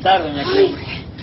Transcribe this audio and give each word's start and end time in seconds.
estar, 0.00 0.22
doña 0.22 0.44
Cruz. 0.44 0.80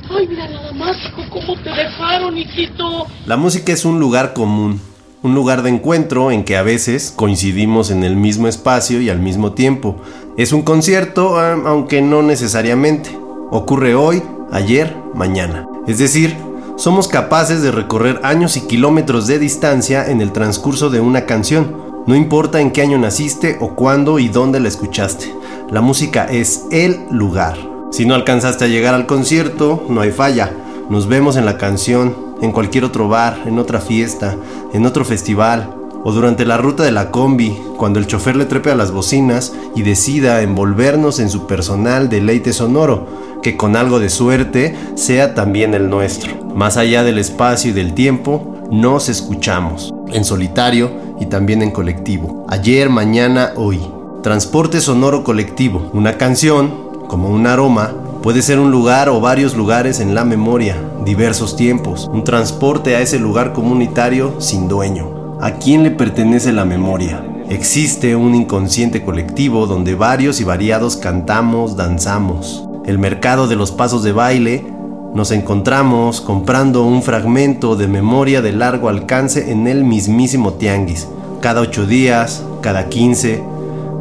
Ay, 0.10 0.28
mira 0.28 0.48
nada 0.48 0.72
más, 0.72 0.96
hijo, 1.08 1.24
cómo 1.32 1.56
te 1.62 1.70
dejaron, 1.70 2.38
hijito. 2.38 3.08
La 3.26 3.36
música 3.36 3.74
es 3.74 3.84
un 3.84 4.00
lugar 4.00 4.34
común, 4.34 4.80
un 5.24 5.36
lugar 5.36 5.64
de 5.64 5.70
encuentro 5.70 6.32
en 6.32 6.44
que 6.44 6.56
a 6.56 6.62
veces 6.62 7.12
coincidimos 7.16 7.90
en 7.90 8.04
el 8.04 8.16
mismo 8.16 8.48
espacio 8.48 9.02
y 9.02 9.10
al 9.10 9.20
mismo 9.20 9.54
tiempo. 9.54 9.98
Es 10.38 10.54
un 10.54 10.62
concierto, 10.62 11.40
aunque 11.40 12.02
no 12.02 12.22
necesariamente. 12.22 13.18
Ocurre 13.50 13.96
hoy, 13.96 14.22
ayer, 14.52 14.96
mañana. 15.16 15.66
Es 15.88 15.98
decir, 15.98 16.36
somos 16.78 17.08
capaces 17.08 17.64
de 17.64 17.72
recorrer 17.72 18.20
años 18.24 18.56
y 18.58 18.62
kilómetros 18.62 19.26
de 19.26 19.40
distancia 19.40 20.06
en 20.06 20.22
el 20.22 20.32
transcurso 20.32 20.90
de 20.90 21.02
una 21.02 21.26
canción. 21.26 21.76
No 22.06 22.16
importa 22.16 22.62
en 22.62 22.72
qué 22.72 22.84
año 22.84 23.00
naciste 23.00 23.58
o 23.60 23.76
cuándo 23.76 24.20
y 24.20 24.28
dónde 24.30 24.60
la 24.60 24.68
escuchaste. 24.68 25.34
La 25.72 25.82
música 25.82 26.26
es 26.26 26.66
el 26.72 27.00
lugar. 27.10 27.77
Si 27.90 28.06
no 28.06 28.16
alcanzaste 28.16 28.66
a 28.66 28.68
llegar 28.68 28.94
al 28.94 29.06
concierto, 29.06 29.86
no 29.90 30.02
hay 30.02 30.12
falla. 30.12 30.52
Nos 30.90 31.08
vemos 31.08 31.38
en 31.38 31.46
la 31.46 31.58
canción, 31.58 32.16
en 32.42 32.52
cualquier 32.52 32.84
otro 32.84 33.08
bar, 33.08 33.44
en 33.46 33.60
otra 33.60 33.80
fiesta, 33.80 34.36
en 34.74 34.86
otro 34.86 35.06
festival, 35.06 35.74
o 36.04 36.12
durante 36.12 36.46
la 36.46 36.58
ruta 36.58 36.84
de 36.84 36.92
la 36.92 37.12
combi, 37.12 37.58
cuando 37.78 38.00
el 38.00 38.08
chofer 38.08 38.36
le 38.36 38.46
trepe 38.46 38.72
a 38.72 38.76
las 38.76 38.92
bocinas 38.92 39.54
y 39.74 39.84
decida 39.84 40.42
envolvernos 40.42 41.20
en 41.20 41.30
su 41.30 41.48
personal 41.48 42.10
deleite 42.10 42.52
sonoro, 42.52 43.08
que 43.42 43.56
con 43.56 43.76
algo 43.76 44.00
de 44.00 44.10
suerte 44.10 44.76
sea 44.96 45.34
también 45.34 45.74
el 45.74 45.90
nuestro. 45.90 46.46
Más 46.56 46.76
allá 46.76 47.04
del 47.04 47.18
espacio 47.18 47.72
y 47.72 47.74
del 47.74 47.94
tiempo, 47.94 48.58
nos 48.70 49.08
escuchamos, 49.08 49.94
en 50.10 50.26
solitario 50.26 50.92
y 51.22 51.28
también 51.28 51.62
en 51.62 51.72
colectivo. 51.72 52.46
Ayer, 52.50 52.90
mañana, 52.90 53.54
hoy. 53.56 53.80
Transporte 54.24 54.82
sonoro 54.82 55.24
colectivo, 55.24 55.90
una 55.94 56.18
canción 56.18 56.87
como 57.08 57.30
un 57.30 57.48
aroma, 57.48 57.94
puede 58.22 58.42
ser 58.42 58.60
un 58.60 58.72
lugar 58.72 59.10
o 59.10 59.22
varios 59.22 59.56
lugares 59.56 60.00
en 60.00 60.14
la 60.14 60.26
memoria, 60.26 60.76
diversos 61.06 61.56
tiempos, 61.56 62.10
un 62.12 62.24
transporte 62.24 62.96
a 62.96 63.02
ese 63.02 63.20
lugar 63.20 63.54
comunitario 63.54 64.40
sin 64.40 64.68
dueño. 64.68 65.38
¿A 65.40 65.54
quién 65.54 65.84
le 65.84 65.92
pertenece 65.92 66.52
la 66.52 66.66
memoria? 66.66 67.24
Existe 67.50 68.16
un 68.16 68.36
inconsciente 68.36 69.06
colectivo 69.06 69.68
donde 69.68 69.96
varios 69.96 70.42
y 70.42 70.44
variados 70.44 70.98
cantamos, 70.98 71.78
danzamos. 71.78 72.68
El 72.86 73.00
mercado 73.00 73.48
de 73.48 73.56
los 73.56 73.72
pasos 73.72 74.04
de 74.04 74.12
baile 74.12 74.66
nos 75.14 75.32
encontramos 75.32 76.22
comprando 76.22 76.84
un 76.84 77.02
fragmento 77.04 77.76
de 77.76 77.88
memoria 77.88 78.42
de 78.42 78.52
largo 78.52 78.90
alcance 78.90 79.52
en 79.52 79.68
el 79.68 79.84
mismísimo 79.84 80.54
tianguis. 80.54 81.08
Cada 81.40 81.62
ocho 81.62 81.86
días, 81.86 82.44
cada 82.62 82.90
quince, 82.90 83.44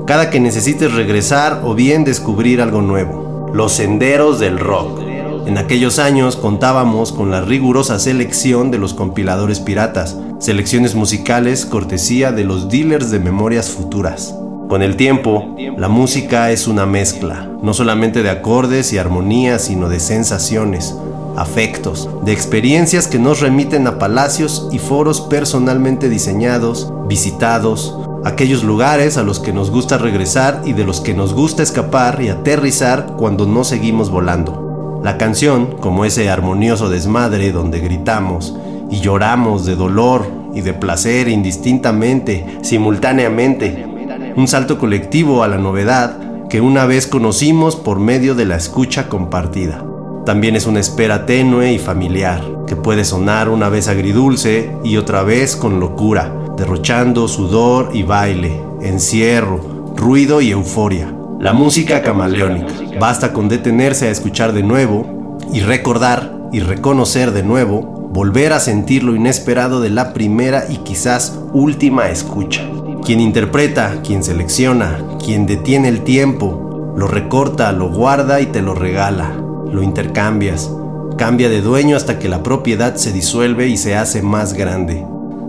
cada 0.07 0.31
que 0.31 0.39
necesites 0.39 0.95
regresar 0.95 1.63
o 1.65 1.75
bien 1.75 2.05
descubrir 2.05 2.63
algo 2.63 2.81
nuevo. 2.81 3.51
Los 3.53 3.73
senderos 3.73 4.39
del 4.39 4.59
rock. 4.59 5.01
En 5.47 5.59
aquellos 5.59 5.99
años 5.99 6.37
contábamos 6.37 7.13
con 7.13 7.31
la 7.31 7.41
rigurosa 7.41 7.99
selección 7.99 8.71
de 8.71 8.79
los 8.79 8.95
compiladores 8.95 9.59
piratas, 9.59 10.17
selecciones 10.39 10.95
musicales 10.95 11.67
cortesía 11.67 12.31
de 12.31 12.45
los 12.45 12.69
dealers 12.69 13.11
de 13.11 13.19
memorias 13.19 13.71
futuras. 13.71 14.35
Con 14.69 14.83
el 14.83 14.97
tiempo, 14.97 15.57
la 15.77 15.89
música 15.89 16.51
es 16.51 16.67
una 16.67 16.87
mezcla, 16.87 17.49
no 17.63 17.75
solamente 17.75 18.23
de 18.23 18.31
acordes 18.31 18.93
y 18.93 18.99
armonías, 18.99 19.63
sino 19.63 19.89
de 19.89 20.01
sensaciones, 20.01 20.95
afectos, 21.37 22.09
de 22.25 22.33
experiencias 22.33 23.07
que 23.07 23.19
nos 23.19 23.41
remiten 23.41 23.87
a 23.87 23.99
palacios 23.99 24.69
y 24.73 24.79
foros 24.79 25.21
personalmente 25.21 26.09
diseñados, 26.09 26.93
visitados, 27.09 27.97
aquellos 28.27 28.65
lugares 28.65 29.19
a 29.19 29.23
los 29.23 29.39
que 29.39 29.53
nos 29.53 29.71
gusta 29.71 29.99
regresar 29.99 30.63
y 30.65 30.73
de 30.73 30.83
los 30.83 31.01
que 31.01 31.15
nos 31.15 31.33
gusta 31.33 31.63
escapar 31.63 32.21
y 32.21 32.29
aterrizar 32.29 33.15
cuando 33.17 33.47
no 33.47 33.63
seguimos 33.63 34.11
volando. 34.11 35.01
La 35.05 35.17
canción, 35.17 35.77
como 35.79 36.05
ese 36.05 36.29
armonioso 36.29 36.89
desmadre 36.91 37.53
donde 37.53 37.79
gritamos 37.79 38.57
y 38.91 39.01
lloramos 39.01 39.65
de 39.65 39.77
dolor 39.77 40.27
y 40.57 40.61
de 40.63 40.75
placer 40.75 41.29
indistintamente, 41.29 42.59
simultáneamente, 42.63 43.87
un 44.35 44.49
salto 44.49 44.77
colectivo 44.77 45.45
a 45.45 45.49
la 45.49 45.59
novedad 45.59 46.49
que 46.49 46.61
una 46.61 46.85
vez 46.85 47.07
conocimos 47.07 47.77
por 47.77 48.01
medio 48.01 48.35
de 48.35 48.45
la 48.45 48.57
escucha 48.57 49.09
compartida. 49.09 49.85
También 50.25 50.57
es 50.57 50.67
una 50.67 50.81
espera 50.81 51.27
tenue 51.27 51.73
y 51.73 51.79
familiar, 51.79 52.43
que 52.67 52.75
puede 52.75 53.05
sonar 53.05 53.49
una 53.49 53.69
vez 53.69 53.87
agridulce 53.87 54.73
y 54.83 54.97
otra 54.97 55.23
vez 55.23 55.55
con 55.55 55.79
locura, 55.79 56.33
derrochando 56.57 57.29
sudor 57.29 57.91
y 57.93 58.03
baile, 58.03 58.61
encierro, 58.81 59.95
ruido 59.95 60.41
y 60.41 60.51
euforia. 60.51 61.13
La 61.39 61.53
música 61.53 62.03
camaleónica. 62.03 62.73
Basta 62.99 63.33
con 63.33 63.49
detenerse 63.49 64.09
a 64.09 64.11
escuchar 64.11 64.53
de 64.53 64.63
nuevo 64.63 65.39
y 65.53 65.61
recordar 65.61 66.49
y 66.53 66.61
reconocer 66.61 67.33
de 67.33 67.43
nuevo, 67.43 67.83
volver 67.83 68.55
a 68.55 68.61
sentir 68.61 69.05
lo 69.05 69.15
inesperado 69.15 69.81
de 69.81 69.91
la 69.91 70.15
primera 70.15 70.65
y 70.69 70.79
quizás 70.79 71.39
última 71.53 72.09
escucha. 72.09 72.63
Quien 73.05 73.21
interpreta, 73.21 74.01
quien 74.03 74.25
selecciona, 74.25 74.99
quien 75.23 75.47
detiene 75.47 75.89
el 75.89 76.03
tiempo, 76.05 76.95
lo 76.97 77.07
recorta, 77.07 77.71
lo 77.73 77.93
guarda 77.93 78.41
y 78.41 78.47
te 78.47 78.63
lo 78.63 78.75
regala, 78.75 79.37
lo 79.71 79.83
intercambias, 79.83 80.71
cambia 81.19 81.51
de 81.51 81.61
dueño 81.61 81.97
hasta 81.97 82.19
que 82.19 82.31
la 82.31 82.43
propiedad 82.43 82.97
se 82.97 83.13
disuelve 83.13 83.69
y 83.69 83.77
se 83.77 83.95
hace 83.95 84.23
más 84.23 84.55
grande 84.55 85.05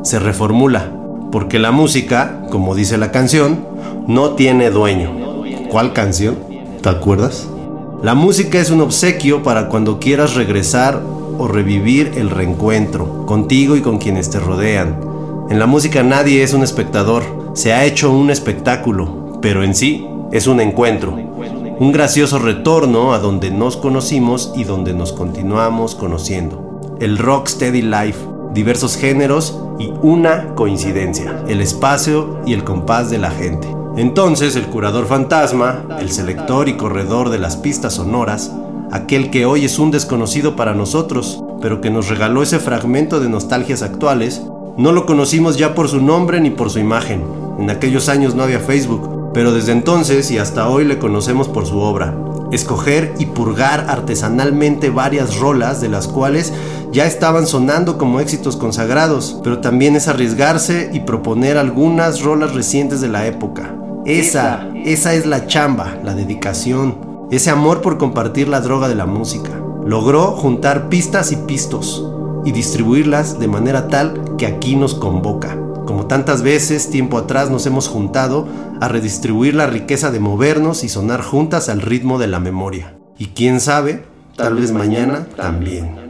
se 0.08 0.20
reformula, 0.20 0.90
porque 1.32 1.60
la 1.60 1.72
música, 1.72 2.42
como 2.50 2.76
dice 2.76 2.98
la 2.98 3.12
canción, 3.12 3.66
no 4.08 4.32
tiene 4.32 4.70
dueño. 4.70 5.44
¿Cuál 5.70 5.94
canción? 5.94 6.38
¿Te 6.82 6.90
acuerdas? 6.90 7.48
La 8.02 8.16
música 8.16 8.60
es 8.60 8.70
un 8.70 8.82
obsequio 8.82 9.44
para 9.44 9.70
cuando 9.70 10.00
quieras 10.00 10.36
regresar 10.36 11.02
o 11.38 11.48
revivir 11.48 12.14
el 12.16 12.30
reencuentro 12.30 13.26
contigo 13.26 13.76
y 13.76 13.82
con 13.82 13.98
quienes 13.98 14.30
te 14.30 14.40
rodean. 14.40 15.00
En 15.50 15.60
la 15.60 15.66
música 15.66 16.04
nadie 16.04 16.44
es 16.44 16.54
un 16.54 16.64
espectador, 16.64 17.24
se 17.54 17.74
ha 17.74 17.86
hecho 17.86 18.12
un 18.12 18.30
espectáculo, 18.30 19.40
pero 19.42 19.64
en 19.64 19.76
sí 19.76 20.08
es 20.32 20.48
un 20.48 20.60
encuentro, 20.60 21.14
un 21.80 21.92
gracioso 21.92 22.40
retorno 22.40 23.14
a 23.14 23.20
donde 23.20 23.52
nos 23.52 23.78
conocimos 23.78 24.54
y 24.56 24.64
donde 24.64 24.94
nos 24.94 25.14
continuamos 25.14 25.96
conociendo. 25.96 26.98
El 27.00 27.18
Rock 27.18 27.48
Steady 27.48 27.82
Life 27.82 28.20
diversos 28.54 28.98
géneros 28.98 29.60
y 29.80 29.94
una 30.02 30.56
coincidencia, 30.56 31.44
el 31.48 31.62
espacio 31.62 32.40
y 32.46 32.54
el 32.54 32.64
compás 32.64 33.10
de 33.10 33.18
la 33.18 33.32
gente. 33.32 33.68
Entonces 33.96 34.56
el 34.56 34.68
curador 34.68 35.08
fantasma, 35.08 35.84
el 36.00 36.12
selector 36.12 36.70
y 36.70 36.78
corredor 36.78 37.30
de 37.30 37.40
las 37.40 37.58
pistas 37.58 37.94
sonoras, 37.94 38.52
aquel 38.92 39.30
que 39.30 39.46
hoy 39.46 39.66
es 39.66 39.80
un 39.80 39.92
desconocido 39.92 40.56
para 40.56 40.74
nosotros, 40.74 41.44
pero 41.62 41.82
que 41.82 41.90
nos 41.90 42.08
regaló 42.08 42.44
ese 42.44 42.60
fragmento 42.60 43.20
de 43.20 43.30
nostalgias 43.30 43.82
actuales, 43.82 44.44
no 44.78 44.92
lo 44.92 45.06
conocimos 45.06 45.58
ya 45.58 45.74
por 45.74 45.90
su 45.90 46.00
nombre 46.00 46.40
ni 46.40 46.52
por 46.52 46.70
su 46.70 46.80
imagen. 46.80 47.24
En 47.60 47.72
aquellos 47.72 48.10
años 48.10 48.36
no 48.36 48.44
había 48.44 48.60
Facebook, 48.60 49.32
pero 49.34 49.52
desde 49.52 49.72
entonces 49.72 50.30
y 50.30 50.38
hasta 50.38 50.70
hoy 50.70 50.86
le 50.86 51.00
conocemos 51.00 51.48
por 51.48 51.66
su 51.66 51.80
obra, 51.80 52.16
escoger 52.52 53.14
y 53.20 53.28
purgar 53.28 53.88
artesanalmente 53.90 54.90
varias 54.90 55.38
rolas 55.38 55.82
de 55.82 55.90
las 55.90 56.08
cuales 56.08 56.54
ya 56.92 57.06
estaban 57.06 57.48
sonando 57.48 57.98
como 57.98 58.20
éxitos 58.20 58.56
consagrados, 58.56 59.40
pero 59.44 59.60
también 59.60 59.96
es 59.96 60.08
arriesgarse 60.08 60.90
y 60.94 61.02
proponer 61.02 61.58
algunas 61.58 62.22
rolas 62.22 62.54
recientes 62.54 63.02
de 63.02 63.10
la 63.10 63.28
época. 63.28 63.76
Esa, 64.06 64.70
esa 64.86 65.14
es 65.14 65.26
la 65.26 65.48
chamba, 65.48 65.98
la 66.04 66.14
dedicación, 66.14 67.28
ese 67.30 67.50
amor 67.50 67.82
por 67.82 67.98
compartir 67.98 68.48
la 68.48 68.62
droga 68.62 68.88
de 68.88 68.96
la 68.96 69.06
música. 69.06 69.52
Logró 69.86 70.32
juntar 70.32 70.88
pistas 70.90 71.32
y 71.32 71.36
pistos 71.36 72.06
y 72.46 72.54
distribuirlas 72.54 73.40
de 73.40 73.48
manera 73.50 73.90
tal 73.90 74.36
que 74.38 74.46
aquí 74.46 74.76
nos 74.78 74.94
convoca. 74.94 75.58
Como 75.88 76.06
tantas 76.06 76.42
veces 76.42 76.90
tiempo 76.90 77.18
atrás 77.18 77.50
nos 77.50 77.66
hemos 77.66 77.88
juntado 77.88 78.46
a 78.82 78.90
redistribuir 78.90 79.56
la 79.56 79.68
riqueza 79.68 80.12
de 80.12 80.20
movernos 80.20 80.84
y 80.84 80.90
sonar 80.90 81.24
juntas 81.24 81.70
al 81.70 81.82
ritmo 81.82 82.20
de 82.20 82.28
la 82.28 82.42
memoria. 82.42 82.98
Y 83.18 83.28
quién 83.28 83.62
sabe, 83.62 84.04
tal 84.36 84.56
vez 84.56 84.74
mañana 84.74 85.26
también. 85.38 86.07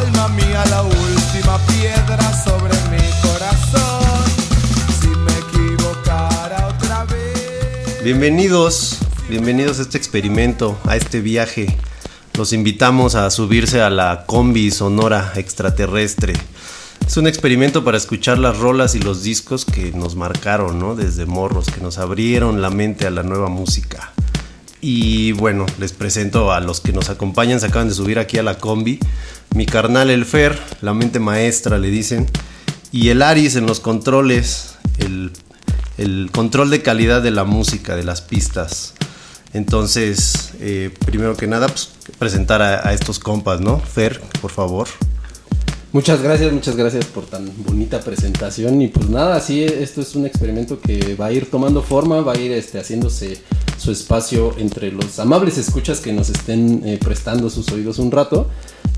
alma 0.00 0.28
mía 0.28 0.64
la 0.70 0.82
última 0.82 1.58
piedra 1.66 2.32
sobre 2.44 2.74
mi 2.90 3.04
corazón. 3.20 4.24
Si 5.00 5.08
me 5.08 5.32
equivocara 5.44 6.68
otra 6.68 7.04
vez. 7.04 8.02
Bienvenidos, 8.02 8.98
bienvenidos 9.28 9.78
a 9.78 9.82
este 9.82 9.98
experimento, 9.98 10.78
a 10.84 10.96
este 10.96 11.20
viaje. 11.20 11.76
Los 12.34 12.54
invitamos 12.54 13.14
a 13.14 13.30
subirse 13.30 13.82
a 13.82 13.90
la 13.90 14.24
combi 14.26 14.70
sonora 14.70 15.32
extraterrestre. 15.36 16.32
Es 17.06 17.16
un 17.18 17.26
experimento 17.26 17.84
para 17.84 17.98
escuchar 17.98 18.38
las 18.38 18.56
rolas 18.56 18.94
y 18.94 19.00
los 19.00 19.22
discos 19.22 19.66
que 19.66 19.92
nos 19.92 20.16
marcaron, 20.16 20.78
¿no? 20.78 20.94
Desde 20.94 21.26
morros, 21.26 21.66
que 21.66 21.80
nos 21.82 21.98
abrieron 21.98 22.62
la 22.62 22.70
mente 22.70 23.06
a 23.06 23.10
la 23.10 23.22
nueva 23.22 23.48
música. 23.48 24.12
Y 24.80 25.32
bueno, 25.32 25.66
les 25.78 25.92
presento 25.92 26.52
a 26.52 26.60
los 26.60 26.80
que 26.80 26.92
nos 26.92 27.10
acompañan, 27.10 27.60
se 27.60 27.66
acaban 27.66 27.88
de 27.88 27.94
subir 27.94 28.18
aquí 28.18 28.38
a 28.38 28.42
la 28.42 28.58
combi. 28.58 28.98
Mi 29.54 29.66
carnal 29.66 30.10
El 30.10 30.24
Fer, 30.24 30.58
la 30.80 30.94
mente 30.94 31.18
maestra 31.18 31.78
le 31.78 31.90
dicen. 31.90 32.26
Y 32.92 33.10
el 33.10 33.22
Aris 33.22 33.56
en 33.56 33.66
los 33.66 33.80
controles, 33.80 34.76
el, 34.98 36.30
control 36.32 36.70
de 36.70 36.82
calidad 36.82 37.22
de 37.22 37.30
la 37.30 37.44
música, 37.44 37.94
de 37.94 38.04
las 38.04 38.22
pistas. 38.22 38.94
Entonces, 39.52 40.52
eh, 40.60 40.90
primero 41.04 41.36
que 41.36 41.46
nada, 41.46 41.68
pues, 41.68 41.90
presentar 42.18 42.62
a, 42.62 42.88
a 42.88 42.94
estos 42.94 43.18
compas, 43.18 43.60
¿no? 43.60 43.78
Fer, 43.78 44.20
por 44.40 44.50
favor. 44.50 44.88
Muchas 45.92 46.22
gracias, 46.22 46.52
muchas 46.52 46.76
gracias 46.76 47.04
por 47.06 47.26
tan 47.26 47.50
bonita 47.66 47.98
presentación. 47.98 48.80
Y 48.80 48.86
pues 48.86 49.08
nada, 49.08 49.40
sí, 49.40 49.64
esto 49.64 50.02
es 50.02 50.14
un 50.14 50.24
experimento 50.24 50.80
que 50.80 51.16
va 51.16 51.26
a 51.26 51.32
ir 51.32 51.50
tomando 51.50 51.82
forma, 51.82 52.20
va 52.20 52.34
a 52.34 52.38
ir 52.38 52.52
este, 52.52 52.78
haciéndose 52.78 53.38
su 53.76 53.90
espacio 53.90 54.54
entre 54.58 54.92
los 54.92 55.18
amables 55.18 55.58
escuchas 55.58 55.98
que 55.98 56.12
nos 56.12 56.30
estén 56.30 56.82
eh, 56.86 57.00
prestando 57.02 57.50
sus 57.50 57.72
oídos 57.72 57.98
un 57.98 58.12
rato. 58.12 58.48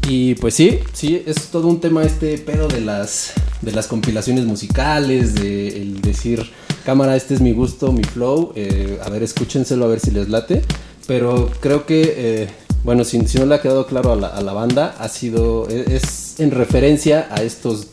Y 0.07 0.35
pues 0.35 0.53
sí, 0.53 0.81
sí, 0.93 1.23
es 1.25 1.47
todo 1.47 1.69
un 1.69 1.81
tema 1.81 2.03
este 2.03 2.37
pedo 2.37 2.69
de 2.69 2.83
las, 2.83 3.33
de 3.63 3.73
las 3.73 3.87
compilaciones 3.87 4.45
musicales, 4.45 5.35
de 5.35 5.69
el 5.69 6.03
decir, 6.03 6.51
cámara, 6.85 7.17
este 7.17 7.33
es 7.33 7.41
mi 7.41 7.53
gusto, 7.53 7.91
mi 7.91 8.05
flow, 8.05 8.53
eh, 8.55 8.99
a 9.03 9.09
ver, 9.09 9.23
escúchenselo 9.23 9.87
a 9.87 9.89
ver 9.89 10.01
si 10.01 10.11
les 10.11 10.29
late, 10.29 10.61
pero 11.07 11.51
creo 11.61 11.87
que... 11.87 12.15
Eh, 12.17 12.62
bueno, 12.85 13.05
si, 13.05 13.21
si, 13.27 13.39
no 13.39 13.47
le 13.47 13.55
ha 13.55 13.61
quedado 13.61 13.87
claro 13.87 14.13
a 14.13 14.17
la, 14.17 14.29
a 14.29 14.41
la, 14.43 14.53
banda, 14.53 14.95
ha 14.99 15.09
sido, 15.09 15.69
es 15.69 16.41
en 16.41 16.51
referencia 16.51 17.29
a 17.31 17.43
estos, 17.43 17.87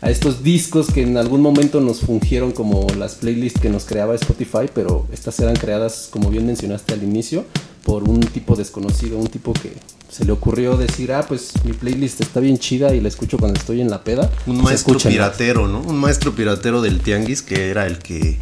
a 0.00 0.10
estos 0.10 0.42
discos 0.42 0.88
que 0.90 1.02
en 1.02 1.16
algún 1.16 1.40
momento 1.40 1.80
nos 1.80 2.00
fungieron 2.00 2.52
como 2.52 2.86
las 2.98 3.14
playlists 3.14 3.60
que 3.60 3.70
nos 3.70 3.84
creaba 3.84 4.14
Spotify, 4.14 4.68
pero 4.72 5.06
estas 5.12 5.38
eran 5.40 5.56
creadas, 5.56 6.08
como 6.10 6.30
bien 6.30 6.46
mencionaste 6.46 6.94
al 6.94 7.02
inicio, 7.02 7.44
por 7.84 8.08
un 8.08 8.20
tipo 8.20 8.56
desconocido, 8.56 9.18
un 9.18 9.28
tipo 9.28 9.52
que 9.52 9.72
se 10.10 10.24
le 10.24 10.32
ocurrió 10.32 10.76
decir, 10.76 11.12
ah, 11.12 11.24
pues 11.26 11.52
mi 11.64 11.72
playlist 11.72 12.20
está 12.20 12.40
bien 12.40 12.58
chida 12.58 12.94
y 12.94 13.00
la 13.00 13.08
escucho 13.08 13.36
cuando 13.36 13.58
estoy 13.58 13.80
en 13.80 13.90
la 13.90 14.04
peda. 14.04 14.30
Un 14.46 14.62
maestro 14.62 14.98
piratero, 14.98 15.68
¿no? 15.68 15.80
Un 15.80 15.96
maestro 15.96 16.34
piratero 16.34 16.82
del 16.82 17.00
tianguis 17.00 17.42
que 17.42 17.70
era 17.70 17.86
el 17.86 17.98
que 17.98 18.38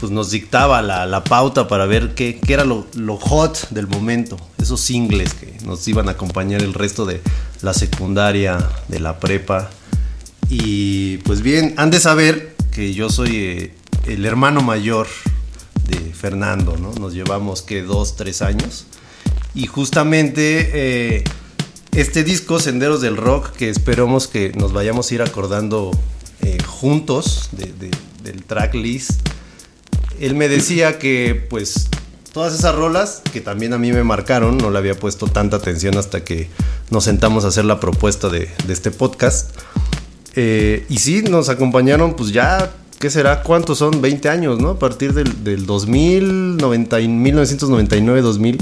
pues 0.00 0.12
nos 0.12 0.30
dictaba 0.30 0.80
la, 0.82 1.06
la 1.06 1.24
pauta 1.24 1.66
para 1.68 1.86
ver 1.86 2.14
qué, 2.14 2.38
qué 2.38 2.54
era 2.54 2.64
lo, 2.64 2.86
lo, 2.94 3.16
hot 3.16 3.68
del 3.70 3.88
momento, 3.88 4.36
esos 4.58 4.80
singles 4.80 5.34
que 5.34 5.52
nos 5.64 5.86
iban 5.88 6.08
a 6.08 6.12
acompañar 6.12 6.62
el 6.62 6.74
resto 6.74 7.04
de 7.04 7.20
la 7.62 7.74
secundaria, 7.74 8.58
de 8.88 9.00
la 9.00 9.18
prepa. 9.18 9.70
Y 10.48 11.18
pues 11.18 11.42
bien, 11.42 11.74
han 11.76 11.90
de 11.90 12.00
saber 12.00 12.54
que 12.70 12.94
yo 12.94 13.10
soy 13.10 13.36
eh, 13.36 13.74
el 14.06 14.24
hermano 14.24 14.60
mayor 14.60 15.08
de 15.88 15.98
Fernando, 16.12 16.76
¿no? 16.76 16.92
Nos 16.94 17.14
llevamos 17.14 17.62
que 17.62 17.82
dos, 17.82 18.16
tres 18.16 18.40
años. 18.40 18.86
Y 19.54 19.66
justamente 19.66 20.70
eh, 20.72 21.24
este 21.92 22.22
disco, 22.22 22.60
Senderos 22.60 23.00
del 23.00 23.16
Rock, 23.16 23.50
que 23.50 23.68
esperamos 23.68 24.28
que 24.28 24.52
nos 24.52 24.72
vayamos 24.72 25.10
a 25.10 25.14
ir 25.14 25.22
acordando 25.22 25.90
eh, 26.42 26.58
juntos 26.64 27.48
de, 27.52 27.72
de, 27.72 27.90
del 28.22 28.44
tracklist 28.44 29.28
él 30.20 30.34
me 30.34 30.48
decía 30.48 30.98
que 30.98 31.46
pues 31.48 31.88
todas 32.32 32.54
esas 32.54 32.74
rolas 32.74 33.22
que 33.32 33.40
también 33.40 33.72
a 33.72 33.78
mí 33.78 33.92
me 33.92 34.04
marcaron, 34.04 34.58
no 34.58 34.70
le 34.70 34.78
había 34.78 34.94
puesto 34.94 35.26
tanta 35.26 35.56
atención 35.56 35.96
hasta 35.96 36.24
que 36.24 36.48
nos 36.90 37.04
sentamos 37.04 37.44
a 37.44 37.48
hacer 37.48 37.64
la 37.64 37.80
propuesta 37.80 38.28
de, 38.28 38.48
este 38.68 38.90
podcast. 38.90 39.50
Eh, 40.34 40.86
y 40.88 40.98
sí, 40.98 41.22
nos 41.22 41.48
acompañaron 41.48 42.14
pues 42.14 42.32
ya, 42.32 42.72
¿qué 42.98 43.10
será? 43.10 43.42
¿Cuántos 43.42 43.78
son? 43.78 44.00
20 44.00 44.28
años, 44.28 44.60
¿no? 44.60 44.70
A 44.70 44.78
partir 44.78 45.14
del, 45.14 45.42
del 45.42 45.66
2000, 45.66 46.58
90, 46.58 46.98
1999, 46.98 48.20
2000, 48.20 48.58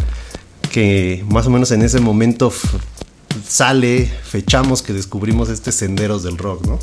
que 0.70 1.24
más 1.28 1.46
o 1.46 1.50
menos 1.50 1.70
en 1.70 1.82
ese 1.82 2.00
momento 2.00 2.52
sale, 3.46 4.10
fechamos 4.24 4.82
que 4.82 4.92
descubrimos 4.92 5.48
este 5.48 5.72
Senderos 5.72 6.22
del 6.22 6.38
Rock, 6.38 6.66
¿no? 6.66 6.78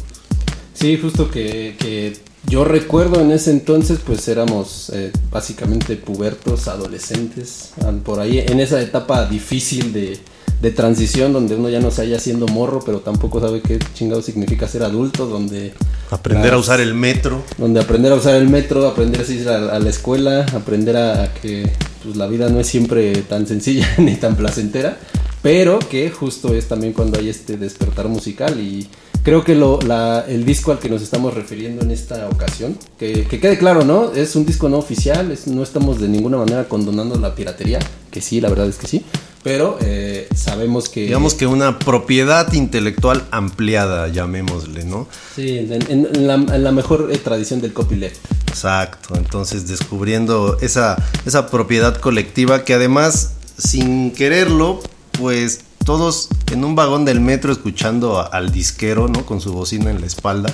Sí, 0.73 0.97
justo 1.01 1.29
que, 1.29 1.75
que 1.79 2.17
yo 2.47 2.65
recuerdo 2.65 3.21
en 3.21 3.31
ese 3.31 3.51
entonces, 3.51 3.99
pues 4.05 4.27
éramos 4.27 4.91
eh, 4.93 5.11
básicamente 5.31 5.95
pubertos, 5.95 6.67
adolescentes, 6.67 7.71
por 8.03 8.19
ahí, 8.19 8.39
en 8.39 8.59
esa 8.59 8.81
etapa 8.81 9.25
difícil 9.25 9.93
de, 9.93 10.19
de, 10.61 10.71
transición 10.71 11.31
donde 11.31 11.55
uno 11.55 11.69
ya 11.69 11.79
no 11.79 11.89
se 11.89 12.01
halla 12.01 12.19
siendo 12.19 12.47
morro, 12.47 12.81
pero 12.85 12.99
tampoco 12.99 13.39
sabe 13.39 13.61
qué 13.61 13.79
chingado 13.93 14.21
significa 14.21 14.67
ser 14.67 14.83
adulto, 14.83 15.25
donde... 15.25 15.73
Aprender 16.11 16.51
las, 16.51 16.53
a 16.53 16.57
usar 16.57 16.81
el 16.81 16.93
metro. 16.93 17.43
Donde 17.57 17.79
aprender 17.79 18.11
a 18.11 18.15
usar 18.15 18.35
el 18.35 18.49
metro, 18.49 18.87
aprender 18.87 19.21
a 19.21 19.31
ir 19.31 19.49
a, 19.49 19.75
a 19.75 19.79
la 19.79 19.89
escuela, 19.89 20.45
aprender 20.53 20.97
a, 20.97 21.23
a 21.23 21.33
que 21.33 21.69
pues, 22.03 22.17
la 22.17 22.27
vida 22.27 22.49
no 22.49 22.59
es 22.59 22.67
siempre 22.67 23.13
tan 23.21 23.47
sencilla 23.47 23.87
ni 23.97 24.15
tan 24.15 24.35
placentera, 24.35 24.97
pero 25.41 25.79
que 25.79 26.11
justo 26.11 26.53
es 26.53 26.67
también 26.67 26.93
cuando 26.93 27.19
hay 27.19 27.29
este 27.29 27.57
despertar 27.57 28.09
musical 28.09 28.59
y 28.59 28.89
creo 29.23 29.43
que 29.43 29.55
lo, 29.55 29.79
la, 29.81 30.25
el 30.27 30.45
disco 30.45 30.71
al 30.71 30.79
que 30.79 30.89
nos 30.89 31.01
estamos 31.01 31.33
refiriendo 31.33 31.81
en 31.83 31.91
esta 31.91 32.27
ocasión, 32.29 32.77
que, 32.99 33.23
que 33.23 33.39
quede 33.39 33.57
claro, 33.57 33.83
¿no? 33.83 34.11
Es 34.11 34.35
un 34.35 34.45
disco 34.45 34.69
no 34.69 34.77
oficial, 34.77 35.31
es, 35.31 35.47
no 35.47 35.63
estamos 35.63 35.99
de 35.99 36.09
ninguna 36.09 36.37
manera 36.37 36.67
condonando 36.67 37.15
la 37.15 37.33
piratería, 37.33 37.79
que 38.11 38.21
sí, 38.21 38.41
la 38.41 38.49
verdad 38.49 38.67
es 38.67 38.77
que 38.77 38.87
sí, 38.87 39.03
pero 39.41 39.77
eh, 39.81 40.27
sabemos 40.35 40.89
que... 40.89 41.01
Digamos 41.03 41.33
que 41.33 41.47
una 41.47 41.79
propiedad 41.79 42.51
intelectual 42.53 43.25
ampliada, 43.31 44.09
llamémosle, 44.09 44.83
¿no? 44.83 45.07
Sí, 45.35 45.57
en, 45.57 45.71
en, 45.73 46.07
en, 46.13 46.27
la, 46.27 46.35
en 46.35 46.63
la, 46.63 46.71
mejor 46.71 47.09
eh, 47.11 47.17
tradición 47.17 47.61
del 47.61 47.73
copyleft. 47.73 48.19
Exacto, 48.47 49.15
entonces 49.15 49.67
descubriendo 49.67 50.57
esa, 50.61 50.95
esa 51.25 51.49
propiedad 51.49 51.97
colectiva 51.97 52.63
que 52.63 52.73
además, 52.73 53.31
sin 53.57 54.11
quererlo, 54.11 54.81
pues 55.13 55.61
todos 55.83 56.29
en 56.51 56.63
un 56.63 56.75
vagón 56.75 57.05
del 57.05 57.19
metro 57.19 57.51
escuchando 57.51 58.19
a, 58.19 58.25
al 58.27 58.51
disquero, 58.51 59.07
¿no? 59.07 59.25
Con 59.25 59.41
su 59.41 59.53
bocina 59.53 59.91
en 59.91 60.01
la 60.01 60.07
espalda. 60.07 60.53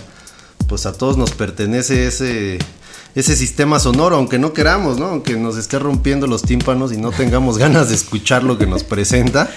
Pues 0.68 0.86
a 0.86 0.94
todos 0.94 1.18
nos 1.18 1.32
pertenece 1.32 2.08
ese, 2.08 2.60
ese 3.16 3.36
sistema 3.36 3.80
sonoro, 3.80 4.16
aunque 4.16 4.40
no 4.40 4.54
queramos, 4.54 5.00
¿no? 5.00 5.08
Aunque 5.08 5.36
nos 5.36 5.58
esté 5.58 5.80
rompiendo 5.80 6.28
los 6.28 6.44
tímpanos 6.44 6.94
y 6.94 6.98
no 6.98 7.12
tengamos 7.12 7.58
ganas 7.60 7.90
de 7.90 7.96
escuchar 7.96 8.44
lo 8.44 8.58
que 8.58 8.68
nos 8.68 8.84
presenta. 8.84 9.50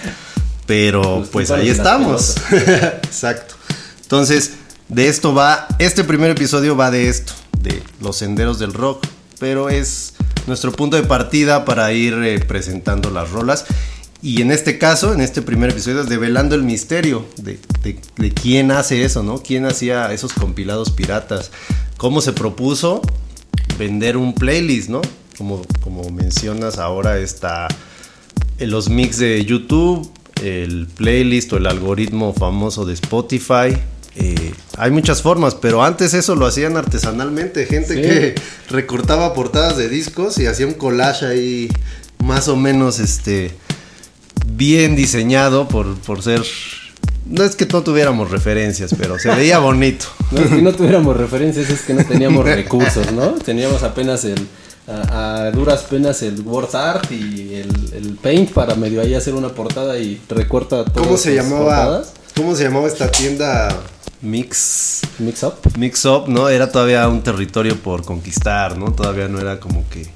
Pero 0.67 1.21
los 1.21 1.29
pues 1.29 1.51
ahí 1.51 1.69
estamos. 1.69 2.37
Exacto. 2.51 3.55
Entonces, 4.03 4.53
de 4.89 5.09
esto 5.09 5.35
va, 5.35 5.67
este 5.79 6.05
primer 6.05 6.31
episodio 6.31 6.77
va 6.77 6.91
de 6.91 7.09
esto, 7.09 7.33
de 7.61 7.83
los 8.01 8.17
senderos 8.17 8.59
del 8.59 8.73
rock. 8.73 9.07
Pero 9.39 9.69
es 9.71 10.15
nuestro 10.47 10.73
punto 10.73 10.97
de 10.97 11.03
partida 11.03 11.65
para 11.65 11.93
ir 11.93 12.15
eh, 12.23 12.39
presentando 12.41 13.11
las 13.11 13.31
rolas. 13.31 13.65
Y 14.23 14.41
en 14.41 14.53
este 14.53 14.79
caso, 14.79 15.13
en 15.13 15.21
este 15.21 15.43
primer 15.43 15.71
episodio, 15.71 16.05
develando 16.05 16.55
el 16.55 16.63
misterio 16.63 17.27
de, 17.39 17.59
de, 17.83 17.99
de, 18.17 18.33
quién 18.33 18.71
hace 18.71 19.05
eso, 19.05 19.25
¿no? 19.25 19.43
¿Quién 19.43 19.67
hacía 19.67 20.13
esos 20.13 20.33
compilados 20.33 20.93
piratas? 20.93 21.51
¿Cómo 21.97 22.21
se 22.21 22.33
propuso 22.33 23.03
vender 23.79 24.17
un 24.17 24.35
playlist, 24.35 24.91
¿no? 24.91 25.03
Como, 25.37 25.63
como 25.81 26.09
mencionas 26.11 26.79
ahora 26.79 27.19
está 27.19 27.67
los 28.61 28.89
mix 28.89 29.19
de 29.19 29.45
YouTube, 29.45 30.09
el 30.41 30.87
playlist 30.87 31.53
o 31.53 31.57
el 31.57 31.67
algoritmo 31.67 32.33
famoso 32.33 32.85
de 32.85 32.95
Spotify. 32.95 33.77
Eh, 34.15 34.55
hay 34.77 34.93
muchas 34.93 35.21
formas, 35.21 35.57
pero 35.57 35.83
antes 35.83 36.15
eso 36.15 36.37
lo 36.37 36.47
hacían 36.47 36.77
artesanalmente, 36.77 37.67
gente 37.67 37.95
sí. 37.95 38.03
que 38.03 38.35
recortaba 38.69 39.35
portadas 39.35 39.77
de 39.77 39.89
discos 39.89 40.39
y 40.39 40.47
hacía 40.47 40.67
un 40.67 40.75
collage 40.75 41.27
ahí 41.27 41.69
más 42.23 42.47
o 42.47 42.57
menos 42.57 43.01
este 43.01 43.53
bien 44.47 44.97
diseñado 44.97 45.69
por, 45.69 45.95
por 45.97 46.23
ser 46.23 46.43
no 47.25 47.45
es 47.45 47.57
que 47.57 47.67
no 47.67 47.83
tuviéramos 47.83 48.31
referencias, 48.31 48.95
pero 48.99 49.19
se 49.19 49.31
veía 49.35 49.59
bonito. 49.61 50.07
No 50.31 50.41
es 50.41 50.49
que 50.49 50.63
no 50.63 50.73
tuviéramos 50.73 51.17
referencias, 51.17 51.71
es 51.71 51.83
que 51.83 51.95
no 51.95 52.05
teníamos 52.05 52.45
recursos, 52.45 53.13
¿no? 53.13 53.33
Teníamos 53.33 53.83
apenas 53.83 54.25
el, 54.25 54.47
a, 54.87 55.45
a 55.45 55.51
duras 55.51 55.83
penas 55.83 56.23
el 56.23 56.41
WordArt 56.41 57.11
y 57.13 57.55
el, 57.55 57.93
el, 57.95 58.17
Paint 58.17 58.51
para 58.51 58.75
medio 58.75 59.01
ahí 59.01 59.15
hacer 59.15 59.35
una 59.35 59.49
portada 59.49 59.99
y 59.99 60.21
recorta 60.29 60.85
todas 60.85 61.07
¿Cómo 61.07 61.17
se 61.17 61.35
llamaba? 61.35 61.65
Portadas. 61.65 62.13
¿Cómo 62.37 62.57
se 62.57 62.65
llamaba 62.65 62.89
esta 62.89 63.11
tienda? 63.11 63.77
Mix. 64.21 65.01
Mix 65.19 65.43
Up. 65.43 65.55
Mix 65.79 66.05
Up, 66.05 66.29
¿no? 66.29 66.49
Era 66.49 66.71
todavía 66.71 67.07
un 67.09 67.23
territorio 67.23 67.77
por 67.77 68.05
conquistar, 68.05 68.79
¿no? 68.79 68.93
Todavía 68.93 69.29
no 69.29 69.41
era 69.41 69.61
como 69.61 69.89
que, 69.89 70.07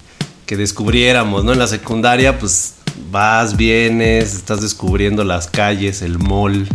que 0.47 0.56
descubriéramos, 0.56 1.45
¿no? 1.45 1.52
En 1.52 1.59
la 1.59 1.66
secundaria, 1.66 2.38
pues 2.38 2.75
vas, 3.11 3.57
vienes, 3.57 4.35
estás 4.35 4.61
descubriendo 4.61 5.25
las 5.25 5.47
calles, 5.49 6.03
el 6.03 6.19
mall, 6.19 6.67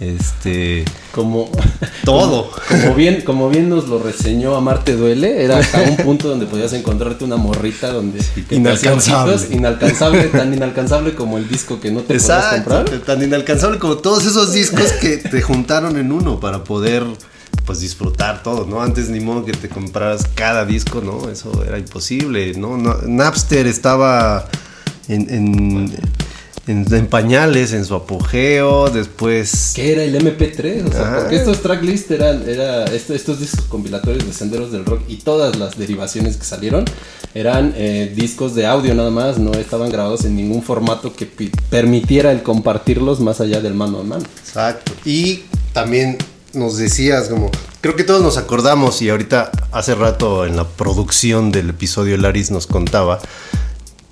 Este. 0.00 0.84
Como 1.12 1.50
Todo. 2.04 2.50
Como 2.68 2.94
bien, 2.94 3.20
como 3.22 3.48
bien 3.50 3.68
nos 3.68 3.86
lo 3.88 4.02
reseñó 4.02 4.56
Amarte 4.56 4.96
Duele, 4.96 5.44
era 5.44 5.58
hasta 5.58 5.80
un 5.82 5.96
punto 5.96 6.28
donde 6.28 6.46
podías 6.46 6.72
encontrarte 6.72 7.24
una 7.24 7.36
morrita 7.36 7.92
donde 7.92 8.20
te 8.48 8.56
inalcanzable. 8.56 9.36
inalcanzable, 9.54 10.24
tan 10.24 10.52
inalcanzable 10.52 11.14
como 11.14 11.38
el 11.38 11.48
disco 11.48 11.78
que 11.80 11.90
no 11.92 12.00
te 12.00 12.06
podías 12.06 12.22
Exacto, 12.24 12.70
comprar. 12.70 12.98
tan 13.00 13.22
inalcanzable 13.22 13.78
como 13.78 13.96
todos 13.98 14.24
esos 14.26 14.52
discos 14.52 14.92
que 15.00 15.18
te 15.18 15.40
juntaron 15.42 15.96
en 15.98 16.10
uno 16.10 16.40
para 16.40 16.64
poder 16.64 17.04
pues 17.66 17.80
disfrutar 17.80 18.42
todo, 18.42 18.66
¿no? 18.66 18.82
Antes 18.82 19.08
ni 19.08 19.20
modo 19.20 19.44
que 19.44 19.52
te 19.52 19.68
compraras 19.68 20.26
cada 20.34 20.64
disco, 20.64 21.00
¿no? 21.00 21.28
Eso 21.30 21.62
era 21.64 21.78
imposible, 21.78 22.54
¿no? 22.54 22.76
No- 22.76 22.96
Napster 23.06 23.66
estaba 23.68 24.48
en, 25.14 25.30
en, 25.30 25.92
en- 26.68 26.94
en 26.94 27.06
pañales, 27.08 27.72
en 27.72 27.84
su 27.84 27.94
apogeo, 27.96 28.88
después... 28.88 29.72
Que 29.74 29.92
era 29.92 30.04
el 30.04 30.14
MP3, 30.14 30.88
o 30.88 30.92
sea, 30.92 31.16
porque 31.18 31.34
estos 31.36 31.60
tracklist 31.60 32.10
eran, 32.12 32.48
era 32.48 32.84
esto- 32.84 33.14
estos 33.14 33.40
discos 33.40 33.64
compilatorios 33.64 34.24
de 34.26 34.32
Senderos 34.32 34.70
del 34.70 34.84
Rock 34.84 35.00
y 35.08 35.16
todas 35.16 35.56
las 35.56 35.76
derivaciones 35.76 36.36
que 36.36 36.44
salieron 36.44 36.84
eran 37.34 37.72
eh, 37.76 38.12
discos 38.14 38.54
de 38.54 38.66
audio 38.66 38.94
nada 38.94 39.10
más, 39.10 39.38
no 39.38 39.52
estaban 39.54 39.90
grabados 39.90 40.24
en 40.24 40.36
ningún 40.36 40.62
formato 40.62 41.12
que 41.14 41.26
permitiera 41.70 42.30
el 42.30 42.42
compartirlos 42.42 43.18
más 43.20 43.40
allá 43.40 43.60
del 43.60 43.74
mano 43.74 43.98
a 44.00 44.02
mano. 44.04 44.24
Exacto. 44.46 44.92
Y 45.04 45.44
también 45.72 46.18
nos 46.52 46.76
decías 46.76 47.28
como, 47.28 47.50
creo 47.80 47.96
que 47.96 48.04
todos 48.04 48.22
nos 48.22 48.36
acordamos 48.36 49.00
y 49.02 49.08
ahorita 49.08 49.50
hace 49.72 49.94
rato 49.94 50.44
en 50.46 50.56
la 50.56 50.68
producción 50.68 51.50
del 51.50 51.70
episodio 51.70 52.16
Laris 52.18 52.50
nos 52.50 52.66
contaba 52.66 53.18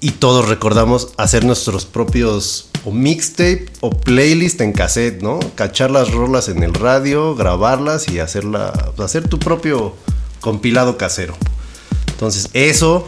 y 0.01 0.13
todos 0.13 0.49
recordamos 0.49 1.09
hacer 1.19 1.45
nuestros 1.45 1.85
propios 1.85 2.71
o 2.85 2.91
mixtape 2.91 3.67
o 3.81 3.91
playlist 3.91 4.61
en 4.63 4.73
cassette, 4.73 5.23
¿no? 5.23 5.39
Cachar 5.55 5.91
las 5.91 6.11
rolas 6.11 6.49
en 6.49 6.63
el 6.63 6.73
radio, 6.73 7.35
grabarlas 7.35 8.09
y 8.09 8.19
hacerla, 8.19 8.93
hacer 8.99 9.29
tu 9.29 9.39
propio 9.39 9.95
compilado 10.41 10.97
casero. 10.97 11.35
Entonces, 12.13 12.49
eso, 12.55 13.07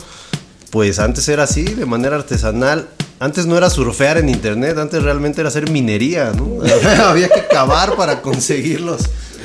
pues 0.71 0.99
antes 0.99 1.29
era 1.29 1.45
así, 1.45 1.65
de 1.65 1.87
manera 1.87 2.17
artesanal. 2.17 2.89
Antes 3.21 3.47
no 3.47 3.57
era 3.57 3.71
surfear 3.71 4.19
en 4.19 4.29
internet, 4.29 4.77
antes 4.79 5.03
realmente 5.03 5.41
era 5.41 5.49
hacer 5.49 5.71
minería, 5.71 6.33
¿no? 6.33 6.63
Había 7.05 7.29
que 7.29 7.47
cavar 7.47 7.97
para 7.97 8.21
conseguir 8.21 8.81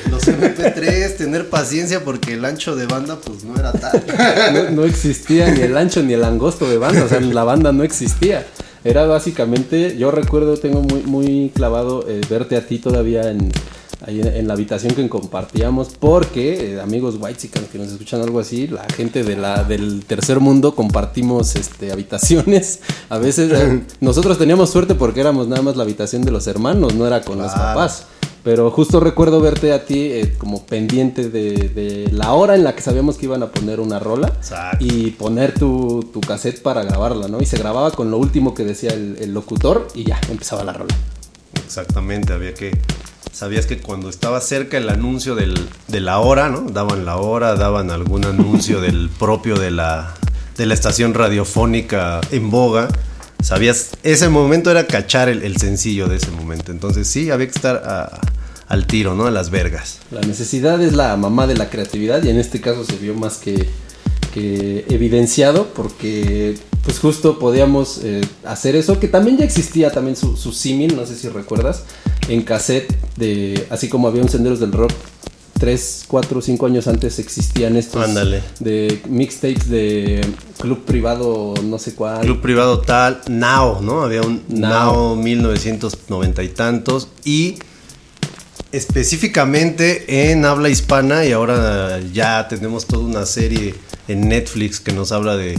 los, 0.10 0.26
los 0.26 0.36
MP3, 0.36 1.16
tener 1.16 1.48
paciencia 1.48 2.04
porque 2.04 2.34
el 2.34 2.44
ancho 2.44 2.76
de 2.76 2.86
banda 2.86 3.18
pues 3.24 3.44
no 3.44 3.58
era 3.58 3.72
tal. 3.72 4.02
No, 4.52 4.70
no 4.70 4.84
existía 4.84 5.50
ni 5.50 5.60
el 5.60 5.76
ancho 5.76 6.02
ni 6.02 6.14
el 6.14 6.24
angosto 6.24 6.68
de 6.68 6.78
banda, 6.78 7.04
o 7.04 7.08
sea, 7.08 7.20
la 7.20 7.44
banda 7.44 7.72
no 7.72 7.84
existía. 7.84 8.46
Era 8.84 9.06
básicamente, 9.06 9.96
yo 9.98 10.10
recuerdo, 10.10 10.56
tengo 10.56 10.82
muy, 10.82 11.02
muy 11.02 11.52
clavado 11.54 12.04
eh, 12.08 12.20
verte 12.30 12.56
a 12.56 12.66
ti 12.66 12.78
todavía 12.78 13.30
en, 13.30 13.50
ahí 14.06 14.20
en, 14.20 14.28
en 14.28 14.48
la 14.48 14.54
habitación 14.54 14.94
que 14.94 15.08
compartíamos, 15.08 15.88
porque 15.98 16.74
eh, 16.74 16.80
amigos 16.80 17.16
white 17.18 17.48
que 17.48 17.78
nos 17.78 17.88
escuchan 17.88 18.22
algo 18.22 18.40
así, 18.40 18.68
la 18.68 18.84
gente 18.96 19.24
de 19.24 19.36
la, 19.36 19.64
del 19.64 20.04
tercer 20.04 20.40
mundo 20.40 20.74
compartimos 20.74 21.56
este, 21.56 21.92
habitaciones. 21.92 22.80
A 23.08 23.18
veces 23.18 23.50
eh, 23.52 23.82
nosotros 24.00 24.38
teníamos 24.38 24.70
suerte 24.70 24.94
porque 24.94 25.20
éramos 25.20 25.48
nada 25.48 25.62
más 25.62 25.76
la 25.76 25.82
habitación 25.82 26.22
de 26.22 26.30
los 26.30 26.46
hermanos, 26.46 26.94
no 26.94 27.06
era 27.06 27.22
con 27.22 27.38
los 27.38 27.52
papás. 27.52 28.06
Pero 28.48 28.70
justo 28.70 28.98
recuerdo 28.98 29.42
verte 29.42 29.74
a 29.74 29.84
ti 29.84 30.04
eh, 30.10 30.32
como 30.38 30.64
pendiente 30.64 31.28
de, 31.28 31.68
de 31.68 32.08
la 32.12 32.32
hora 32.32 32.54
en 32.54 32.64
la 32.64 32.74
que 32.74 32.80
sabíamos 32.80 33.18
que 33.18 33.26
iban 33.26 33.42
a 33.42 33.48
poner 33.48 33.78
una 33.78 33.98
rola 33.98 34.28
Exacto. 34.28 34.78
y 34.80 35.10
poner 35.10 35.52
tu, 35.52 36.08
tu 36.14 36.22
cassette 36.22 36.62
para 36.62 36.82
grabarla, 36.82 37.28
¿no? 37.28 37.42
Y 37.42 37.44
se 37.44 37.58
grababa 37.58 37.90
con 37.90 38.10
lo 38.10 38.16
último 38.16 38.54
que 38.54 38.64
decía 38.64 38.94
el, 38.94 39.18
el 39.20 39.34
locutor 39.34 39.88
y 39.94 40.04
ya 40.04 40.18
empezaba 40.30 40.64
la 40.64 40.72
rola. 40.72 40.94
Exactamente, 41.62 42.32
había 42.32 42.54
que... 42.54 42.70
Sabías 43.32 43.66
que 43.66 43.80
cuando 43.82 44.08
estaba 44.08 44.40
cerca 44.40 44.78
el 44.78 44.88
anuncio 44.88 45.34
del, 45.34 45.68
de 45.88 46.00
la 46.00 46.18
hora, 46.20 46.48
¿no? 46.48 46.62
Daban 46.62 47.04
la 47.04 47.18
hora, 47.18 47.54
daban 47.54 47.90
algún 47.90 48.24
anuncio 48.24 48.80
del 48.80 49.10
propio 49.10 49.58
de 49.58 49.72
la, 49.72 50.14
de 50.56 50.64
la 50.64 50.72
estación 50.72 51.12
radiofónica 51.12 52.22
en 52.30 52.48
boga. 52.48 52.88
Sabías, 53.42 53.90
ese 54.04 54.30
momento 54.30 54.70
era 54.70 54.86
cachar 54.86 55.28
el, 55.28 55.42
el 55.42 55.58
sencillo 55.58 56.08
de 56.08 56.16
ese 56.16 56.30
momento. 56.30 56.72
Entonces 56.72 57.06
sí, 57.08 57.30
había 57.30 57.46
que 57.46 57.52
estar 57.54 57.76
a- 57.84 58.18
al 58.68 58.86
tiro, 58.86 59.14
¿no? 59.14 59.26
A 59.26 59.30
las 59.30 59.50
vergas. 59.50 59.98
La 60.10 60.20
necesidad 60.20 60.80
es 60.82 60.92
la 60.92 61.16
mamá 61.16 61.46
de 61.46 61.56
la 61.56 61.70
creatividad 61.70 62.22
y 62.22 62.30
en 62.30 62.38
este 62.38 62.60
caso 62.60 62.84
se 62.84 62.96
vio 62.96 63.14
más 63.14 63.38
que, 63.38 63.68
que 64.34 64.84
evidenciado 64.90 65.68
porque 65.74 66.56
pues 66.84 66.98
justo 67.00 67.38
podíamos 67.38 68.00
eh, 68.02 68.20
hacer 68.44 68.76
eso, 68.76 69.00
que 69.00 69.08
también 69.08 69.38
ya 69.38 69.44
existía 69.44 69.90
también 69.90 70.16
su, 70.16 70.36
su 70.36 70.52
símil, 70.52 70.96
no 70.96 71.06
sé 71.06 71.16
si 71.16 71.28
recuerdas, 71.28 71.84
en 72.28 72.42
cassette, 72.42 72.94
de, 73.16 73.66
así 73.70 73.88
como 73.88 74.08
había 74.08 74.22
un 74.22 74.28
Senderos 74.28 74.60
del 74.60 74.72
Rock. 74.72 74.92
3, 75.58 76.04
4, 76.06 76.40
5 76.40 76.66
años 76.66 76.86
antes 76.86 77.18
existían 77.18 77.74
estos 77.76 78.04
Ándale. 78.04 78.42
de 78.60 79.02
mixtapes 79.08 79.68
de 79.68 80.20
club 80.60 80.84
privado, 80.84 81.52
no 81.64 81.80
sé 81.80 81.94
cuál. 81.96 82.20
Club 82.20 82.40
privado 82.40 82.80
tal, 82.80 83.20
Now, 83.28 83.82
¿no? 83.82 84.02
Había 84.02 84.22
un 84.22 84.44
Now. 84.48 85.14
Now, 85.14 85.16
1990 85.16 86.42
y 86.44 86.48
tantos. 86.50 87.08
Y 87.24 87.58
específicamente 88.72 90.30
en 90.30 90.44
habla 90.44 90.68
hispana, 90.68 91.24
y 91.24 91.32
ahora 91.32 92.00
ya 92.12 92.48
tenemos 92.48 92.86
toda 92.86 93.04
una 93.04 93.26
serie 93.26 93.74
en 94.08 94.28
Netflix 94.28 94.80
que 94.80 94.92
nos 94.92 95.12
habla 95.12 95.36
de 95.36 95.58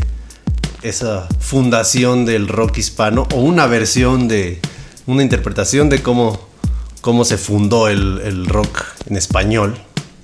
esa 0.81 1.27
fundación 1.39 2.25
del 2.25 2.47
rock 2.47 2.77
hispano, 2.77 3.27
o 3.33 3.41
una 3.41 3.67
versión 3.67 4.27
de, 4.27 4.59
una 5.07 5.23
interpretación 5.23 5.89
de 5.89 6.01
cómo, 6.01 6.47
cómo 7.01 7.25
se 7.25 7.37
fundó 7.37 7.87
el, 7.87 8.21
el 8.23 8.45
rock 8.45 8.83
en 9.09 9.17
español. 9.17 9.75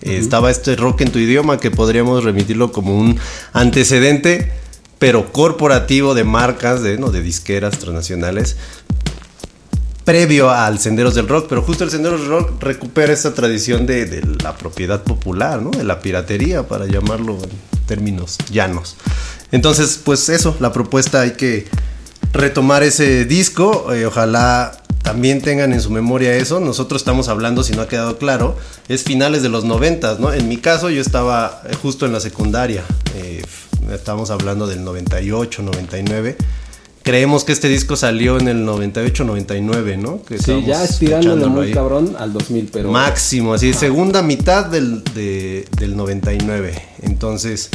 Eh, 0.01 0.17
Estaba 0.17 0.51
este 0.51 0.75
rock 0.75 1.01
en 1.01 1.11
tu 1.11 1.19
idioma 1.19 1.59
que 1.59 1.71
podríamos 1.71 2.23
remitirlo 2.23 2.71
como 2.71 2.97
un 2.97 3.17
antecedente, 3.53 4.51
pero 4.99 5.33
corporativo 5.33 6.13
de 6.13 6.23
marcas, 6.23 6.83
de, 6.83 6.97
¿no? 6.97 7.09
de 7.09 7.21
disqueras 7.21 7.79
transnacionales, 7.79 8.57
previo 10.05 10.51
al 10.51 10.79
Senderos 10.79 11.15
del 11.15 11.27
Rock, 11.27 11.47
pero 11.49 11.63
justo 11.63 11.83
el 11.83 11.89
Senderos 11.89 12.21
del 12.21 12.29
Rock 12.29 12.61
recupera 12.61 13.11
esta 13.11 13.33
tradición 13.33 13.85
de, 13.87 14.23
la 14.41 14.55
propiedad 14.55 15.03
popular, 15.03 15.61
¿no? 15.61 15.71
de 15.71 15.83
la 15.83 15.99
piratería, 15.99 16.67
para 16.67 16.85
llamarlo 16.85 17.37
en 17.43 17.49
términos 17.87 18.37
llanos. 18.51 18.95
Entonces, 19.51 19.99
pues 20.03 20.29
eso, 20.29 20.55
la 20.59 20.71
propuesta 20.71 21.21
hay 21.21 21.31
que 21.31 21.67
retomar 22.33 22.83
ese 22.83 23.25
disco, 23.25 23.91
eh, 23.93 24.05
ojalá 24.05 24.77
también 25.01 25.41
tengan 25.41 25.73
en 25.73 25.81
su 25.81 25.89
memoria 25.91 26.35
eso, 26.35 26.59
nosotros 26.59 27.01
estamos 27.01 27.27
hablando, 27.27 27.63
si 27.63 27.73
no 27.73 27.81
ha 27.81 27.87
quedado 27.87 28.17
claro, 28.17 28.57
es 28.87 29.03
finales 29.03 29.41
de 29.43 29.49
los 29.49 29.63
noventas, 29.63 30.19
¿no? 30.19 30.33
En 30.33 30.47
mi 30.47 30.57
caso 30.57 30.89
yo 30.89 31.01
estaba 31.01 31.61
eh, 31.67 31.75
justo 31.81 32.05
en 32.05 32.11
la 32.11 32.19
secundaria, 32.19 32.83
eh, 33.15 33.43
estamos 33.91 34.29
hablando 34.29 34.67
del 34.67 34.83
98, 34.83 35.63
99. 35.63 36.37
Creemos 37.05 37.43
que 37.43 37.51
este 37.53 37.69
disco 37.69 37.95
salió 37.95 38.39
en 38.39 38.47
el 38.47 38.65
98-99, 38.65 39.97
¿no? 39.97 40.23
Que 40.23 40.39
Sí, 40.39 40.63
ya 40.65 40.83
estirándole 40.83 41.27
echándolo 41.35 41.51
muy 41.51 41.67
ahí. 41.67 41.73
cabrón 41.73 42.15
al 42.17 42.33
2000, 42.33 42.69
pero... 42.73 42.91
Máximo, 42.91 43.53
así, 43.53 43.73
segunda 43.73 44.21
mitad 44.23 44.65
del, 44.65 45.03
de- 45.13 45.67
del 45.77 45.95
99. 45.95 46.73
Entonces, 47.03 47.69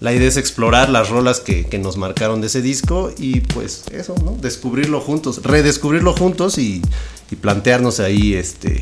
la 0.00 0.12
idea 0.12 0.26
es 0.26 0.36
explorar 0.36 0.88
las 0.88 1.10
rolas 1.10 1.38
que, 1.38 1.64
que 1.66 1.78
nos 1.78 1.96
marcaron 1.96 2.40
de 2.40 2.48
ese 2.48 2.60
disco 2.60 3.12
y 3.16 3.40
pues 3.42 3.84
eso, 3.92 4.16
¿no? 4.24 4.36
Descubrirlo 4.40 5.00
juntos, 5.00 5.40
redescubrirlo 5.44 6.12
juntos 6.12 6.58
y, 6.58 6.82
y 7.30 7.36
plantearnos 7.36 8.00
ahí, 8.00 8.34
este, 8.34 8.80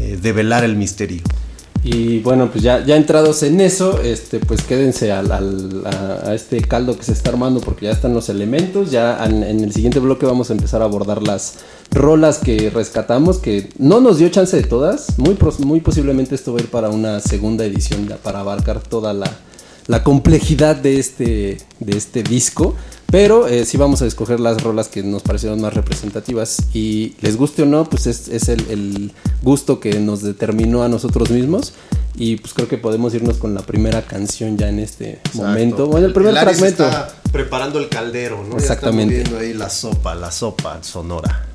eh, 0.00 0.18
develar 0.20 0.64
el 0.64 0.76
misterio. 0.76 1.22
Y 1.84 2.20
bueno, 2.20 2.50
pues 2.50 2.64
ya, 2.64 2.82
ya 2.82 2.96
entrados 2.96 3.42
en 3.42 3.60
eso, 3.60 4.00
este, 4.00 4.38
pues 4.38 4.62
quédense 4.62 5.12
a, 5.12 5.22
este 6.34 6.62
caldo 6.62 6.96
que 6.96 7.04
se 7.04 7.12
está 7.12 7.28
armando 7.28 7.60
porque 7.60 7.84
ya 7.84 7.92
están 7.92 8.14
los 8.14 8.30
elementos. 8.30 8.90
Ya 8.90 9.22
en, 9.22 9.42
el 9.42 9.70
siguiente 9.70 9.98
bloque 9.98 10.24
vamos 10.24 10.48
a 10.48 10.54
empezar 10.54 10.80
a 10.80 10.86
abordar 10.86 11.22
las 11.22 11.58
rolas 11.90 12.38
que 12.38 12.70
rescatamos, 12.70 13.36
que 13.36 13.68
no 13.78 14.00
nos 14.00 14.16
dio 14.16 14.30
chance 14.30 14.56
de 14.56 14.62
todas. 14.62 15.18
Muy, 15.18 15.36
muy 15.58 15.80
posiblemente 15.80 16.34
esto 16.34 16.54
va 16.54 16.60
a 16.60 16.62
ir 16.62 16.70
para 16.70 16.88
una 16.88 17.20
segunda 17.20 17.66
edición 17.66 18.10
para 18.22 18.40
abarcar 18.40 18.80
toda 18.80 19.12
la, 19.12 19.30
la 19.86 20.02
complejidad 20.02 20.76
de 20.76 20.98
este, 20.98 21.58
de 21.80 21.96
este 21.96 22.22
disco. 22.22 22.74
Pero 23.10 23.46
eh, 23.46 23.64
sí 23.64 23.76
vamos 23.76 24.02
a 24.02 24.06
escoger 24.06 24.40
las 24.40 24.60
rolas 24.62 24.88
que 24.88 25.04
nos 25.04 25.22
parecieron 25.22 25.60
más 25.60 25.74
representativas. 25.74 26.64
Y 26.72 27.14
les 27.20 27.36
guste 27.36 27.62
o 27.62 27.66
no, 27.66 27.84
pues 27.88 28.06
es, 28.06 28.28
es 28.28 28.48
el, 28.48 28.68
el 28.70 29.12
gusto 29.42 29.78
que 29.78 30.00
nos 30.00 30.22
determinó 30.22 30.82
a 30.82 30.88
nosotros 30.88 31.30
mismos. 31.30 31.74
Y 32.16 32.36
pues 32.36 32.54
creo 32.54 32.68
que 32.68 32.78
podemos 32.78 33.14
irnos 33.14 33.38
con 33.38 33.54
la 33.54 33.62
primera 33.62 34.02
canción 34.02 34.56
ya 34.56 34.68
en 34.68 34.78
este 34.78 35.20
momento. 35.34 35.86
Bueno, 35.86 36.06
el 36.06 36.12
primer 36.12 36.34
fragmento. 36.34 36.84
está 36.84 37.12
preparando 37.32 37.78
el 37.78 37.88
caldero, 37.88 38.42
¿no? 38.44 38.52
Ya 38.52 38.62
está 38.62 38.74
Exactamente. 38.74 39.24
ahí 39.36 39.52
la 39.52 39.68
sopa, 39.70 40.14
la 40.14 40.30
sopa 40.30 40.82
sonora. 40.82 41.46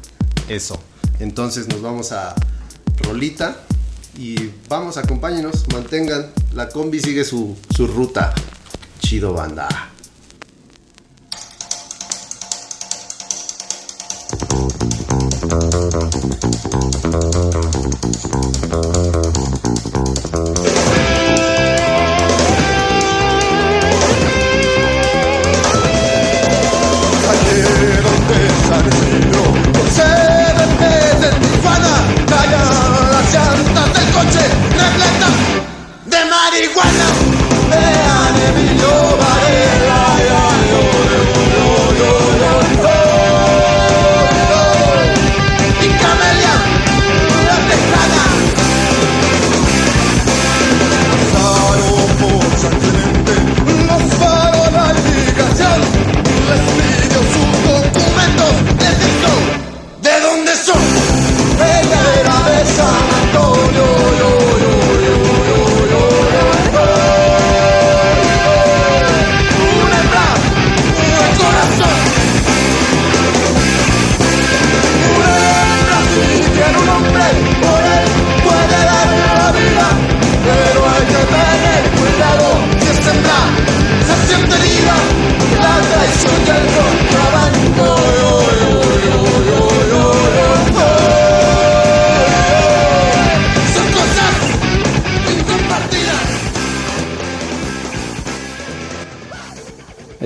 Eso. 0.47 0.79
Entonces 1.19 1.67
nos 1.67 1.81
vamos 1.81 2.11
a 2.11 2.35
Rolita 3.01 3.57
y 4.19 4.51
vamos, 4.67 4.97
acompáñenos, 4.97 5.65
mantengan. 5.71 6.27
La 6.53 6.67
combi 6.67 6.99
sigue 6.99 7.23
su, 7.23 7.55
su 7.73 7.87
ruta. 7.87 8.35
Chido 8.99 9.33
banda. 9.33 9.69
Coche, 34.19 34.45
repletas 34.83 35.35
de 36.05 36.19
marihuana. 36.31 37.07
Vean 37.69 38.35
Emilio 38.49 38.93
Varela, 39.21 39.78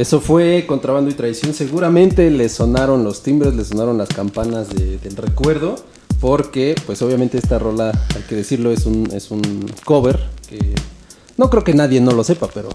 Eso 0.04 0.20
fue 0.20 0.66
contrabando 0.68 1.10
y 1.10 1.14
traición. 1.14 1.54
Seguramente 1.54 2.30
le 2.30 2.50
sonaron 2.50 3.06
los 3.06 3.24
timbres, 3.24 3.56
le 3.56 3.64
sonaron 3.64 3.98
las 3.98 4.10
campanas 4.10 4.68
de- 4.68 4.98
del 4.98 5.16
recuerdo. 5.16 5.76
Porque, 6.20 6.76
pues 6.86 7.02
obviamente 7.02 7.38
esta 7.38 7.58
rola, 7.58 7.92
hay 8.14 8.22
que 8.28 8.36
decirlo, 8.36 8.72
es 8.72 8.86
un, 8.86 9.10
es 9.14 9.32
un 9.32 9.42
cover. 9.86 10.20
Que 10.50 10.60
no 11.38 11.50
creo 11.50 11.64
que 11.64 11.74
nadie 11.74 12.02
no 12.02 12.12
lo 12.12 12.26
sepa, 12.26 12.50
pero 12.54 12.68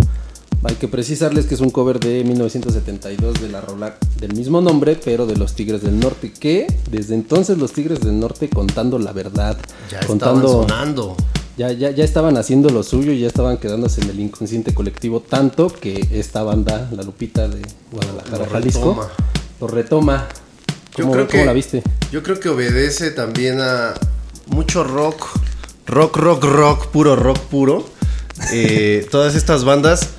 hay 0.65 0.75
que 0.77 0.89
precisarles 0.89 1.45
que 1.45 1.55
es 1.55 1.61
un 1.61 1.69
cover 1.69 2.01
de 2.01 2.25
1972 2.25 3.43
de 3.43 3.49
la 3.51 3.61
rola 3.61 3.97
del 4.21 4.35
mismo 4.35 4.63
nombre, 4.63 4.99
pero 5.03 5.27
de 5.27 5.37
los 5.37 5.53
Tigres 5.55 5.83
del 5.83 6.01
Norte. 6.01 6.33
Que 6.33 6.67
desde 6.91 7.15
entonces 7.15 7.59
los 7.59 7.73
Tigres 7.73 8.01
del 8.01 8.19
Norte 8.19 8.49
contando 8.49 8.99
la 8.99 9.13
verdad, 9.13 9.59
Ya 9.91 10.01
contando 10.07 10.47
estaban 10.63 10.69
sonando. 10.69 11.17
Ya, 11.59 11.73
ya, 11.73 11.91
ya 11.91 12.05
estaban 12.05 12.37
haciendo 12.37 12.71
lo 12.71 12.85
suyo 12.85 13.11
y 13.11 13.19
ya 13.19 13.27
estaban 13.27 13.59
quedándose 13.59 14.01
en 14.01 14.11
el 14.11 14.21
inconsciente 14.21 14.73
colectivo 14.73 15.21
tanto 15.21 15.67
que 15.69 16.07
esta 16.13 16.45
banda, 16.45 16.89
La 16.93 17.03
Lupita 17.03 17.49
de 17.49 17.61
Guadalajara, 17.91 18.45
Lo 18.45 18.51
Jalisco, 18.51 18.91
retoma. 18.91 19.09
lo 19.61 19.67
retoma. 19.67 20.29
Yo 20.97 21.05
¿Cómo, 21.05 21.13
creo 21.15 21.27
cómo 21.27 21.41
que, 21.41 21.47
la 21.47 21.53
viste? 21.53 21.83
Yo 22.13 22.23
creo 22.23 22.39
que 22.39 22.49
obedece 22.49 23.11
también 23.11 23.61
a 23.61 23.95
mucho 24.47 24.85
rock. 24.85 25.27
Rock, 25.87 26.17
rock, 26.19 26.45
rock, 26.45 26.87
puro 26.89 27.17
rock 27.17 27.39
puro. 27.39 27.85
Eh, 28.53 29.07
todas 29.11 29.35
estas 29.35 29.65
bandas 29.65 30.11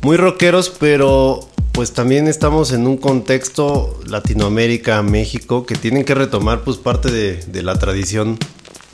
muy 0.00 0.16
rockeros, 0.16 0.70
pero 0.70 1.40
pues 1.72 1.92
también 1.92 2.26
estamos 2.26 2.72
en 2.72 2.86
un 2.86 2.96
contexto 2.96 4.00
Latinoamérica, 4.06 5.02
México, 5.02 5.66
que 5.66 5.74
tienen 5.74 6.04
que 6.04 6.14
retomar 6.14 6.64
pues 6.64 6.78
parte 6.78 7.10
de, 7.10 7.36
de 7.36 7.62
la 7.62 7.78
tradición 7.78 8.38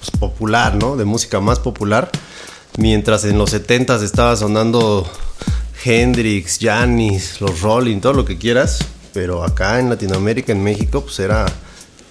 pues, 0.01 0.11
popular, 0.11 0.75
¿no? 0.75 0.97
De 0.97 1.05
música 1.05 1.41
más 1.41 1.59
popular. 1.59 2.11
Mientras 2.79 3.25
en 3.25 3.39
los 3.39 3.53
70s 3.53 4.03
estaba 4.03 4.35
sonando 4.37 5.09
Hendrix, 5.85 6.59
Janis, 6.61 7.41
los 7.41 7.61
Rolling, 7.61 8.01
todo 8.01 8.15
lo 8.15 8.25
que 8.25 8.39
quieras. 8.39 8.79
Pero 9.13 9.45
acá 9.45 9.79
en 9.79 9.91
Latinoamérica, 9.91 10.53
en 10.53 10.63
México, 10.63 11.03
pues 11.03 11.19
era 11.21 11.47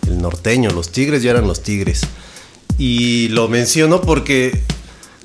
el 0.07 0.21
norteño. 0.21 0.69
Los 0.71 0.89
tigres 0.89 1.23
ya 1.23 1.31
eran 1.31 1.47
los 1.47 1.63
tigres. 1.63 2.01
Y 2.77 3.29
lo 3.29 3.47
menciono 3.47 4.01
porque 4.01 4.61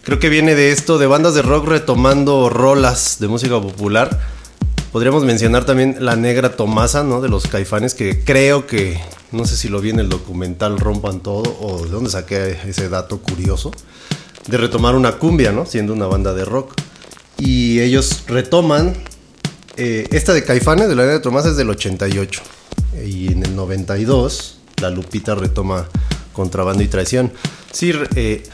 creo 0.02 0.18
que 0.18 0.28
viene 0.28 0.54
de 0.54 0.72
esto, 0.72 0.98
de 0.98 1.06
bandas 1.06 1.34
de 1.34 1.42
rock 1.42 1.68
retomando 1.68 2.48
rolas 2.48 3.18
de 3.20 3.28
música 3.28 3.60
popular. 3.60 4.33
Podríamos 4.94 5.24
mencionar 5.24 5.64
también 5.66 5.96
La 5.98 6.14
Negra 6.14 6.54
Tomasa, 6.54 7.02
¿no? 7.02 7.20
De 7.20 7.28
los 7.28 7.48
caifanes, 7.48 7.94
que 7.94 8.22
creo 8.22 8.64
que, 8.68 9.00
no 9.32 9.44
sé 9.44 9.56
si 9.56 9.68
lo 9.68 9.80
vi 9.80 9.90
en 9.90 9.98
el 9.98 10.08
documental 10.08 10.78
Rompan 10.78 11.18
Todo 11.18 11.58
o 11.60 11.82
de 11.84 11.90
dónde 11.90 12.10
saqué 12.10 12.56
ese 12.64 12.88
dato 12.88 13.18
curioso, 13.18 13.72
de 14.46 14.56
retomar 14.56 14.94
una 14.94 15.16
cumbia, 15.18 15.50
¿no? 15.50 15.66
Siendo 15.66 15.92
una 15.94 16.06
banda 16.06 16.32
de 16.32 16.44
rock. 16.44 16.74
Y 17.38 17.80
ellos 17.80 18.22
retoman, 18.28 18.94
eh, 19.76 20.06
esta 20.12 20.32
de 20.32 20.44
caifanes 20.44 20.88
de 20.88 20.94
La 20.94 21.02
Negra 21.02 21.20
Tomasa 21.20 21.48
es 21.48 21.56
del 21.56 21.70
88. 21.70 22.40
Y 23.04 23.32
en 23.32 23.42
el 23.42 23.56
92, 23.56 24.58
La 24.80 24.90
Lupita 24.90 25.34
retoma 25.34 25.88
Contrabando 26.32 26.84
y 26.84 26.86
Traición. 26.88 27.32
Sí, 27.72 27.92
eh, 28.14 28.44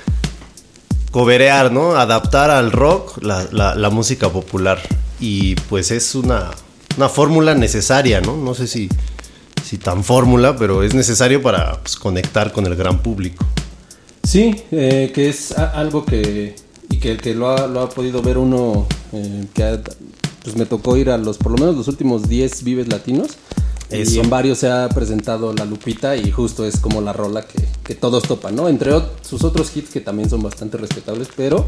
coberear, 1.10 1.70
¿no? 1.70 1.96
Adaptar 1.96 2.48
al 2.50 2.72
rock 2.72 3.22
la, 3.22 3.46
la- 3.52 3.74
la 3.74 3.90
música 3.90 4.30
popular. 4.30 4.80
Y 5.20 5.54
pues 5.68 5.90
es 5.90 6.14
una, 6.14 6.50
una 6.96 7.08
fórmula 7.08 7.54
necesaria, 7.54 8.20
¿no? 8.20 8.36
No 8.36 8.54
sé 8.54 8.66
si, 8.66 8.88
si 9.64 9.76
tan 9.78 10.02
fórmula, 10.04 10.56
pero 10.56 10.82
es 10.82 10.94
necesario 10.94 11.42
para 11.42 11.80
pues, 11.82 11.96
conectar 11.96 12.52
con 12.52 12.66
el 12.66 12.74
gran 12.76 13.02
público. 13.02 13.44
Sí, 14.22 14.54
eh, 14.70 15.10
que 15.14 15.28
es 15.28 15.52
algo 15.52 16.04
que, 16.04 16.54
y 16.88 16.98
que, 16.98 17.16
que 17.16 17.34
lo, 17.34 17.50
ha, 17.50 17.66
lo 17.66 17.80
ha 17.80 17.88
podido 17.88 18.22
ver 18.22 18.38
uno, 18.38 18.86
eh, 19.12 19.46
que 19.54 19.62
ha- 19.64 19.80
pues 20.42 20.56
me 20.56 20.64
tocó 20.66 20.96
ir 20.96 21.10
a 21.10 21.18
los, 21.18 21.36
por 21.36 21.52
lo 21.52 21.58
menos 21.58 21.76
los 21.76 21.88
últimos 21.88 22.28
10 22.28 22.62
Vives 22.64 22.88
Latinos. 22.88 23.28
Y 23.92 24.02
Eso. 24.02 24.20
en 24.20 24.30
varios 24.30 24.58
se 24.58 24.70
ha 24.70 24.88
presentado 24.88 25.52
La 25.52 25.64
Lupita 25.64 26.16
y 26.16 26.30
justo 26.30 26.64
es 26.64 26.78
como 26.78 27.00
la 27.00 27.12
rola 27.12 27.42
que, 27.42 27.64
que 27.82 27.96
todos 27.96 28.22
topan, 28.22 28.54
¿no? 28.54 28.68
Entre 28.68 28.92
ot- 28.92 29.08
sus 29.22 29.42
otros 29.42 29.76
hits 29.76 29.90
que 29.90 30.00
también 30.00 30.30
son 30.30 30.42
bastante 30.44 30.76
respetables, 30.78 31.28
pero 31.36 31.66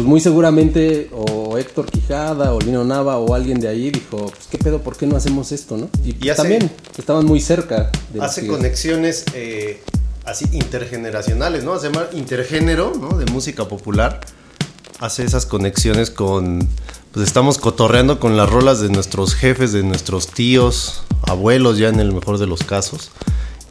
pues 0.00 0.08
muy 0.08 0.20
seguramente 0.22 1.10
o 1.12 1.58
Héctor 1.58 1.84
Quijada 1.84 2.54
o 2.54 2.58
Lino 2.58 2.84
Nava 2.86 3.18
o 3.18 3.34
alguien 3.34 3.60
de 3.60 3.68
ahí 3.68 3.90
dijo, 3.90 4.16
pues 4.28 4.46
qué 4.50 4.56
pedo, 4.56 4.80
¿por 4.80 4.96
qué 4.96 5.06
no 5.06 5.14
hacemos 5.14 5.52
esto, 5.52 5.76
no? 5.76 5.90
Y, 6.02 6.14
pues, 6.14 6.30
hace- 6.30 6.40
también 6.40 6.70
estaban 6.96 7.26
muy 7.26 7.38
cerca. 7.38 7.90
de 8.14 8.22
Hace 8.22 8.46
conexiones 8.46 9.26
eh, 9.34 9.82
así 10.24 10.46
intergeneracionales, 10.52 11.64
¿no? 11.64 11.78
Se 11.78 11.90
llama 11.92 12.06
intergénero, 12.14 12.94
¿no? 12.98 13.18
De 13.18 13.26
música 13.30 13.68
popular. 13.68 14.20
Hace 15.00 15.22
esas 15.24 15.44
conexiones 15.44 16.08
con. 16.10 16.66
Pues 17.12 17.26
estamos 17.26 17.58
cotorreando 17.58 18.20
con 18.20 18.38
las 18.38 18.48
rolas 18.48 18.80
de 18.80 18.88
nuestros 18.88 19.34
jefes, 19.34 19.72
de 19.72 19.82
nuestros 19.82 20.28
tíos, 20.28 21.02
abuelos, 21.28 21.76
ya 21.76 21.88
en 21.90 22.00
el 22.00 22.14
mejor 22.14 22.38
de 22.38 22.46
los 22.46 22.62
casos. 22.62 23.10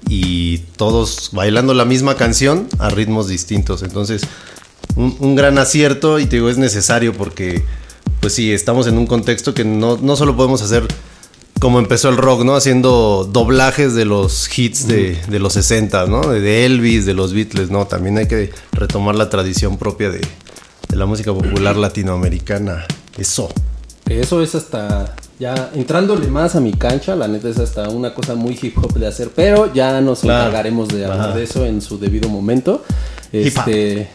Y 0.07 0.59
todos 0.77 1.31
bailando 1.33 1.73
la 1.73 1.85
misma 1.85 2.15
canción 2.17 2.67
a 2.77 2.91
ritmos 2.91 3.27
distintos. 3.27 3.81
Entonces, 3.81 4.21
un, 4.95 5.15
un 5.19 5.35
gran 5.35 5.57
acierto 5.57 6.19
y 6.19 6.25
te 6.25 6.37
digo, 6.37 6.49
es 6.49 6.57
necesario 6.57 7.13
porque, 7.13 7.63
pues 8.19 8.33
sí, 8.33 8.51
estamos 8.51 8.87
en 8.87 8.97
un 8.97 9.07
contexto 9.07 9.53
que 9.53 9.63
no, 9.65 9.97
no 9.97 10.15
solo 10.15 10.35
podemos 10.35 10.61
hacer 10.61 10.87
como 11.59 11.79
empezó 11.79 12.07
el 12.07 12.15
rock, 12.15 12.43
¿no? 12.45 12.55
Haciendo 12.55 13.27
doblajes 13.29 13.93
de 13.93 14.05
los 14.05 14.47
hits 14.57 14.87
de, 14.87 15.19
de 15.27 15.39
los 15.39 15.53
60, 15.53 16.05
¿no? 16.05 16.21
De- 16.21 16.65
Elvis, 16.65 17.05
de 17.05 17.13
los 17.13 17.33
Beatles, 17.33 17.69
¿no? 17.69 17.85
También 17.85 18.17
hay 18.17 18.27
que 18.29 18.51
retomar 18.71 19.15
la 19.15 19.29
tradición 19.29 19.77
propia 19.77 20.09
de, 20.09 20.19
de 20.87 20.95
la 20.95 21.05
música 21.05 21.33
popular 21.33 21.75
latinoamericana. 21.75 22.85
Eso. 23.17 23.49
Eso 24.07 24.41
es 24.41 24.55
hasta 24.55 25.15
ya 25.37 25.69
entrándole 25.75 26.27
más 26.27 26.55
a 26.55 26.61
mi 26.61 26.71
cancha, 26.73 27.15
la 27.15 27.27
neta 27.27 27.49
es 27.49 27.59
hasta 27.59 27.89
una 27.89 28.13
cosa 28.13 28.35
muy 28.35 28.57
hip 28.61 28.77
hop 28.77 28.93
de 28.93 29.07
hacer, 29.07 29.29
pero 29.35 29.71
ya 29.73 29.99
nos 30.01 30.21
Claro. 30.21 30.45
encargaremos 30.47 30.87
de 30.87 31.05
hablar 31.05 31.33
de 31.35 31.43
eso 31.43 31.65
en 31.65 31.81
su 31.81 31.99
debido 31.99 32.29
momento. 32.29 32.83
Hip 33.31 33.57
hop. 33.57 33.67
Este, 33.67 34.09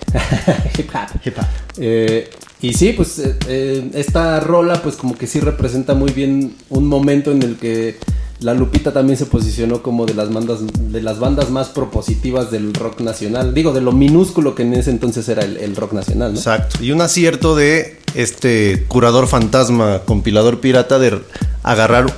hip 0.78 0.90
hop. 0.94 1.20
Hip 1.24 1.38
hop. 1.38 1.44
Eh, 1.78 2.30
y 2.60 2.72
sí, 2.72 2.92
pues 2.92 3.18
eh, 3.18 3.36
eh, 3.46 3.90
esta 3.94 4.40
rola 4.40 4.82
pues 4.82 4.96
como 4.96 5.16
que 5.16 5.26
sí 5.26 5.40
representa 5.40 5.94
muy 5.94 6.12
bien 6.12 6.54
un 6.70 6.86
momento 6.86 7.30
en 7.30 7.42
el 7.42 7.56
que 7.56 7.96
la 8.40 8.54
Lupita 8.54 8.92
también 8.92 9.16
se 9.18 9.26
posicionó 9.26 9.82
como 9.82 10.06
de 10.06 10.14
las 10.14 10.32
bandas 10.32 10.60
de 10.74 11.02
las 11.02 11.18
bandas 11.18 11.50
más 11.50 11.68
propositivas 11.68 12.50
del 12.50 12.74
rock 12.74 13.00
nacional. 13.00 13.54
Digo, 13.54 13.72
de 13.72 13.80
lo 13.80 13.92
minúsculo 13.92 14.54
que 14.54 14.62
en 14.62 14.74
ese 14.74 14.90
entonces 14.90 15.28
era 15.28 15.42
el, 15.42 15.56
el 15.58 15.76
rock 15.76 15.92
nacional, 15.92 16.32
¿no? 16.32 16.38
Exacto. 16.38 16.82
Y 16.82 16.90
un 16.90 17.00
acierto 17.00 17.54
de 17.54 17.98
este 18.14 18.84
curador 18.88 19.26
fantasma, 19.26 20.02
compilador 20.04 20.60
pirata, 20.60 20.98
de 20.98 21.20
agarrar 21.62 22.12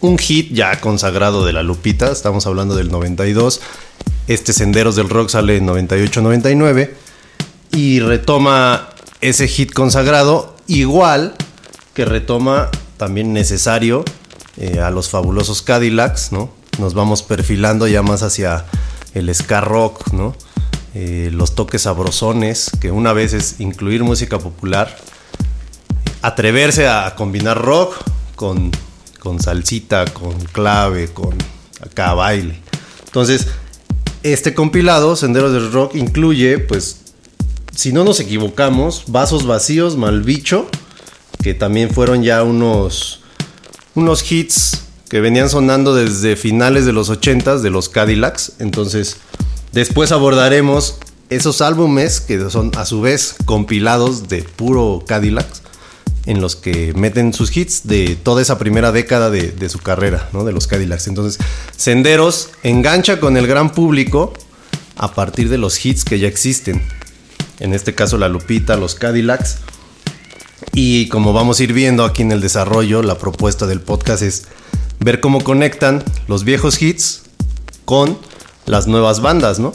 un 0.00 0.18
hit 0.18 0.52
ya 0.52 0.80
consagrado 0.80 1.44
de 1.44 1.52
la 1.52 1.62
Lupita, 1.62 2.10
estamos 2.12 2.46
hablando 2.46 2.76
del 2.76 2.90
92. 2.90 3.60
Este 4.28 4.52
Senderos 4.52 4.96
del 4.96 5.08
Rock 5.08 5.28
sale 5.28 5.56
en 5.56 5.68
98-99 5.68 6.90
y 7.70 8.00
retoma 8.00 8.88
ese 9.20 9.46
hit 9.46 9.72
consagrado, 9.72 10.56
igual 10.66 11.34
que 11.94 12.04
retoma 12.04 12.70
también 12.96 13.32
necesario 13.32 14.04
eh, 14.56 14.80
a 14.80 14.90
los 14.90 15.10
fabulosos 15.10 15.62
Cadillacs, 15.62 16.32
¿no? 16.32 16.50
Nos 16.78 16.94
vamos 16.94 17.22
perfilando 17.22 17.86
ya 17.86 18.02
más 18.02 18.22
hacia 18.22 18.64
el 19.14 19.32
ska 19.32 19.60
rock, 19.60 20.12
¿no? 20.12 20.34
Eh, 20.94 21.30
los 21.32 21.54
toques 21.54 21.82
sabrosones, 21.82 22.70
que 22.80 22.90
una 22.90 23.12
vez 23.12 23.32
es 23.32 23.60
incluir 23.60 24.02
música 24.02 24.38
popular, 24.38 24.96
atreverse 26.22 26.88
a 26.88 27.14
combinar 27.14 27.62
rock 27.62 27.96
con, 28.34 28.72
con 29.20 29.40
salsita, 29.40 30.04
con 30.06 30.34
clave, 30.46 31.12
con 31.12 31.36
acá 31.80 32.14
baile. 32.14 32.58
Entonces, 33.04 33.46
este 34.32 34.54
compilado, 34.54 35.14
Senderos 35.16 35.52
del 35.52 35.72
Rock, 35.72 35.94
incluye, 35.94 36.58
pues, 36.58 36.98
si 37.74 37.92
no 37.92 38.04
nos 38.04 38.20
equivocamos, 38.20 39.04
Vasos 39.06 39.46
Vacíos, 39.46 39.96
Malbicho, 39.96 40.66
que 41.42 41.54
también 41.54 41.90
fueron 41.90 42.22
ya 42.22 42.42
unos, 42.42 43.20
unos 43.94 44.30
hits 44.30 44.82
que 45.08 45.20
venían 45.20 45.48
sonando 45.48 45.94
desde 45.94 46.34
finales 46.36 46.86
de 46.86 46.92
los 46.92 47.10
80s 47.10 47.60
de 47.60 47.70
los 47.70 47.88
Cadillacs. 47.88 48.54
Entonces, 48.58 49.18
después 49.72 50.10
abordaremos 50.10 50.96
esos 51.30 51.60
álbumes 51.60 52.20
que 52.20 52.50
son 52.50 52.72
a 52.76 52.84
su 52.84 53.00
vez 53.00 53.36
compilados 53.44 54.28
de 54.28 54.42
puro 54.42 55.04
Cadillacs 55.06 55.62
en 56.26 56.40
los 56.40 56.56
que 56.56 56.92
meten 56.94 57.32
sus 57.32 57.56
hits 57.56 57.86
de 57.86 58.16
toda 58.16 58.42
esa 58.42 58.58
primera 58.58 58.90
década 58.90 59.30
de, 59.30 59.68
su 59.68 59.78
carrera, 59.78 60.28
¿no? 60.32 60.44
De 60.44 60.52
los 60.52 60.66
Cadillacs. 60.66 61.06
Entonces, 61.06 61.38
Senderos 61.76 62.50
engancha 62.64 63.20
con 63.20 63.36
el 63.36 63.46
gran 63.46 63.72
público 63.72 64.34
a 64.96 65.14
partir 65.14 65.48
de 65.48 65.56
los 65.56 65.84
hits 65.84 66.04
que 66.04 66.18
ya 66.18 66.26
existen. 66.26 66.82
En 67.60 67.72
este 67.72 67.94
caso, 67.94 68.18
la 68.18 68.28
Lupita, 68.28 68.76
los 68.76 68.96
Cadillacs. 68.96 69.58
Y 70.72 71.08
como 71.08 71.32
vamos 71.32 71.60
a 71.60 71.64
ir 71.64 71.72
viendo 71.72 72.04
aquí 72.04 72.22
en 72.22 72.32
el 72.32 72.40
desarrollo, 72.40 73.02
la 73.02 73.18
propuesta 73.18 73.66
del 73.66 73.80
podcast 73.80 74.22
es 74.22 74.44
ver 74.98 75.20
cómo 75.20 75.44
conectan 75.44 76.02
los 76.26 76.42
viejos 76.44 76.82
hits 76.82 77.22
con 77.84 78.18
las 78.66 78.88
nuevas 78.88 79.20
bandas, 79.20 79.60
¿no? 79.60 79.74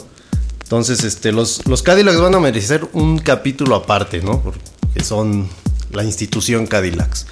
Entonces, 0.62 1.02
este, 1.04 1.32
los, 1.32 1.66
los 1.66 1.82
Cadillacs 1.82 2.20
van 2.20 2.34
a 2.34 2.40
merecer 2.40 2.86
un 2.92 3.18
capítulo 3.18 3.74
aparte, 3.74 4.20
¿no? 4.20 4.40
Porque 4.42 4.60
son 5.02 5.48
la 5.92 6.04
institución 6.04 6.66
Cadillacs. 6.66 7.26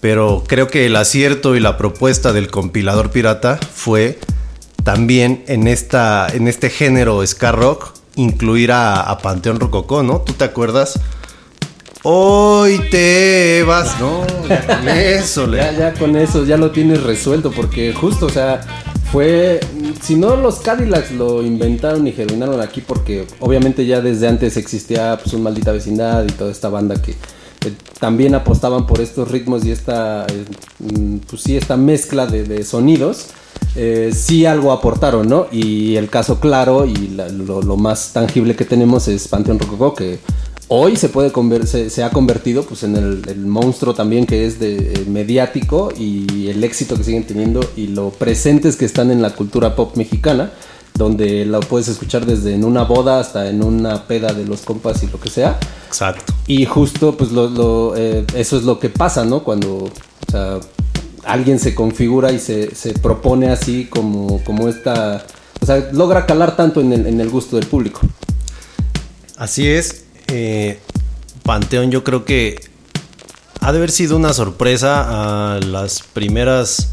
Pero 0.00 0.44
creo 0.46 0.68
que 0.68 0.86
el 0.86 0.96
acierto 0.96 1.56
y 1.56 1.60
la 1.60 1.76
propuesta 1.76 2.32
del 2.32 2.50
compilador 2.50 3.10
pirata 3.10 3.58
fue 3.74 4.18
también 4.84 5.44
en, 5.48 5.66
esta, 5.66 6.28
en 6.32 6.48
este 6.48 6.70
género 6.70 7.26
ska 7.26 7.52
rock 7.52 7.94
incluir 8.14 8.72
a, 8.72 9.00
a 9.00 9.18
Panteón 9.18 9.60
Rococó, 9.60 10.02
¿no? 10.02 10.20
¿Tú 10.20 10.32
te 10.32 10.44
acuerdas? 10.44 11.00
Hoy 12.04 12.80
te 12.90 13.64
vas, 13.64 13.98
¿no? 14.00 14.24
Ya 14.48 14.66
con 14.66 14.88
eso, 14.88 15.52
ya, 15.54 15.72
ya 15.72 15.94
con 15.94 16.16
eso, 16.16 16.44
ya 16.44 16.56
lo 16.56 16.70
tienes 16.70 17.02
resuelto, 17.02 17.50
porque 17.50 17.92
justo, 17.92 18.26
o 18.26 18.30
sea, 18.30 18.60
fue, 19.10 19.58
si 20.00 20.14
no 20.14 20.36
los 20.36 20.60
Cadillacs 20.60 21.10
lo 21.12 21.42
inventaron 21.42 22.06
y 22.06 22.12
germinaron 22.12 22.60
aquí, 22.60 22.80
porque 22.80 23.26
obviamente 23.40 23.84
ya 23.84 24.00
desde 24.00 24.28
antes 24.28 24.56
existía 24.56 25.18
pues 25.20 25.34
un 25.34 25.42
maldita 25.42 25.72
vecindad 25.72 26.24
y 26.24 26.32
toda 26.32 26.52
esta 26.52 26.68
banda 26.68 27.00
que 27.02 27.14
eh, 27.64 27.72
también 27.98 28.34
apostaban 28.34 28.86
por 28.86 29.00
estos 29.00 29.30
ritmos 29.30 29.64
y 29.64 29.72
esta, 29.72 30.26
eh, 30.26 30.44
pues 31.28 31.42
sí, 31.42 31.56
esta 31.56 31.76
mezcla 31.76 32.26
de, 32.26 32.64
sonidos. 32.64 33.26
Eh, 33.74 34.12
sí 34.14 34.46
algo 34.46 34.72
aportaron, 34.72 35.28
¿no? 35.28 35.46
Y 35.50 35.96
el 35.96 36.08
caso 36.08 36.40
claro 36.40 36.86
y 36.86 36.94
lo, 37.08 37.76
más 37.76 38.12
tangible 38.12 38.56
que 38.56 38.64
tenemos 38.64 39.08
es 39.08 39.28
Panteón 39.28 39.58
Rococó, 39.58 39.94
que 39.94 40.18
hoy 40.68 40.96
se 40.96 41.08
puede 41.08 41.32
se, 41.66 41.90
se, 41.90 42.02
ha 42.04 42.10
convertido 42.10 42.62
pues 42.62 42.82
en 42.82 42.96
el, 42.96 43.22
el, 43.26 43.46
monstruo 43.46 43.94
también 43.94 44.26
que 44.26 44.46
es 44.46 44.60
de 44.60 44.76
eh, 44.76 45.04
mediático 45.08 45.90
y 45.96 46.48
el 46.48 46.62
éxito 46.62 46.96
que 46.96 47.04
siguen 47.04 47.26
teniendo 47.26 47.60
y 47.76 47.88
lo 47.88 48.10
presentes 48.10 48.76
que 48.76 48.84
están 48.84 49.10
en 49.10 49.22
la 49.22 49.34
cultura 49.34 49.74
pop 49.74 49.96
mexicana 49.96 50.52
donde 50.98 51.46
lo 51.46 51.60
puedes 51.60 51.88
escuchar 51.88 52.26
desde 52.26 52.54
en 52.54 52.64
una 52.64 52.82
boda 52.82 53.20
hasta 53.20 53.48
en 53.48 53.62
una 53.62 54.06
peda 54.06 54.34
de 54.34 54.44
los 54.44 54.62
compas 54.62 55.02
y 55.02 55.06
lo 55.06 55.18
que 55.18 55.30
sea. 55.30 55.58
Exacto. 55.86 56.34
Y 56.46 56.66
justo 56.66 57.16
pues 57.16 57.30
lo, 57.30 57.48
lo, 57.48 57.96
eh, 57.96 58.26
eso 58.34 58.58
es 58.58 58.64
lo 58.64 58.78
que 58.78 58.90
pasa, 58.90 59.24
¿no? 59.24 59.44
Cuando 59.44 59.84
o 59.84 60.30
sea, 60.30 60.58
alguien 61.24 61.58
se 61.58 61.74
configura 61.74 62.32
y 62.32 62.38
se, 62.38 62.74
se, 62.74 62.92
propone 62.92 63.48
así 63.48 63.86
como, 63.86 64.42
como 64.44 64.68
esta... 64.68 65.24
O 65.60 65.66
sea, 65.66 65.88
logra 65.92 66.26
calar 66.26 66.56
tanto 66.56 66.80
en 66.80 66.92
el, 66.92 67.06
en 67.06 67.20
el 67.20 67.30
gusto 67.30 67.56
del 67.56 67.66
público. 67.66 68.00
Así 69.36 69.68
es. 69.68 70.04
Eh, 70.26 70.78
Panteón 71.44 71.90
yo 71.90 72.04
creo 72.04 72.24
que 72.24 72.60
ha 73.60 73.72
de 73.72 73.78
haber 73.78 73.90
sido 73.90 74.16
una 74.16 74.32
sorpresa 74.32 75.54
a 75.54 75.60
las 75.60 76.02
primeras 76.02 76.90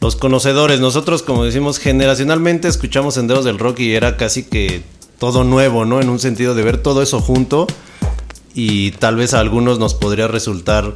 los 0.00 0.16
conocedores. 0.16 0.80
Nosotros, 0.80 1.22
como 1.22 1.44
decimos, 1.44 1.78
generacionalmente 1.78 2.68
escuchamos 2.68 3.14
Senderos 3.14 3.44
del 3.44 3.58
Rock 3.58 3.80
y 3.80 3.94
era 3.94 4.16
casi 4.16 4.44
que 4.44 4.82
todo 5.18 5.44
nuevo, 5.44 5.84
¿no? 5.84 6.00
En 6.00 6.08
un 6.08 6.18
sentido 6.18 6.54
de 6.54 6.62
ver 6.62 6.78
todo 6.78 7.02
eso 7.02 7.20
junto 7.20 7.66
y 8.54 8.92
tal 8.92 9.16
vez 9.16 9.34
a 9.34 9.40
algunos 9.40 9.78
nos 9.78 9.94
podría 9.94 10.28
resultar 10.28 10.94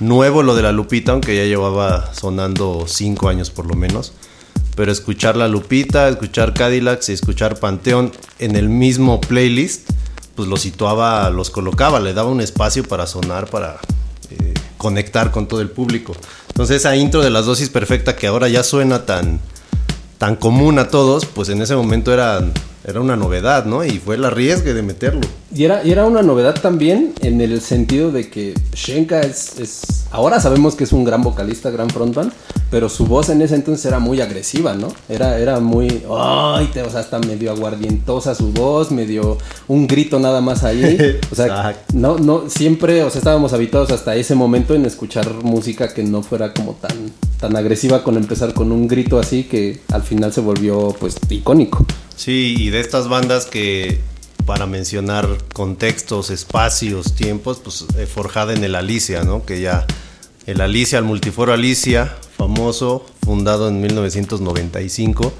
nuevo 0.00 0.42
lo 0.42 0.54
de 0.54 0.62
la 0.62 0.72
Lupita, 0.72 1.12
aunque 1.12 1.36
ya 1.36 1.44
llevaba 1.44 2.12
sonando 2.14 2.84
cinco 2.86 3.28
años 3.28 3.50
por 3.50 3.66
lo 3.66 3.74
menos. 3.74 4.12
Pero 4.74 4.90
escuchar 4.90 5.36
la 5.36 5.48
Lupita, 5.48 6.08
escuchar 6.08 6.54
Cadillacs 6.54 7.08
y 7.08 7.12
escuchar 7.12 7.58
Panteón 7.58 8.12
en 8.38 8.56
el 8.56 8.68
mismo 8.68 9.20
playlist, 9.20 9.90
pues 10.34 10.48
lo 10.48 10.56
situaba, 10.56 11.28
los 11.30 11.50
colocaba, 11.50 12.00
le 12.00 12.14
daba 12.14 12.30
un 12.30 12.40
espacio 12.40 12.82
para 12.82 13.06
sonar, 13.06 13.50
para 13.50 13.78
conectar 14.82 15.30
con 15.30 15.46
todo 15.46 15.60
el 15.60 15.70
público. 15.70 16.12
Entonces 16.48 16.78
esa 16.78 16.96
intro 16.96 17.22
de 17.22 17.30
las 17.30 17.46
dosis 17.46 17.70
perfecta 17.70 18.16
que 18.16 18.26
ahora 18.26 18.48
ya 18.48 18.64
suena 18.64 19.06
tan, 19.06 19.38
tan 20.18 20.34
común 20.34 20.80
a 20.80 20.88
todos, 20.88 21.24
pues 21.24 21.48
en 21.50 21.62
ese 21.62 21.76
momento 21.76 22.12
era, 22.12 22.42
era 22.84 23.00
una 23.00 23.16
novedad, 23.16 23.64
¿no? 23.64 23.84
Y 23.84 23.98
fue 23.98 24.16
el 24.16 24.24
arriesgue 24.24 24.74
de 24.74 24.82
meterlo. 24.82 25.20
Y 25.54 25.64
era, 25.64 25.84
y 25.84 25.92
era 25.92 26.06
una 26.06 26.22
novedad 26.22 26.60
también 26.60 27.12
en 27.20 27.40
el 27.40 27.60
sentido 27.60 28.10
de 28.10 28.28
que 28.28 28.54
Shenka 28.74 29.20
es, 29.20 29.58
es, 29.60 30.06
Ahora 30.10 30.40
sabemos 30.40 30.74
que 30.74 30.84
es 30.84 30.92
un 30.92 31.04
gran 31.04 31.22
vocalista, 31.22 31.70
gran 31.70 31.88
frontman, 31.88 32.32
pero 32.70 32.88
su 32.88 33.06
voz 33.06 33.28
en 33.28 33.40
ese 33.40 33.54
entonces 33.54 33.86
era 33.86 33.98
muy 33.98 34.20
agresiva, 34.20 34.74
¿no? 34.74 34.88
Era, 35.08 35.38
era 35.38 35.60
muy... 35.60 36.02
¡Ay! 36.10 36.70
Te, 36.72 36.82
o 36.82 36.90
sea, 36.90 37.00
hasta 37.00 37.18
medio 37.18 37.50
aguardientosa 37.50 38.34
su 38.34 38.52
voz, 38.52 38.90
medio 38.90 39.38
un 39.68 39.86
grito 39.86 40.18
nada 40.18 40.40
más 40.40 40.64
ahí. 40.64 40.98
O 41.30 41.34
sea, 41.34 41.76
no, 41.94 42.18
no, 42.18 42.50
siempre, 42.50 43.02
o 43.04 43.10
sea, 43.10 43.20
estábamos 43.20 43.54
habituados 43.54 43.90
hasta 43.90 44.14
ese 44.16 44.34
momento 44.34 44.74
en 44.74 44.84
escuchar 44.84 45.32
música 45.42 45.94
que 45.94 46.02
no 46.02 46.22
fuera 46.22 46.52
como 46.52 46.72
tan, 46.72 47.10
tan 47.40 47.56
agresiva 47.56 48.02
con 48.02 48.16
empezar 48.16 48.52
con 48.52 48.70
un 48.70 48.86
grito 48.86 49.18
así 49.18 49.44
que 49.44 49.80
al 49.90 50.02
final 50.02 50.32
se 50.32 50.42
volvió 50.42 50.94
pues 51.00 51.16
icónico. 51.30 51.86
Sí, 52.16 52.54
y 52.58 52.70
de 52.70 52.80
estas 52.80 53.08
bandas 53.08 53.46
que 53.46 54.00
para 54.46 54.66
mencionar 54.66 55.26
contextos, 55.52 56.30
espacios, 56.30 57.14
tiempos, 57.14 57.60
pues 57.62 57.86
eh, 57.96 58.06
forjada 58.06 58.52
en 58.52 58.64
el 58.64 58.74
Alicia, 58.74 59.22
¿no? 59.22 59.44
Que 59.44 59.60
ya 59.60 59.86
el 60.46 60.60
Alicia, 60.60 60.98
el 60.98 61.04
multiforo 61.04 61.52
Alicia, 61.52 62.16
famoso, 62.36 63.06
fundado 63.24 63.68
en 63.68 63.80
1995, 63.80 65.32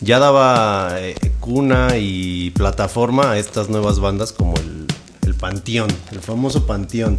ya 0.00 0.18
daba 0.18 0.96
eh, 0.98 1.14
cuna 1.40 1.96
y 1.98 2.50
plataforma 2.50 3.32
a 3.32 3.38
estas 3.38 3.68
nuevas 3.68 4.00
bandas 4.00 4.32
como 4.32 4.54
el, 4.56 4.86
el 5.24 5.34
Panteón, 5.34 5.88
el 6.10 6.20
famoso 6.20 6.66
Panteón. 6.66 7.18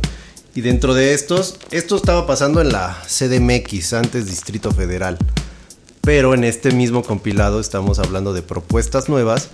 Y 0.56 0.62
dentro 0.62 0.94
de 0.94 1.14
estos, 1.14 1.58
esto 1.72 1.96
estaba 1.96 2.28
pasando 2.28 2.62
en 2.62 2.72
la 2.72 3.02
CDMX, 3.08 3.94
antes 3.94 4.28
Distrito 4.28 4.72
Federal. 4.72 5.18
Pero 6.04 6.34
en 6.34 6.44
este 6.44 6.72
mismo 6.72 7.02
compilado 7.02 7.60
estamos 7.60 7.98
hablando 7.98 8.34
de 8.34 8.42
propuestas 8.42 9.10
nuevas 9.10 9.50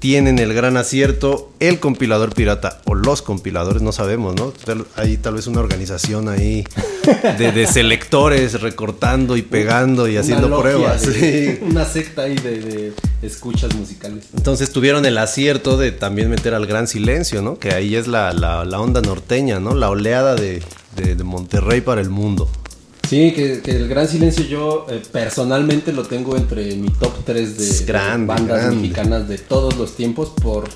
tienen 0.00 0.38
el 0.38 0.54
gran 0.54 0.76
acierto 0.78 1.52
el 1.60 1.78
compilador 1.78 2.34
pirata 2.34 2.80
o 2.86 2.94
los 2.94 3.20
compiladores, 3.20 3.82
no 3.82 3.92
sabemos, 3.92 4.34
¿no? 4.34 4.52
Hay 4.96 5.18
tal 5.18 5.34
vez 5.34 5.46
una 5.46 5.60
organización 5.60 6.30
ahí 6.30 6.64
de, 7.38 7.52
de 7.52 7.66
selectores 7.66 8.62
recortando 8.62 9.36
y 9.36 9.42
pegando 9.42 10.08
y 10.08 10.16
haciendo 10.16 10.58
pruebas. 10.58 11.06
De, 11.06 11.58
sí. 11.60 11.64
Una 11.64 11.84
secta 11.84 12.22
ahí 12.22 12.34
de, 12.36 12.60
de, 12.60 12.92
escuchas 13.22 13.74
musicales. 13.74 14.24
Entonces 14.34 14.72
tuvieron 14.72 15.04
el 15.04 15.18
acierto 15.18 15.76
de 15.76 15.92
también 15.92 16.30
meter 16.30 16.54
al 16.54 16.66
gran 16.66 16.88
silencio, 16.88 17.42
¿no? 17.42 17.58
Que 17.58 17.74
ahí 17.74 17.94
es 17.94 18.08
la, 18.08 18.32
la, 18.32 18.64
la 18.64 18.80
onda 18.80 19.02
norteña, 19.02 19.60
¿no? 19.60 19.74
La 19.74 19.90
oleada 19.90 20.34
de, 20.34 20.62
de 20.96 21.22
Monterrey 21.22 21.82
para 21.82 22.00
el 22.00 22.08
mundo. 22.08 22.48
Sí, 23.10 23.32
que, 23.32 23.60
que, 23.60 23.72
el 23.72 23.88
Gran 23.88 24.06
Silencio 24.06 24.44
yo 24.44 24.86
eh, 24.88 25.02
personalmente 25.10 25.92
lo 25.92 26.04
tengo 26.04 26.36
entre 26.36 26.76
mi 26.76 26.90
top 26.90 27.12
3 27.24 27.56
de, 27.80 27.84
grande, 27.84 28.20
de 28.20 28.26
bandas 28.26 28.58
grande. 28.60 28.76
mexicanas 28.76 29.28
de 29.28 29.36
todos 29.38 29.76
los 29.76 29.96
tiempos 29.96 30.28
por 30.40 30.68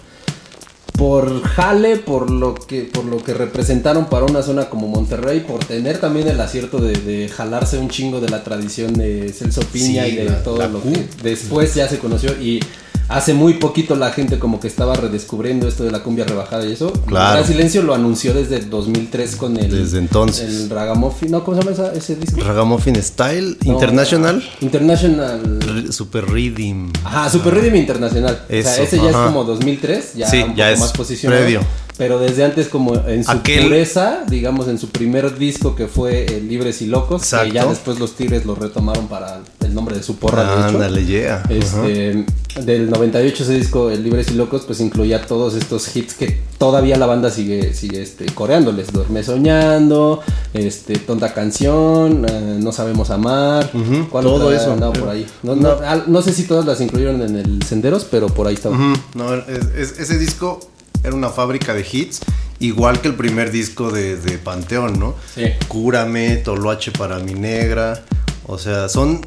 por 0.98 1.42
jale, 1.42 1.96
por 1.96 2.30
lo 2.30 2.54
que 2.54 2.82
por 2.82 3.04
lo 3.04 3.18
que 3.18 3.34
representaron 3.34 4.06
para 4.08 4.26
una 4.26 4.42
zona 4.42 4.68
como 4.70 4.86
Monterrey, 4.88 5.40
por 5.46 5.64
tener 5.64 5.98
también 5.98 6.28
el 6.28 6.40
acierto 6.40 6.78
de, 6.78 6.92
de 6.94 7.28
jalarse 7.28 7.78
un 7.78 7.88
chingo 7.88 8.20
de 8.20 8.28
la 8.28 8.42
tradición 8.44 8.94
de 8.94 9.32
Celso 9.32 9.60
Piña 9.72 10.04
Sí, 10.04 10.10
y 10.12 10.16
de 10.16 10.24
la- 10.24 10.42
todo 10.44 10.58
la 10.58 10.68
lo 10.68 10.80
Q. 10.80 10.92
que 10.92 11.06
después 11.22 11.74
ya 11.74 11.88
se 11.88 11.98
conoció 11.98 12.30
y 12.40 12.60
hace 13.08 13.34
muy 13.34 13.54
poquito 13.54 13.94
la 13.96 14.10
gente 14.12 14.38
como 14.38 14.60
que 14.60 14.66
estaba 14.68 14.94
redescubriendo 14.94 15.68
esto 15.68 15.84
de 15.84 15.90
la 15.90 16.02
cumbia 16.02 16.24
rebajada 16.24 16.64
y 16.66 16.72
eso. 16.72 16.92
Claro. 17.06 17.34
Gran 17.34 17.46
Silencio 17.46 17.82
lo 17.82 17.94
anunció 17.94 18.32
desde 18.34 18.56
el 18.56 18.70
2003 18.70 19.36
con 19.36 19.56
el 19.56 19.70
Desde 19.70 19.98
entonces. 19.98 20.48
el 20.62 20.70
Ragamuffin, 20.70 21.30
no, 21.30 21.44
¿cómo 21.44 21.60
se 21.60 21.74
llama 21.74 21.92
ese 21.94 22.16
disco? 22.16 22.40
Ragamuffin 22.42 22.96
Style 23.02 23.56
No, 23.64 23.72
International. 23.74 24.42
International 24.60 25.58
R- 25.62 25.92
Super 25.92 26.26
Rhythm. 26.30 26.90
Ajá, 27.04 27.30
Super 27.30 27.54
Rhythm 27.54 27.76
Internacional. 27.76 28.42
o 28.44 28.48
sea, 28.50 28.58
Eso, 28.58 28.82
ese 28.82 28.96
ya 28.98 29.10
es 29.10 29.16
como 29.16 29.44
2003, 29.44 30.14
ya 30.14 30.28
Sí, 30.28 30.38
un 30.42 30.54
ya 30.54 30.64
poco 30.66 30.74
es 30.74 30.80
más 30.80 30.92
posicionado. 30.92 31.42
previo. 31.42 31.60
Pero 31.96 32.18
desde 32.18 32.44
antes 32.44 32.66
como 32.68 32.96
en 33.06 33.22
su 33.22 33.30
Aquel- 33.30 33.64
pureza, 33.64 34.24
digamos 34.28 34.66
en 34.66 34.78
su 34.80 34.88
primer 34.88 35.38
disco 35.38 35.76
que 35.76 35.86
fue 35.86 36.24
eh, 36.26 36.40
Libres 36.40 36.82
y 36.82 36.86
Locos, 36.86 37.22
Exacto. 37.22 37.46
que 37.46 37.52
ya 37.52 37.66
después 37.66 38.00
los 38.00 38.16
Tigres 38.16 38.44
lo 38.46 38.56
retomaron 38.56 39.06
para 39.06 39.40
el 39.74 39.76
nombre 39.76 39.96
de 39.96 40.04
su 40.04 40.16
porra, 40.18 40.44
de 40.44 40.54
hecho. 40.54 40.76
Ándale, 40.76 41.04
yeah. 41.04 41.42
Este, 41.48 42.24
del 42.64 42.88
98 42.90 43.42
ese 43.42 43.54
disco, 43.54 43.90
el 43.90 44.04
Libres 44.04 44.30
y 44.30 44.34
Locos, 44.34 44.62
pues 44.64 44.78
incluía 44.78 45.26
todos 45.26 45.54
estos 45.56 45.94
hits 45.96 46.14
que 46.14 46.38
todavía 46.58 46.96
la 46.96 47.06
banda 47.06 47.28
sigue, 47.28 47.74
sigue 47.74 48.00
este, 48.00 48.26
coreándoles. 48.26 48.92
Duerme 48.92 49.24
soñando, 49.24 50.20
este, 50.52 50.96
tonta 51.00 51.34
canción, 51.34 52.24
eh, 52.30 52.58
no 52.60 52.70
sabemos 52.70 53.10
amar. 53.10 53.68
Ujú, 53.74 54.08
¿Cuál 54.10 54.24
todo 54.24 54.52
eso. 54.52 54.72
andaba 54.72 54.92
por 54.92 55.08
ahí? 55.08 55.26
No, 55.42 55.56
no, 55.56 55.70
al- 55.70 56.04
no 56.06 56.22
sé 56.22 56.32
si 56.32 56.44
todas 56.44 56.64
las 56.66 56.80
incluyeron 56.80 57.20
en 57.22 57.34
el 57.36 57.62
Senderos, 57.64 58.04
pero 58.08 58.28
por 58.28 58.46
ahí 58.46 58.54
estaba. 58.54 58.76
Ujú, 58.76 58.94
No, 59.14 59.34
es- 59.34 59.66
es- 59.76 59.98
ese 59.98 60.18
disco 60.18 60.60
era 61.02 61.16
una 61.16 61.30
fábrica 61.30 61.74
de 61.74 61.84
hits, 61.90 62.20
igual 62.60 63.00
que 63.00 63.08
el 63.08 63.14
primer 63.16 63.50
disco 63.50 63.90
de, 63.90 64.16
de 64.16 64.38
Panteón, 64.38 65.00
¿no? 65.00 65.16
Sí. 65.34 65.42
Cúrame, 65.66 66.36
Toloache 66.36 66.92
para 66.92 67.18
mi 67.18 67.34
negra. 67.34 68.04
O 68.46 68.58
sea, 68.58 68.88
son 68.90 69.22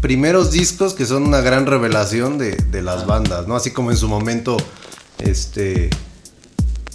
primeros 0.00 0.52
discos 0.52 0.94
que 0.94 1.06
son 1.06 1.24
una 1.24 1.40
gran 1.40 1.66
revelación 1.66 2.38
de, 2.38 2.52
de 2.52 2.82
las 2.82 3.06
bandas, 3.06 3.46
¿no? 3.46 3.56
Así 3.56 3.72
como 3.72 3.90
en 3.90 3.96
su 3.96 4.08
momento, 4.08 4.56
este, 5.18 5.90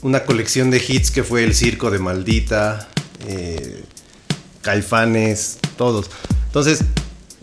una 0.02 0.24
colección 0.24 0.70
de 0.70 0.84
hits 0.86 1.12
que 1.12 1.24
fue 1.24 1.44
El 1.44 1.56
Circo 1.56 1.90
de 1.90 2.00
Maldita, 2.00 2.88
eh, 3.28 3.84
Caifanes, 4.62 5.60
todos. 5.78 6.10
Entonces, 6.46 6.84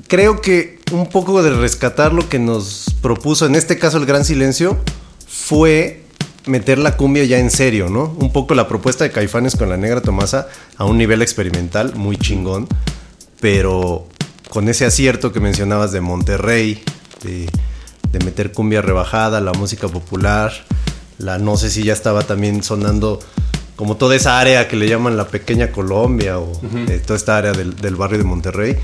creo 0.08 0.40
que 0.40 0.78
un 0.92 1.08
poco 1.08 1.42
de 1.42 1.50
rescatar 1.50 2.12
lo 2.12 2.28
que 2.28 2.38
nos 2.38 2.94
propuso, 3.00 3.46
en 3.46 3.54
este 3.54 3.78
caso 3.78 3.98
el 3.98 4.06
Gran 4.06 4.24
Silencio, 4.24 4.78
fue 5.26 6.04
meter 6.46 6.78
la 6.78 6.96
cumbia 6.96 7.24
ya 7.24 7.38
en 7.38 7.50
serio, 7.50 7.88
¿no? 7.88 8.14
Un 8.18 8.32
poco 8.32 8.54
la 8.54 8.68
propuesta 8.68 9.04
de 9.04 9.12
Caifanes 9.12 9.56
con 9.56 9.68
la 9.68 9.76
Negra 9.76 10.00
Tomasa 10.00 10.48
a 10.76 10.84
un 10.84 10.98
nivel 10.98 11.22
experimental 11.22 11.94
muy 11.94 12.16
chingón, 12.16 12.66
pero 13.40 14.06
con 14.50 14.68
ese 14.68 14.84
acierto 14.84 15.32
que 15.32 15.40
mencionabas 15.40 15.92
de 15.92 16.00
Monterrey, 16.00 16.82
de, 17.22 17.48
de 18.12 18.24
meter 18.24 18.52
cumbia 18.52 18.82
rebajada, 18.82 19.40
la 19.40 19.52
música 19.52 19.88
popular, 19.88 20.52
la 21.18 21.38
no 21.38 21.56
sé 21.56 21.70
si 21.70 21.84
ya 21.84 21.92
estaba 21.92 22.24
también 22.24 22.62
sonando 22.62 23.20
como 23.76 23.96
toda 23.96 24.16
esa 24.16 24.38
área 24.38 24.68
que 24.68 24.76
le 24.76 24.88
llaman 24.88 25.16
la 25.16 25.28
pequeña 25.28 25.70
Colombia 25.72 26.38
o 26.38 26.52
eh, 26.88 27.00
toda 27.04 27.16
esta 27.16 27.38
área 27.38 27.52
del, 27.52 27.76
del 27.76 27.96
barrio 27.96 28.18
de 28.18 28.24
Monterrey. 28.24 28.76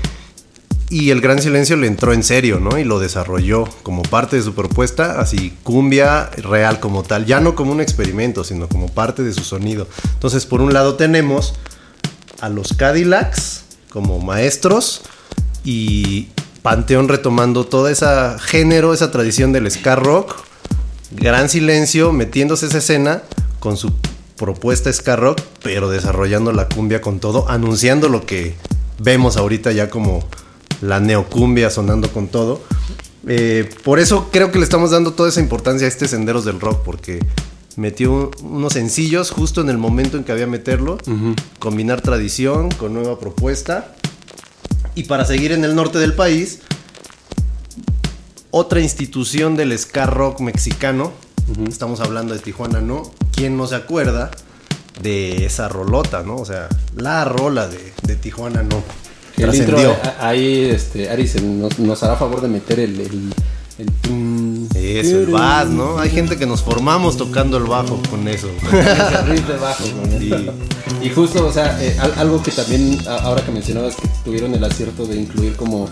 Y 0.89 1.09
el 1.09 1.19
Gran 1.19 1.41
Silencio 1.41 1.75
le 1.75 1.87
entró 1.87 2.13
en 2.13 2.23
serio, 2.23 2.61
¿no? 2.61 2.79
Y 2.79 2.85
lo 2.85 2.97
desarrolló 2.97 3.65
como 3.83 4.03
parte 4.03 4.37
de 4.37 4.41
su 4.41 4.55
propuesta, 4.55 5.19
así 5.19 5.53
cumbia 5.63 6.29
real 6.37 6.79
como 6.79 7.03
tal, 7.03 7.25
ya 7.25 7.41
no 7.41 7.55
como 7.55 7.73
un 7.73 7.81
experimento, 7.81 8.45
sino 8.45 8.69
como 8.69 8.87
parte 8.87 9.21
de 9.21 9.33
su 9.33 9.43
sonido. 9.43 9.87
Entonces, 10.13 10.45
por 10.45 10.61
un 10.61 10.73
lado 10.73 10.95
tenemos 10.95 11.55
a 12.39 12.47
los 12.47 12.71
Cadillacs 12.71 13.65
como 13.89 14.19
maestros 14.19 15.01
y 15.67 16.29
Panteón 16.61 17.09
retomando 17.09 17.65
todo 17.65 17.89
ese 17.89 18.05
género, 18.39 18.93
esa 18.93 19.11
tradición 19.11 19.51
del 19.51 19.69
ska 19.69 19.97
rock, 19.97 20.33
Gran 21.11 21.49
Silencio 21.49 22.13
metiéndose 22.13 22.67
esa 22.67 22.77
escena 22.77 23.23
con 23.59 23.75
su 23.75 23.91
propuesta 24.37 24.93
ska 24.93 25.17
rock, 25.17 25.41
pero 25.63 25.89
desarrollando 25.89 26.53
la 26.53 26.69
cumbia 26.69 27.01
con 27.01 27.19
todo, 27.19 27.49
anunciando 27.49 28.07
lo 28.07 28.25
que 28.25 28.55
vemos 28.99 29.35
ahorita 29.35 29.73
ya 29.73 29.89
como 29.89 30.23
la 30.79 31.01
neocumbia 31.01 31.69
sonando 31.69 32.13
con 32.13 32.29
todo. 32.29 32.61
Eh, 33.27 33.69
por 33.83 33.99
eso 33.99 34.29
creo 34.31 34.53
que 34.53 34.59
le 34.59 34.63
estamos 34.63 34.91
dando 34.91 35.11
toda 35.11 35.27
esa 35.27 35.41
importancia 35.41 35.85
a 35.85 35.89
este 35.89 36.07
Senderos 36.07 36.45
del 36.45 36.61
Rock, 36.61 36.81
porque 36.85 37.19
metió 37.75 38.31
unos 38.41 38.71
sencillos 38.71 39.31
justo 39.31 39.59
en 39.59 39.69
el 39.69 39.77
momento 39.77 40.15
en 40.15 40.23
que 40.23 40.31
había 40.31 40.47
meterlo, 40.47 40.97
combinar 41.59 41.99
tradición 41.99 42.71
con 42.71 42.93
nueva 42.93 43.19
propuesta. 43.19 43.96
Y 44.97 45.03
para 45.03 45.25
seguir 45.25 45.51
en 45.51 45.63
el 45.63 45.75
norte 45.75 45.99
del 45.99 46.13
país, 46.13 46.61
otra 48.49 48.79
institución 48.79 49.55
del 49.55 49.77
ska 49.77 50.07
rock 50.07 50.39
mexicano, 50.39 51.11
estamos 51.69 51.99
hablando 51.99 52.33
de 52.33 52.39
Tijuana, 52.39 52.81
¿no? 52.81 53.03
¿Quién 53.31 53.57
no 53.57 53.67
se 53.67 53.75
acuerda 53.75 54.31
de 55.03 55.45
esa 55.45 55.69
rolota, 55.69 56.23
¿no? 56.23 56.37
O 56.37 56.45
sea, 56.45 56.67
la 56.95 57.23
rola 57.25 57.67
de, 57.67 57.93
de 58.07 58.15
Tijuana, 58.15 58.63
¿no? 58.63 58.81
El 59.37 59.53
intro, 59.53 59.95
ahí 60.19 60.63
este, 60.63 61.11
Ari 61.11 61.27
se 61.27 61.41
nos, 61.41 61.77
nos 61.77 62.01
hará 62.01 62.15
favor 62.15 62.41
de 62.41 62.47
meter 62.47 62.79
el... 62.79 62.99
el, 62.99 63.33
el 63.77 63.91
tum, 64.01 64.36
Eso, 64.77 65.19
el 65.19 65.27
bass, 65.27 65.69
¿no? 65.69 65.99
Hay 65.99 66.09
gente 66.09 66.37
que 66.37 66.45
nos 66.45 66.61
formamos 66.61 67.17
tocando 67.17 67.57
el 67.57 67.63
bajo 67.63 67.99
con 68.09 68.27
eso. 68.27 68.47
ese 68.67 69.21
riff 69.23 69.47
de 69.47 69.57
bajo, 69.57 69.83
con. 69.83 71.03
Y 71.05 71.09
justo, 71.09 71.45
o 71.45 71.51
sea, 71.51 71.77
eh, 71.83 71.95
al- 71.99 72.13
algo 72.17 72.41
que 72.41 72.51
también, 72.51 72.97
ahora 73.07 73.43
que 73.45 73.51
mencionabas 73.51 73.95
que 73.95 74.07
tuvieron 74.25 74.53
el 74.53 74.63
acierto 74.63 75.05
de 75.05 75.15
incluir 75.17 75.55
como 75.55 75.87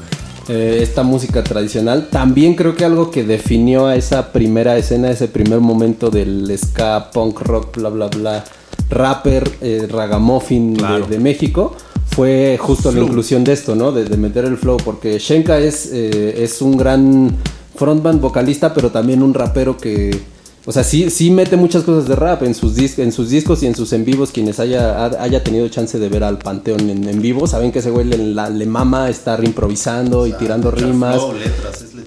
eh, 0.48 0.80
esta 0.82 1.04
música 1.04 1.44
tradicional, 1.44 2.08
también 2.12 2.56
creo 2.56 2.76
que 2.76 2.86
algo 2.86 3.12
que 3.12 3.24
definió 3.24 3.88
a 3.88 3.96
esa 3.96 4.32
primera 4.32 4.78
escena, 4.78 5.10
ese 5.10 5.28
primer 5.28 5.60
momento 5.60 6.10
del 6.10 6.52
ska, 6.58 7.12
punk 7.12 7.42
rock, 7.42 7.78
bla, 7.78 7.90
bla, 7.90 8.08
bla, 8.08 8.44
rapper, 8.90 9.50
eh, 9.62 9.88
ragamuffin 9.90 10.74
de- 10.74 10.80
Claro. 10.80 11.08
de, 11.08 11.20
México, 11.20 11.76
fue 12.08 12.58
justo 12.62 12.92
la 12.92 13.02
inclusión 13.02 13.44
de 13.44 13.54
esto, 13.54 13.76
¿no? 13.76 13.92
De, 13.92 14.06
de 14.06 14.18
meter 14.18 14.46
el 14.46 14.58
flow, 14.58 14.78
porque 14.78 15.18
Shenka 15.20 15.58
es, 15.60 15.90
eh, 15.92 16.44
es 16.44 16.62
un 16.62 16.78
gran 16.78 17.36
frontman 17.76 18.20
vocalista, 18.22 18.74
pero 18.74 18.90
también 18.92 19.22
un 19.24 19.34
rapero 19.34 19.78
que, 19.78 20.18
o 20.66 20.72
sea, 20.72 20.84
sí, 20.84 21.10
sí 21.12 21.30
mete 21.30 21.58
muchas 21.58 21.84
cosas 21.84 22.08
de 22.08 22.16
rap 22.16 22.42
en 22.44 22.56
sus, 22.56 22.76
en 22.98 23.12
sus 23.12 23.30
discos 23.30 23.62
y 23.62 23.68
en 23.68 23.76
sus 23.76 23.94
en 23.94 24.04
vivos. 24.04 24.32
Quienes 24.32 24.60
haya, 24.60 25.06
ha- 25.06 25.22
haya 25.24 25.44
tenido 25.44 25.68
chance 25.70 26.00
de 26.00 26.10
ver 26.10 26.24
al 26.24 26.40
Panteón 26.40 26.90
en, 26.90 27.08
en 27.08 27.22
vivo, 27.22 27.46
saben 27.48 27.72
que 27.72 27.80
ese 27.80 27.92
güey 27.92 28.06
le, 28.06 28.18
la- 28.18 28.50
le 28.50 28.66
mama 28.66 29.10
estar 29.10 29.44
improvisando 29.44 30.26
y 30.26 30.34
tirando 30.34 30.72
rimas. 30.72 31.18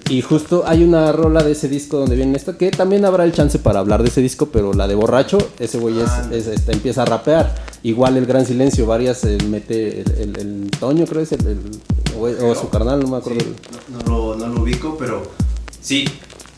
Y 0.09 0.21
justo 0.23 0.63
hay 0.65 0.83
una 0.83 1.11
rola 1.11 1.43
de 1.43 1.51
ese 1.51 1.69
disco 1.69 1.97
donde 1.99 2.15
viene 2.15 2.35
esto, 2.35 2.57
que 2.57 2.71
también 2.71 3.05
habrá 3.05 3.23
el 3.25 3.31
chance 3.31 3.59
para 3.59 3.79
hablar 3.79 4.01
de 4.01 4.09
ese 4.09 4.21
disco, 4.21 4.47
pero 4.51 4.73
la 4.73 4.87
de 4.87 4.95
Borracho, 4.95 5.37
ese 5.59 5.77
güey 5.77 5.99
es, 5.99 6.09
es- 6.31 6.47
este, 6.47 6.71
empieza 6.73 7.03
a 7.03 7.05
rapear. 7.05 7.55
Igual 7.83 8.17
el 8.17 8.25
Gran 8.25 8.45
Silencio, 8.45 8.85
varias 8.87 9.23
eh, 9.23 9.37
mete 9.47 10.01
el, 10.01 10.11
el- 10.17 10.37
el 10.39 10.71
Toño, 10.79 11.05
creo 11.05 11.21
es 11.21 11.31
el, 11.31 11.59
o, 12.19 12.23
o 12.23 12.55
su 12.55 12.67
carnal, 12.69 12.99
no 12.99 13.07
me 13.07 13.17
acuerdo. 13.17 13.39
no, 13.89 13.99
no 13.99 14.35
lo, 14.35 14.47
no 14.47 14.53
lo 14.53 14.61
ubico, 14.63 14.97
pero 14.99 15.21
sí, 15.89 16.05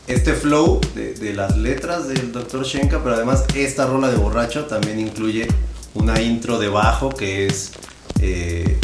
este 0.08 0.34
flow 0.34 0.78
de, 0.94 1.14
de 1.14 1.32
las 1.32 1.56
letras 1.56 2.06
del 2.06 2.32
Dr. 2.32 2.64
Shenka, 2.66 3.02
pero 3.02 3.14
además 3.14 3.44
esta 3.54 3.86
rola 3.86 4.10
de 4.10 4.16
borracho 4.18 4.66
también 4.66 5.00
incluye 5.00 5.48
una 5.94 6.20
intro 6.20 6.58
de 6.58 6.68
bajo 6.68 7.08
que 7.08 7.46
es 7.46 7.72
eh, 8.20 8.76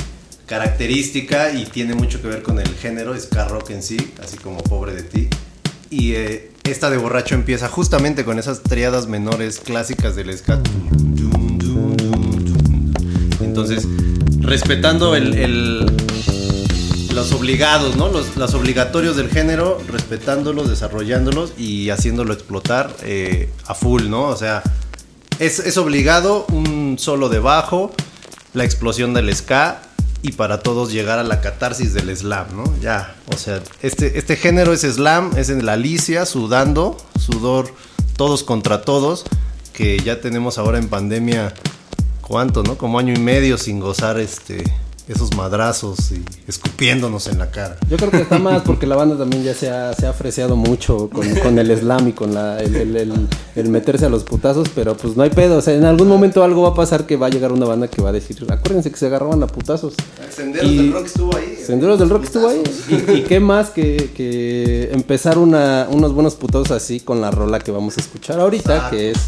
característica 0.47 1.53
y 1.53 1.67
tiene 1.67 1.95
mucho 1.95 2.23
que 2.23 2.29
ver 2.29 2.43
con 2.43 2.59
el 2.59 2.69
género 2.77 3.15
ska 3.21 3.47
rock 3.47 3.69
en 3.73 3.83
sí, 3.83 3.99
así 4.25 4.39
como 4.39 4.63
Pobre 4.63 4.95
de 4.95 5.03
ti. 5.03 5.29
Y 5.91 6.13
eh, 6.13 6.51
esta 6.65 6.89
de 6.89 6.97
borracho 6.97 7.35
empieza 7.35 7.69
justamente 7.69 8.25
con 8.25 8.39
esas 8.39 8.63
triadas 8.63 9.07
menores 9.07 9.61
clásicas 9.61 10.17
del 10.17 10.35
ska. 10.39 10.59
Entonces, 13.43 13.87
respetando 14.41 15.15
el- 15.15 15.35
el, 15.35 15.87
los 17.19 17.33
obligados, 17.33 17.97
¿no? 17.97 18.09
Los, 18.09 18.37
los 18.37 18.55
obligatorios 18.55 19.17
del 19.17 19.29
género, 19.29 19.83
respetándolos, 19.89 20.69
desarrollándolos 20.69 21.53
y 21.59 21.91
haciéndolo 21.91 22.33
explotar 22.33 22.95
eh, 23.03 23.51
a 23.67 23.75
full, 23.75 24.09
¿no? 24.09 24.27
O 24.27 24.37
sea, 24.37 24.63
es, 25.41 25.59
es 25.59 25.77
obligado 25.79 26.47
un 26.53 26.95
solo 26.97 27.29
de 27.29 27.41
bajo, 27.41 27.93
la 28.55 28.63
explosión 28.63 29.15
del 29.15 29.35
ska 29.35 29.83
y 30.23 30.31
para 30.31 30.61
todos 30.61 30.93
llegar 30.93 31.19
a 31.19 31.25
la 31.25 31.41
catarsis 31.41 31.93
del 31.93 32.17
slam, 32.17 32.47
¿no? 32.55 32.73
Ya, 32.81 33.17
o 33.35 33.37
sea, 33.37 33.61
este, 33.83 34.17
este 34.17 34.37
género 34.37 34.73
es 34.73 34.83
slam, 34.83 35.33
es 35.37 35.51
en 35.51 35.67
la 35.67 35.73
Alicia, 35.73 36.25
sudando, 36.25 36.97
sudor, 37.19 37.75
todos 38.17 38.45
contra 38.45 38.83
todos, 38.83 39.25
que 39.73 39.99
ya 39.99 40.21
tenemos 40.21 40.57
ahora 40.57 40.79
en 40.79 40.87
pandemia, 40.87 41.53
¿cuánto, 42.21 42.63
no? 42.63 42.79
Como 42.79 43.01
año 43.01 43.13
y 43.13 43.19
medio 43.19 43.59
sin 43.59 43.81
gozar 43.81 44.21
este 44.21 44.63
esos 45.09 45.35
madrazos 45.37 46.13
y 46.13 46.23
escupiéndonos 46.47 47.27
en 47.29 47.39
la 47.39 47.51
cara. 47.51 47.77
Yo 47.89 47.97
creo 47.97 48.11
que 48.11 48.19
está 48.21 48.39
más 48.39 48.63
porque 48.63 48.87
la 48.87 48.95
banda 48.97 49.17
también 49.17 49.43
ya 49.43 49.55
se 49.55 49.71
ha, 49.71 49.93
se 49.95 50.07
ha 50.07 50.11
apreciado 50.11 50.55
mucho 50.57 51.09
con, 51.11 51.29
con 51.37 51.59
el 51.59 51.77
slam 51.79 52.09
y 52.09 52.13
con 52.13 52.35
la, 52.35 52.61
el, 52.61 52.77
el- 52.77 52.97
el- 52.97 53.29
el 53.57 53.69
meterse 53.71 54.05
a 54.07 54.09
los 54.09 54.23
putazos, 54.25 54.69
pero 54.75 54.97
pues 54.97 55.17
no 55.17 55.23
hay 55.23 55.31
pedo. 55.31 55.57
O 55.59 55.63
sea, 55.63 55.75
en 55.75 55.85
algún 55.85 56.09
momento 56.09 56.45
algo 56.45 56.63
va 56.63 56.69
a 56.71 56.75
pasar 56.75 57.07
que 57.07 57.17
va 57.17 57.27
a 57.27 57.31
llegar 57.31 57.53
una 57.53 57.67
banda 57.67 57.89
que 57.89 58.01
va 58.03 58.11
a 58.11 58.13
decir, 58.13 58.37
acuérdense 58.49 58.91
que 58.91 58.97
se 58.97 59.07
agarraban 59.07 59.43
a 59.43 59.47
putazos. 59.47 59.95
Senderos 60.35 60.71
Y- 60.71 60.77
del 60.77 60.93
Rock 60.93 61.07
estuvo 61.07 61.37
ahí. 61.37 61.59
Senderos 61.67 61.99
del 61.99 62.09
Rock 62.11 62.25
estuvo 62.25 62.49
ahí. 62.49 62.63
¿Y, 62.89 63.13
y 63.13 63.23
qué 63.23 63.41
más 63.41 63.71
que, 63.71 64.11
que 64.15 64.91
empezar 64.93 65.39
una, 65.39 65.87
unos 65.91 66.13
buenos 66.13 66.35
putazos 66.37 66.71
así 66.71 67.01
con 67.01 67.21
la 67.21 67.31
rola 67.31 67.59
que 67.59 67.71
vamos 67.73 67.97
a 67.99 68.01
escuchar 68.01 68.39
ahorita, 68.41 68.91
que 68.91 69.11
es 69.11 69.19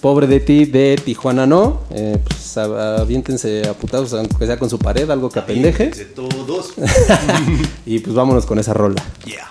Pobre 0.00 0.26
de 0.26 0.40
ti 0.40 0.64
de 0.64 0.98
Tijuana 1.04 1.46
No. 1.46 1.80
Eh, 1.90 2.18
pues 2.26 2.56
aviéntense 2.56 3.68
a 3.68 3.74
putazos, 3.74 4.14
aunque 4.14 4.46
sea 4.46 4.58
con 4.58 4.70
su 4.70 4.78
pared, 4.78 5.08
algo 5.10 5.28
que 5.28 5.38
apendeje. 5.38 5.90
De 5.90 6.04
todos. 6.06 6.74
Y 7.86 7.98
pues 7.98 8.14
vámonos 8.14 8.46
con 8.46 8.58
esa 8.58 8.72
rola. 8.72 9.02
Yeah. 9.24 9.50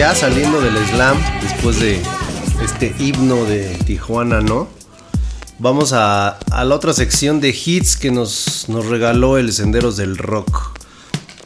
Ya 0.00 0.14
saliendo 0.14 0.62
del 0.62 0.78
slam, 0.86 1.18
después 1.42 1.78
de 1.78 2.00
este 2.64 2.94
himno 2.98 3.44
de 3.44 3.66
Tijuana, 3.84 4.40
¿no? 4.40 4.66
Vamos 5.58 5.92
a, 5.92 6.38
la 6.50 6.74
otra 6.74 6.94
sección 6.94 7.38
de 7.42 7.50
hits 7.50 7.98
que 7.98 8.10
nos, 8.10 8.70
nos 8.70 8.86
regaló 8.86 9.36
el 9.36 9.52
Senderos 9.52 9.98
del 9.98 10.16
Rock. 10.16 10.80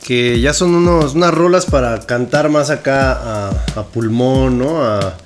Que 0.05 0.41
ya 0.41 0.55
son 0.55 0.73
unos, 0.73 1.17
unas 1.17 1.35
rolas 1.35 1.67
para 1.67 2.07
cantar 2.07 2.49
más 2.49 2.71
acá 2.71 3.51
a, 3.75 3.83
pulmón, 3.93 4.61
¿no? 4.61 4.85
A, 4.85 5.17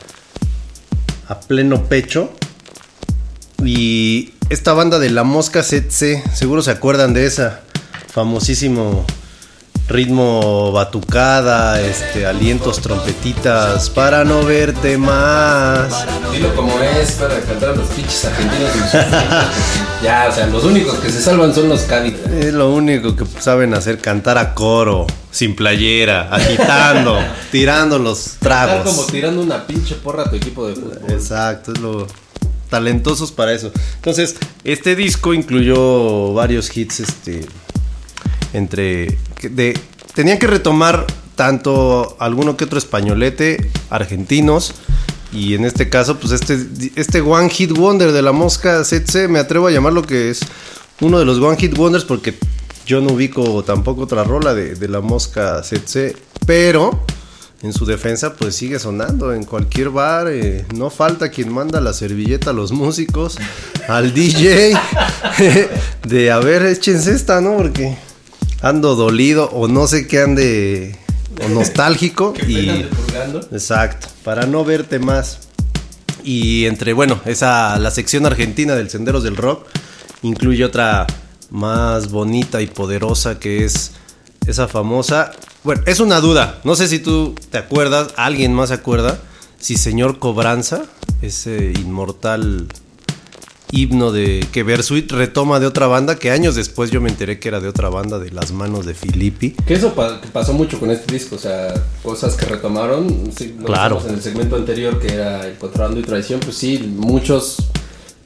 a 1.29 1.41
pleno 1.41 1.85
pecho. 1.85 2.33
Y 3.63 4.33
esta 4.49 4.73
banda 4.73 4.99
de 4.99 5.11
La 5.11 5.25
Mosca 5.25 5.63
CC, 5.63 6.25
seguro 6.33 6.63
se 6.63 6.71
acuerdan 6.71 7.13
de 7.13 7.27
esa. 7.27 7.61
Famosísimo 8.11 9.05
ritmo 9.89 10.71
batucada, 10.71 11.81
este, 11.81 12.27
alientos, 12.27 12.81
trompetitas, 12.81 13.89
para 13.91 14.23
no 14.25 14.45
verte 14.45 14.99
más. 14.99 16.07
Dilo 16.31 16.55
como 16.55 16.79
es 16.81 17.13
para 17.13 17.41
cantar 17.41 17.71
a 17.71 17.77
los 17.77 17.89
pinches 17.89 18.27
argentinos. 18.27 18.71
ya, 20.03 20.29
o 20.31 20.33
sea, 20.33 20.47
los 20.47 20.65
únicos 20.65 20.97
que 20.99 21.11
se 21.11 21.23
salvan 21.23 21.55
son 21.55 21.69
los 21.71 21.83
Cádiz. 21.83 22.15
Es 22.27 22.53
lo 22.53 22.73
único 22.73 23.17
que 23.17 23.25
saben 23.41 23.73
hacer, 23.73 23.99
cantar 23.99 24.37
a 24.37 24.55
coro, 24.55 25.07
sin 25.31 25.57
playera, 25.57 26.29
agitando, 26.31 27.19
tirando 27.51 27.99
los 27.99 28.27
Estar 28.27 28.83
como 28.85 28.93
tragos. 28.93 29.07
tirando 29.07 29.41
una 29.41 29.67
pinche 29.67 29.95
porra 29.95 30.25
a 30.25 30.31
tu 30.31 30.37
equipo 30.37 30.69
de 30.69 30.75
fútbol. 30.75 30.99
Exacto, 31.09 31.73
es 31.73 31.81
lo 31.81 32.07
talentosos 32.69 33.33
para 33.33 33.53
eso. 33.53 33.73
Entonces, 33.97 34.37
este 34.65 34.95
disco 34.95 35.33
incluyó 35.33 36.35
varios 36.35 36.77
hits, 36.77 37.01
este, 37.01 37.47
entre, 38.53 39.19
de, 39.43 39.79
tenían 40.15 40.39
que 40.39 40.47
retomar 40.47 41.07
tanto 41.35 42.17
alguno 42.19 42.57
que 42.57 42.65
otro 42.65 42.79
españolete, 42.79 43.71
argentinos, 43.91 44.75
y 45.33 45.55
en 45.55 45.65
este 45.65 45.89
caso, 45.89 46.19
pues 46.19 46.33
este, 46.33 46.59
este 46.97 47.21
One 47.21 47.51
Hit 47.51 47.73
Wonder 47.73 48.13
de 48.13 48.23
la 48.23 48.33
mosca 48.33 48.83
CC, 48.85 49.29
me 49.29 49.39
atrevo 49.39 49.67
a 49.67 49.71
llamarlo 49.71 50.03
que 50.03 50.31
es 50.31 50.41
uno 51.01 51.19
de 51.19 51.25
los 51.25 51.39
One 51.39 51.57
Hit 51.59 51.77
Wonders 51.77 52.05
porque 52.05 52.35
yo 52.87 53.01
no 53.01 53.13
ubico 53.13 53.63
tampoco 53.63 54.03
otra 54.03 54.25
rola 54.25 54.55
de, 54.55 54.75
de 54.75 54.89
la 54.89 55.01
mosca 55.01 55.63
CC, 55.63 56.17
pero 56.47 57.05
en 57.63 57.73
su 57.73 57.85
defensa 57.85 58.35
pues 58.35 58.55
sigue 58.55 58.79
sonando 58.79 59.35
en 59.35 59.45
cualquier 59.45 59.91
bar, 59.91 60.29
eh, 60.29 60.65
no 60.75 60.91
falta 60.91 61.29
quien 61.31 61.53
manda 61.53 61.81
la 61.81 61.93
servilleta 61.93 62.51
a 62.51 62.53
los 62.53 62.73
músicos, 62.73 63.37
al 63.89 64.15
DJ, 64.15 64.75
de 66.07 66.31
a 66.31 66.39
ver, 66.39 66.65
échense 66.67 67.13
esta, 67.13 67.41
¿no? 67.41 67.57
Porque 67.57 67.99
ando 68.61 68.97
dolido 68.97 69.51
o 69.51 69.69
no 69.69 69.87
sé 69.87 70.07
qué 70.07 70.23
ande, 70.23 70.99
o 71.45 71.49
nostálgico 71.55 72.35
y... 72.47 72.87
Exacto, 73.53 74.09
para 74.25 74.47
no 74.47 74.65
verte 74.65 74.99
más. 74.99 75.41
Y 76.25 76.67
entre, 76.67 76.93
bueno, 76.93 77.21
esa, 77.25 77.79
la 77.79 77.91
sección 77.91 78.27
argentina 78.27 78.75
del 78.75 78.91
Senderos 78.91 79.23
del 79.23 79.37
Rock 79.37 79.67
incluye 80.23 80.65
otra 80.65 81.07
más 81.51 82.11
bonita 82.11 82.61
y 82.61 82.67
poderosa 82.67 83.39
que 83.39 83.65
es 83.65 83.93
esa 84.47 84.69
famosa. 84.69 85.33
Bueno, 85.65 85.83
es 85.87 86.01
una 86.01 86.21
duda. 86.21 86.61
No 86.65 86.77
sé 86.77 86.89
si 86.89 86.99
tú 86.99 87.35
te 87.51 87.59
acuerdas, 87.59 88.09
alguien 88.17 88.53
más 88.53 88.69
se 88.69 88.75
acuerda, 88.75 89.19
si 89.59 89.77
Señor 89.77 90.19
Cobranza, 90.19 90.83
ese 91.23 91.73
inmortal 91.73 92.69
himno 93.73 94.13
de 94.13 94.47
que 94.53 94.63
Bersuit 94.63 95.11
retoma 95.13 95.61
de 95.61 95.67
otra 95.67 95.87
banda, 95.87 96.17
que 96.19 96.31
años 96.31 96.55
después 96.55 96.91
yo 96.91 97.01
me 97.01 97.09
enteré 97.11 97.39
que 97.39 97.49
era 97.49 97.61
de 97.61 97.69
otra 97.69 97.89
banda, 97.89 98.19
de 98.19 98.31
las 98.31 98.53
manos 98.53 98.87
de 98.87 98.95
Filippi. 98.95 99.51
Que 99.67 99.75
eso 99.75 99.95
pa- 99.95 100.21
pasó 100.33 100.53
mucho 100.55 100.79
con 100.81 100.91
este 100.91 101.13
disco, 101.13 101.37
o 101.37 101.39
sea, 101.39 101.75
cosas 102.03 102.35
que 102.37 102.47
retomaron. 102.47 103.31
Sí, 103.37 103.55
lo 103.59 103.67
Claro. 103.67 104.03
En 104.07 104.15
el 104.15 104.23
segmento 104.23 104.57
anterior, 104.57 104.99
que 104.99 105.13
era 105.13 105.47
el 105.47 105.57
contrabando 105.59 106.01
y 106.01 106.03
traición, 106.03 106.41
pues 106.41 106.57
sí, 106.57 106.79
muchos. 106.97 107.57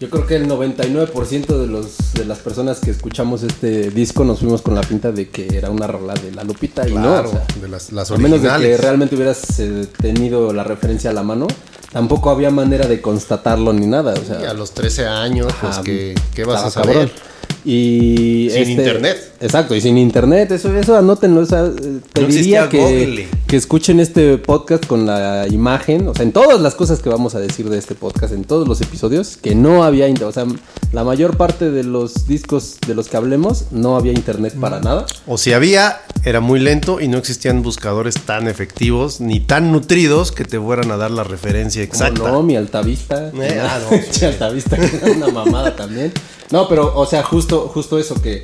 Yo 0.00 0.10
creo 0.10 0.26
que 0.26 0.34
el 0.34 0.48
99% 0.48 1.46
de, 1.60 1.66
los, 1.68 2.12
de 2.14 2.24
las 2.24 2.38
personas 2.40 2.80
que 2.80 2.90
escuchamos 2.90 3.44
este 3.44 3.90
disco 3.90 4.24
nos 4.24 4.40
fuimos 4.40 4.60
con 4.60 4.74
la 4.74 4.80
pinta 4.80 5.12
de 5.12 5.28
que 5.28 5.46
era 5.56 5.70
una 5.70 5.86
rola 5.86 6.14
de 6.14 6.32
la 6.32 6.42
Lupita 6.42 6.88
y 6.88 6.92
no. 6.92 7.20
o 7.20 7.26
sea, 7.30 7.46
de 7.60 7.68
las, 7.68 7.92
las 7.92 8.10
a 8.10 8.16
menos 8.16 8.42
de 8.42 8.48
que 8.48 8.52
originales. 8.54 8.80
realmente 8.80 9.14
hubieras 9.14 9.60
eh, 9.60 9.86
tenido 10.00 10.52
la 10.52 10.64
referencia 10.64 11.10
a 11.10 11.12
la 11.12 11.22
mano, 11.22 11.46
tampoco 11.92 12.30
había 12.30 12.50
manera 12.50 12.86
de 12.86 13.00
constatarlo 13.00 13.72
ni 13.72 13.86
nada. 13.86 14.14
O 14.14 14.24
sea, 14.24 14.40
Y 14.40 14.44
a 14.44 14.54
los 14.54 14.72
13 14.72 15.06
años, 15.06 15.52
pues 15.60 15.78
¿qué 15.78 16.44
vas 16.44 16.64
a 16.64 16.70
saber? 16.70 17.10
cabrón. 17.10 17.31
Y 17.64 18.48
este, 18.48 18.64
Sin 18.64 18.78
internet. 18.78 19.32
Exacto, 19.40 19.74
y 19.74 19.80
sin 19.80 19.98
internet, 19.98 20.52
eso, 20.52 20.74
eso 20.76 20.96
anótenlo. 20.96 21.40
o 21.40 21.46
sea, 21.46 21.64
eh, 21.66 22.00
te 22.12 22.22
No 22.22 22.28
diría 22.28 22.68
que, 22.68 23.28
que 23.46 23.56
escuchen 23.56 23.98
este 23.98 24.38
podcast 24.38 24.86
con 24.86 25.04
la 25.06 25.46
imagen, 25.48 26.06
o 26.06 26.14
sea, 26.14 26.22
en 26.24 26.32
todas 26.32 26.60
las 26.60 26.74
cosas 26.74 27.00
que 27.00 27.08
vamos 27.08 27.34
a 27.34 27.40
decir 27.40 27.68
de 27.68 27.78
este 27.78 27.94
podcast, 27.94 28.32
en 28.32 28.44
todos 28.44 28.68
los 28.68 28.80
episodios, 28.80 29.36
que 29.36 29.54
no 29.54 29.84
había 29.84 30.08
internet. 30.08 30.28
O 30.28 30.32
sea, 30.32 30.46
la 30.92 31.04
mayor 31.04 31.36
parte 31.36 31.70
de 31.70 31.82
los 31.82 32.26
discos 32.26 32.78
de 32.86 32.94
los 32.94 33.08
que 33.08 33.16
hablemos 33.16 33.66
no 33.72 33.96
había 33.96 34.12
internet 34.12 34.54
para 34.60 34.80
nada. 34.80 35.06
O 35.26 35.38
si 35.38 35.52
había, 35.52 36.02
era 36.24 36.40
muy 36.40 36.60
lento 36.60 37.00
y 37.00 37.08
no 37.08 37.18
existían 37.18 37.62
buscadores 37.62 38.14
tan 38.14 38.46
efectivos 38.48 39.20
ni 39.20 39.40
tan 39.40 39.72
nutridos 39.72 40.32
que 40.32 40.44
te 40.44 40.60
fueran 40.60 40.90
a 40.90 40.96
dar 40.96 41.10
la 41.10 41.24
referencia 41.24 41.88
Como 41.88 42.04
exacta. 42.04 42.30
no, 42.30 42.42
mi 42.42 42.56
altavista. 42.56 43.30
Eh, 43.34 43.60
ah, 43.60 43.78
no, 43.90 43.96
sí. 44.10 44.20
Che, 44.20 44.26
altavista, 44.26 44.76
que 44.76 44.96
era 44.96 45.12
una 45.12 45.28
mamada 45.28 45.74
también. 45.74 46.12
No, 46.52 46.68
pero, 46.68 46.92
o 46.96 47.06
sea, 47.06 47.22
justo, 47.24 47.68
justo 47.72 47.98
eso 47.98 48.14
que 48.22 48.42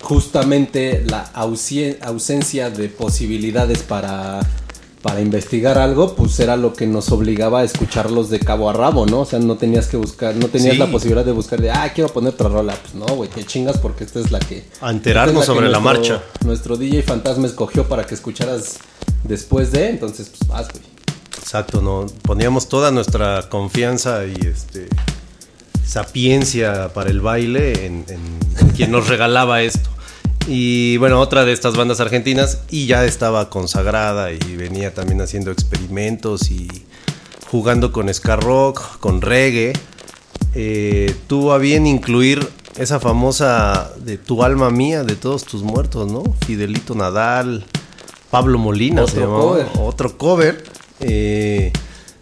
justamente 0.00 1.04
la 1.08 1.20
ausencia 1.34 2.70
de 2.70 2.88
posibilidades 2.88 3.82
para, 3.82 4.40
para 5.02 5.20
investigar 5.20 5.78
algo, 5.78 6.14
pues 6.14 6.38
era 6.40 6.56
lo 6.56 6.72
que 6.74 6.86
nos 6.86 7.10
obligaba 7.10 7.60
a 7.60 7.64
escucharlos 7.64 8.28
de 8.30 8.38
cabo 8.40 8.68
a 8.68 8.72
rabo, 8.74 9.06
¿no? 9.06 9.20
O 9.20 9.24
sea, 9.24 9.38
no 9.38 9.56
tenías 9.56 9.86
que 9.86 9.96
buscar, 9.96 10.34
no 10.36 10.48
tenías 10.48 10.74
Sí. 10.74 10.78
la 10.78 10.90
posibilidad 10.90 11.24
de 11.24 11.32
buscar 11.32 11.60
de, 11.60 11.70
ah, 11.70 11.90
quiero 11.94 12.12
poner 12.12 12.34
otra 12.34 12.48
rola. 12.48 12.74
Pues 12.80 12.94
no, 12.94 13.06
güey, 13.16 13.30
te 13.30 13.44
chingas 13.44 13.78
porque 13.78 14.04
esta 14.04 14.20
es 14.20 14.30
la 14.30 14.38
que... 14.40 14.64
A 14.80 14.90
enterarnos 14.90 15.40
es 15.42 15.46
sobre 15.46 15.68
la 15.68 15.80
nuestro- 15.80 16.14
marcha. 16.18 16.22
Nuestro 16.44 16.76
DJ 16.76 17.02
Fantasma 17.02 17.46
escogió 17.46 17.88
para 17.88 18.04
que 18.04 18.14
escucharas 18.14 18.76
después 19.24 19.72
de, 19.72 19.88
entonces, 19.90 20.28
pues 20.30 20.48
vas, 20.48 20.68
güey. 20.70 20.82
Exacto, 21.38 21.80
no 21.82 22.06
poníamos 22.22 22.68
toda 22.68 22.90
nuestra 22.90 23.48
confianza 23.48 24.24
y 24.26 24.34
este 24.46 24.88
sapiencia 25.86 26.92
para 26.92 27.10
el 27.10 27.20
baile 27.20 27.86
en, 27.86 28.04
en- 28.08 28.38
en 28.60 28.68
quien 28.70 28.90
nos 28.90 29.08
regalaba 29.08 29.62
esto. 29.62 29.90
Y 30.46 30.96
bueno, 30.98 31.20
otra 31.20 31.44
de 31.44 31.52
estas 31.52 31.74
bandas 31.76 32.00
argentinas 32.00 32.58
y 32.70 32.86
ya 32.86 33.04
estaba 33.04 33.48
consagrada 33.48 34.30
y 34.32 34.56
venía 34.56 34.92
también 34.92 35.20
haciendo 35.22 35.50
experimentos 35.50 36.50
y 36.50 36.68
jugando 37.50 37.92
con 37.92 38.12
ska 38.12 38.36
rock, 38.36 38.98
con 38.98 39.20
reggae. 39.22 39.72
Eh, 40.54 41.14
tuvo 41.26 41.52
a 41.52 41.58
bien 41.58 41.86
incluir 41.86 42.46
esa 42.76 43.00
famosa 43.00 43.92
de 44.04 44.18
Tu 44.18 44.42
alma 44.42 44.70
mía, 44.70 45.02
de 45.04 45.16
todos 45.16 45.44
tus 45.44 45.62
muertos, 45.62 46.10
¿no? 46.10 46.22
Fidelito 46.46 46.94
Nadal, 46.94 47.64
Pablo 48.30 48.58
Molina, 48.58 49.06
se 49.06 49.18
Otro 49.18 49.20
llamaba. 49.22 49.42
cover. 49.42 49.66
otro 49.80 50.18
cover. 50.18 50.64
eh, 51.00 51.72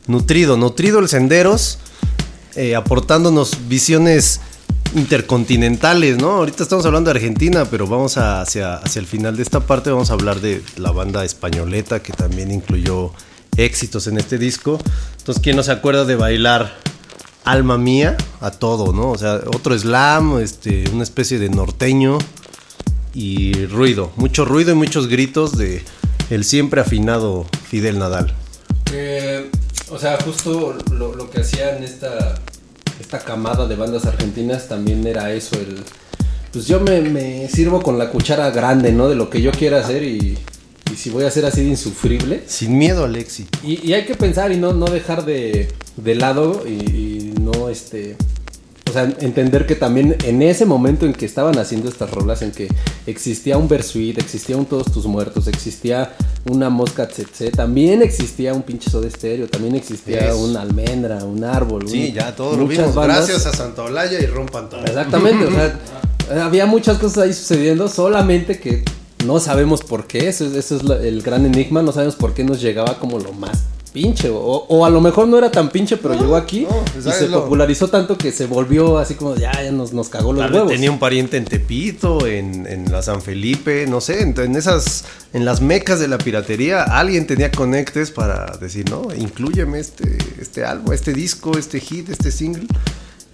nutrido, 0.06 0.56
nutrido 0.56 0.98
el 0.98 1.08
Senderos, 1.08 1.78
eh, 2.56 2.74
aportándonos 2.76 3.68
visiones 3.68 4.40
intercontinentales, 4.94 6.18
¿no? 6.18 6.32
Ahorita 6.32 6.62
estamos 6.62 6.84
hablando 6.86 7.10
de 7.10 7.16
Argentina, 7.18 7.64
pero 7.70 7.86
vamos 7.86 8.16
a- 8.18 8.40
hacia, 8.40 8.74
hacia 8.76 9.00
el 9.00 9.06
final 9.06 9.36
de 9.36 9.42
esta 9.42 9.60
parte, 9.60 9.90
vamos 9.90 10.10
a 10.10 10.14
hablar 10.14 10.40
de 10.40 10.62
la 10.76 10.90
banda 10.90 11.24
españoleta 11.24 12.02
que 12.02 12.12
también 12.12 12.50
incluyó 12.50 13.12
éxitos 13.56 14.06
en 14.06 14.18
este 14.18 14.38
disco. 14.38 14.78
Entonces, 15.18 15.42
¿quién 15.42 15.56
no 15.56 15.62
se 15.62 15.72
acuerda 15.72 16.04
de 16.04 16.16
bailar 16.16 16.74
Alma 17.44 17.78
Mía 17.78 18.16
a 18.40 18.50
todo, 18.50 18.92
¿no? 18.92 19.10
O 19.10 19.18
sea, 19.18 19.40
otro 19.54 19.78
slam, 19.78 20.38
este, 20.40 20.84
una 20.90 21.02
especie 21.02 21.38
de 21.38 21.48
norteño 21.48 22.18
y 23.14 23.66
ruido, 23.66 24.10
mucho 24.16 24.44
ruido 24.44 24.72
y 24.72 24.74
muchos 24.74 25.06
gritos 25.08 25.56
de 25.58 25.82
el 26.30 26.44
siempre 26.44 26.80
afinado 26.80 27.46
Fidel 27.68 27.98
Nadal. 27.98 28.34
Que, 28.84 29.50
o 29.92 29.98
sea, 29.98 30.18
justo 30.22 30.74
lo, 30.90 31.14
lo 31.14 31.30
que 31.30 31.40
hacían 31.40 31.82
esta, 31.82 32.34
esta 33.00 33.18
camada 33.18 33.66
de 33.66 33.76
bandas 33.76 34.06
argentinas 34.06 34.68
también 34.68 35.06
era 35.06 35.32
eso, 35.32 35.56
el... 35.56 35.82
Pues 36.52 36.66
yo 36.66 36.80
me, 36.80 37.00
me 37.00 37.48
sirvo 37.48 37.80
con 37.80 37.98
la 37.98 38.10
cuchara 38.10 38.50
grande, 38.50 38.92
¿no? 38.92 39.08
De 39.08 39.14
lo 39.14 39.30
que 39.30 39.40
yo 39.40 39.52
quiera 39.52 39.80
hacer 39.80 40.02
y, 40.02 40.36
y 40.92 40.96
si 40.96 41.08
voy 41.08 41.24
a 41.24 41.30
ser 41.30 41.46
así 41.46 41.62
de 41.62 41.70
insufrible. 41.70 42.42
Sin 42.46 42.76
miedo 42.76 43.04
al 43.04 43.16
éxito. 43.16 43.58
Y, 43.64 43.86
y 43.88 43.94
hay 43.94 44.04
que 44.04 44.14
pensar 44.14 44.52
y 44.52 44.58
no, 44.58 44.74
no 44.74 44.84
dejar 44.86 45.24
de, 45.24 45.72
de 45.96 46.14
lado 46.14 46.64
y, 46.66 46.72
y 46.72 47.34
no, 47.40 47.70
este... 47.70 48.16
O 48.92 48.94
sea, 48.94 49.04
entender 49.20 49.64
que 49.64 49.74
también 49.74 50.16
en 50.24 50.42
ese 50.42 50.66
momento 50.66 51.06
en 51.06 51.14
que 51.14 51.24
estaban 51.24 51.56
haciendo 51.58 51.88
estas 51.88 52.10
rolas, 52.10 52.42
en 52.42 52.50
que 52.52 52.68
existía 53.06 53.56
un 53.56 53.66
Versuit, 53.66 54.18
existía 54.18 54.54
un 54.58 54.66
Todos 54.66 54.92
Tus 54.92 55.06
Muertos, 55.06 55.46
existía 55.46 56.12
una 56.44 56.68
Mosca 56.68 57.08
Tsetse, 57.08 57.50
también 57.52 58.02
existía 58.02 58.52
un 58.52 58.60
pinche 58.62 58.90
Soda 58.90 59.08
Stereo, 59.08 59.48
también 59.48 59.74
existía 59.76 60.28
Eso. 60.28 60.36
un 60.44 60.58
Almendra, 60.58 61.24
un 61.24 61.42
Árbol. 61.42 61.88
Sí, 61.88 62.08
un- 62.08 62.12
ya 62.14 62.36
todo 62.36 62.54
lo 62.54 62.66
vimos. 62.66 62.94
bandas. 62.94 63.26
Gracias 63.26 63.46
a 63.46 63.56
Santa 63.56 63.82
Olaya 63.84 64.20
y 64.20 64.26
Rompan 64.26 64.68
todo. 64.68 64.84
Exactamente, 64.84 65.46
o 65.46 65.50
sea, 65.50 65.78
había 66.44 66.66
muchas 66.66 66.98
cosas 66.98 67.24
ahí 67.24 67.32
sucediendo, 67.32 67.88
solamente 67.88 68.60
que 68.60 68.84
no 69.24 69.40
sabemos 69.40 69.82
por 69.82 70.06
qué, 70.06 70.28
eso, 70.28 70.44
es- 70.44 70.52
eso 70.54 70.76
es 70.76 70.82
la- 70.82 70.96
el 70.98 71.22
gran 71.22 71.46
enigma, 71.46 71.80
no 71.80 71.92
sabemos 71.92 72.16
por 72.16 72.34
qué 72.34 72.44
nos 72.44 72.60
llegaba 72.60 72.98
como 72.98 73.18
lo 73.18 73.32
más 73.32 73.62
pinche, 73.92 74.30
o, 74.30 74.38
o 74.40 74.84
a 74.84 74.90
lo 74.90 75.00
mejor 75.00 75.28
no 75.28 75.38
era 75.38 75.50
tan 75.50 75.68
pinche, 75.68 75.96
pero 75.96 76.14
llegó 76.14 76.36
aquí 76.36 76.62
no, 76.62 76.84
pues, 76.92 77.06
y 77.06 77.10
se 77.10 77.26
popularizó 77.26 77.88
tanto 77.88 78.16
que 78.16 78.32
se 78.32 78.46
volvió 78.46 78.98
así 78.98 79.14
como, 79.14 79.36
ya, 79.36 79.52
ya 79.62 79.70
nos, 79.70 79.92
nos 79.92 80.08
cagó 80.08 80.32
los 80.32 80.42
Tal 80.42 80.52
huevos. 80.52 80.72
tenía 80.72 80.90
un 80.90 80.98
pariente 80.98 81.36
en 81.36 81.44
Tepito, 81.44 82.26
en, 82.26 82.66
en 82.66 82.90
la 82.90 83.02
San 83.02 83.20
Felipe, 83.22 83.86
no 83.86 84.00
sé, 84.00 84.22
en, 84.22 84.38
en 84.40 84.56
esas, 84.56 85.04
en 85.32 85.44
las 85.44 85.60
mecas 85.60 86.00
de 86.00 86.08
la 86.08 86.18
piratería, 86.18 86.82
alguien 86.82 87.26
tenía 87.26 87.50
conectes 87.50 88.10
para 88.10 88.56
decir, 88.58 88.88
no, 88.90 89.08
incluyeme 89.14 89.78
este, 89.78 90.18
este 90.40 90.64
álbum, 90.64 90.92
este 90.92 91.12
disco, 91.12 91.58
este 91.58 91.80
hit, 91.80 92.08
este 92.08 92.30
single, 92.30 92.66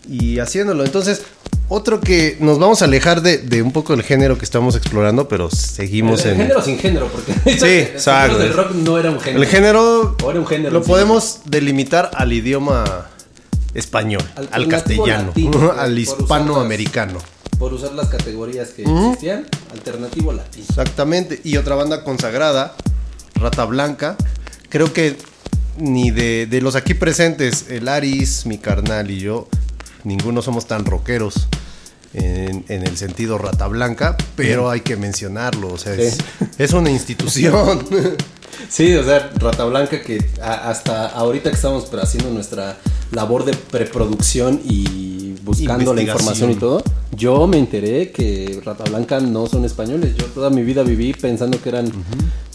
y 0.09 0.39
haciéndolo. 0.39 0.85
Entonces, 0.85 1.23
otro 1.69 2.01
que 2.01 2.37
nos 2.41 2.59
vamos 2.59 2.81
a 2.81 2.87
alejar 2.87 3.21
de, 3.21 3.39
de 3.39 3.61
un 3.63 3.73
poco 3.73 3.93
el 3.93 4.03
género 4.03 4.39
que 4.39 4.45
estamos 4.45 4.75
explorando, 4.75 5.29
pero 5.29 5.51
seguimos 5.51 6.25
el, 6.25 6.33
en... 6.33 6.37
género 6.39 6.63
sin 6.63 6.79
género, 6.79 7.09
porque 7.09 7.35
Sí, 7.59 7.67
exacto. 7.93 8.41
el 8.41 8.55
rock 8.55 8.73
no 8.73 8.99
era 8.99 9.11
un 9.11 9.21
género. 9.21 9.43
El 9.43 9.49
género 9.49 10.17
O 10.23 10.31
era 10.31 10.41
un 10.41 10.47
género 10.47 10.71
lo 10.71 10.83
podemos 10.83 11.41
delimitar 11.45 12.11
al 12.15 12.33
idioma 12.33 13.09
español, 13.75 14.23
al 14.51 14.67
castellano, 14.69 15.29
latino, 15.29 15.73
al 15.77 15.99
hispanoamericano. 15.99 17.19
Por 17.59 17.75
usar 17.75 17.93
las 17.93 18.09
categorías 18.09 18.71
que 18.71 18.83
existían, 18.85 19.47
alternativo 19.73 20.33
latino. 20.33 20.65
Exactamente. 20.69 21.41
Y 21.45 21.57
otra 21.57 21.75
banda 21.75 22.05
consagrada, 22.05 22.75
Rata 23.35 23.65
Blanca. 23.65 24.17
Creo 24.69 24.93
que 24.93 25.17
ni 25.77 26.11
de, 26.11 26.47
de 26.47 26.61
los 26.61 26.77
aquí 26.77 26.95
presentes, 26.95 27.67
el 27.69 27.89
Aris, 27.89 28.47
mi 28.47 28.59
carnal 28.59 29.11
y 29.11 29.21
yo, 29.21 29.49
ninguno 30.09 30.43
somos 30.43 30.67
tan 30.67 30.85
rockeros 30.85 31.47
en, 32.15 32.65
en 32.69 32.83
el 32.87 32.97
sentido 32.97 33.39
Rata 33.39 33.67
Blanca, 33.69 34.17
pero 34.35 34.71
hay 34.71 34.81
que 34.81 34.97
mencionarlo. 34.97 35.69
O 35.73 35.79
sea, 35.79 35.95
es, 35.95 36.15
Sí. 36.15 36.45
es 36.59 36.73
una 36.73 36.91
institución. 36.91 37.85
Sí, 38.69 38.93
o 38.97 39.05
sea, 39.05 39.31
Rata 39.37 39.65
Blanca 39.67 40.03
que 40.03 40.19
a- 40.43 40.69
hasta 40.69 41.07
ahorita 41.11 41.49
que 41.51 41.55
estamos 41.57 41.89
haciendo 42.03 42.31
nuestra 42.31 42.77
labor 43.13 43.45
de 43.45 43.53
preproducción 43.55 44.61
y 44.65 45.35
buscando 45.45 45.95
la 45.95 46.03
información 46.03 46.51
y 46.51 46.55
todo, 46.57 46.83
yo 47.17 47.47
me 47.47 47.57
enteré 47.59 48.11
que 48.11 48.61
Rata 48.65 48.83
Blanca 48.85 49.21
no 49.21 49.47
son 49.47 49.65
españoles. 49.65 50.17
Yo 50.17 50.25
toda 50.27 50.51
mi 50.51 50.63
vida 50.63 50.83
viví 50.83 51.13
pensando 51.13 51.63
que 51.63 51.69
eran... 51.69 51.91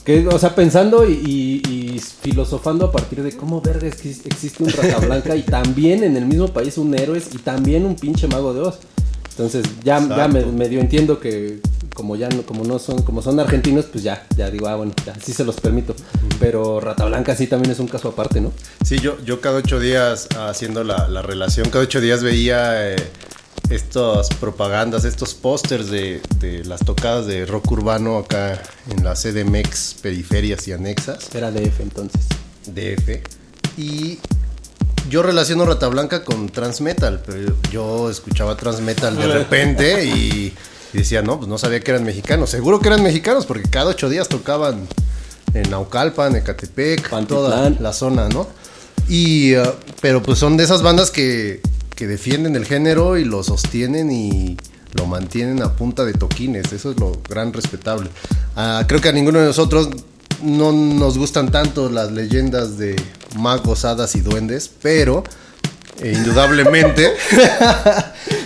que, 0.04 0.28
o 0.28 0.38
sea, 0.38 0.54
pensando 0.56 1.08
y- 1.10 1.62
y 1.70 1.73
filosofando 2.00 2.86
a 2.86 2.92
partir 2.92 3.24
de 3.24 3.36
cómo 3.36 3.62
verga 3.62 3.88
es 3.88 3.96
que 3.96 4.10
existe 4.10 4.64
un 4.64 4.70
Rata 4.70 5.00
Blanca 5.00 5.36
y 5.36 5.44
también 5.44 6.04
en 6.04 6.18
el 6.18 6.26
mismo 6.26 6.48
país 6.48 6.78
un 6.78 6.94
héroes 6.98 7.30
y 7.34 7.38
también 7.38 7.86
un 7.86 7.96
pinche 7.96 8.28
mago 8.28 8.54
de 8.54 8.62
Oz. 8.62 8.80
Entonces 9.30 9.66
ya, 9.84 10.00
ya 10.08 10.28
me, 10.28 10.46
medio 10.46 10.80
entiendo 10.80 11.20
que 11.20 11.60
como 11.96 12.16
ya 12.16 12.30
no, 12.30 12.44
como 12.44 12.64
no 12.64 12.80
son, 12.80 13.02
como 13.02 13.22
son 13.22 13.40
argentinos, 13.40 13.86
pues 13.86 14.04
ya, 14.04 14.26
ya 14.36 14.50
digo, 14.50 14.68
ah, 14.68 14.76
bueno, 14.76 14.94
ya 15.06 15.16
sí 15.16 15.34
se 15.34 15.44
los 15.44 15.60
permito. 15.60 15.96
Pero 16.40 16.80
Rata 16.80 17.06
Blanca 17.06 17.36
sí 17.36 17.48
también 17.48 17.72
es 17.72 17.80
un 17.80 17.88
caso 17.88 18.10
aparte, 18.10 18.42
¿no? 18.42 18.52
Sí, 18.84 19.00
yo, 19.00 19.18
yo 19.24 19.42
cada 19.42 19.58
ocho 19.58 19.80
días 19.80 20.28
haciendo 20.38 20.84
la, 20.84 21.08
la 21.08 21.22
relación, 21.22 21.70
cada 21.70 21.84
ocho 21.84 22.02
días 22.02 22.24
veía 22.24 22.92
eh, 22.92 22.96
estas 23.70 24.30
propagandas, 24.30 25.06
estos 25.06 25.34
pósters 25.34 25.90
de, 25.90 26.22
de 26.40 26.64
las 26.66 26.82
tocadas 26.82 27.26
de 27.26 27.46
rock 27.46 27.72
urbano 27.72 28.18
acá 28.18 28.62
en 28.90 29.04
la 29.04 29.14
CDMX, 29.14 29.96
periferias 30.02 30.68
y 30.68 30.74
anexas, 30.74 31.34
Era 31.34 31.52
DF 31.52 31.80
entonces. 31.80 32.26
DF. 32.68 33.22
Y 33.78 34.20
yo 35.10 35.24
relaciono 35.24 35.66
Rata 35.66 35.88
Blanca 35.88 36.24
con 36.24 36.50
Transmetal, 36.50 37.22
pero 37.26 37.56
yo 37.72 38.10
escuchaba 38.10 38.56
Transmetal 38.56 39.18
de 39.18 39.28
repente 39.34 40.06
y, 40.06 40.54
y 40.94 40.98
decía, 40.98 41.22
no, 41.22 41.38
pues 41.38 41.50
no 41.50 41.58
sabía 41.58 41.80
que 41.80 41.92
eran 41.92 42.04
mexicanos. 42.04 42.50
Seguro 42.50 42.80
que 42.80 42.88
eran 42.88 43.04
mexicanos 43.04 43.46
porque 43.46 43.70
cada 43.70 43.92
ocho 43.92 44.10
días 44.10 44.28
tocaban 44.30 44.88
en 45.54 45.70
Naucalpan, 45.70 46.36
Ecatepec, 46.36 47.10
Pantitlán. 47.10 47.28
toda 47.28 47.70
la 47.70 47.94
zona, 47.94 48.30
¿no? 48.30 48.48
Y, 49.08 49.56
uh, 49.56 49.64
pero 50.02 50.24
pues 50.24 50.40
son 50.40 50.58
de 50.58 50.64
esas 50.64 50.82
bandas 50.82 51.12
que, 51.12 51.62
que 52.04 52.08
defienden 52.08 52.58
el 52.58 52.66
género 52.66 53.18
y 53.18 53.24
lo 53.24 53.44
sostienen 53.44 54.12
y 54.12 54.58
lo 54.96 55.06
mantienen 55.06 55.62
a 55.64 55.72
punta 55.72 56.04
de 56.04 56.12
toquines. 56.12 56.74
Eso 56.74 56.92
es 56.92 57.00
lo 57.00 57.14
gran 57.30 57.54
respetable. 57.54 58.10
Ah, 58.58 58.84
creo 58.86 59.00
que 59.00 59.08
a 59.08 59.14
ninguno 59.14 59.40
de 59.40 59.46
nosotros 59.46 59.88
no 60.44 60.74
nos 60.74 61.18
gustan 61.18 61.50
tanto 61.50 61.90
las 61.90 62.12
leyendas 62.12 62.78
de 62.78 62.98
magos, 63.40 63.86
hadas 63.86 64.18
y 64.18 64.20
duendes, 64.20 64.70
pero 64.82 65.24
eh, 66.02 66.14
indudablemente. 66.14 67.14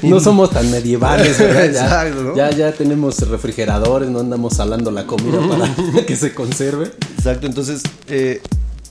No 0.03 0.19
somos 0.19 0.51
tan 0.51 0.69
medievales, 0.69 1.37
¿verdad? 1.39 1.71
Ya, 1.71 1.83
Exacto, 1.83 2.23
¿no? 2.23 2.35
ya, 2.35 2.51
ya 2.51 2.71
tenemos 2.73 3.17
refrigeradores, 3.27 4.09
no 4.09 4.19
andamos 4.19 4.53
salando 4.55 4.91
la 4.91 5.07
comida 5.07 5.39
para 5.49 6.05
que 6.05 6.15
se 6.15 6.33
conserve. 6.35 6.91
Exacto, 7.17 7.47
entonces, 7.47 7.81
eh, 8.07 8.41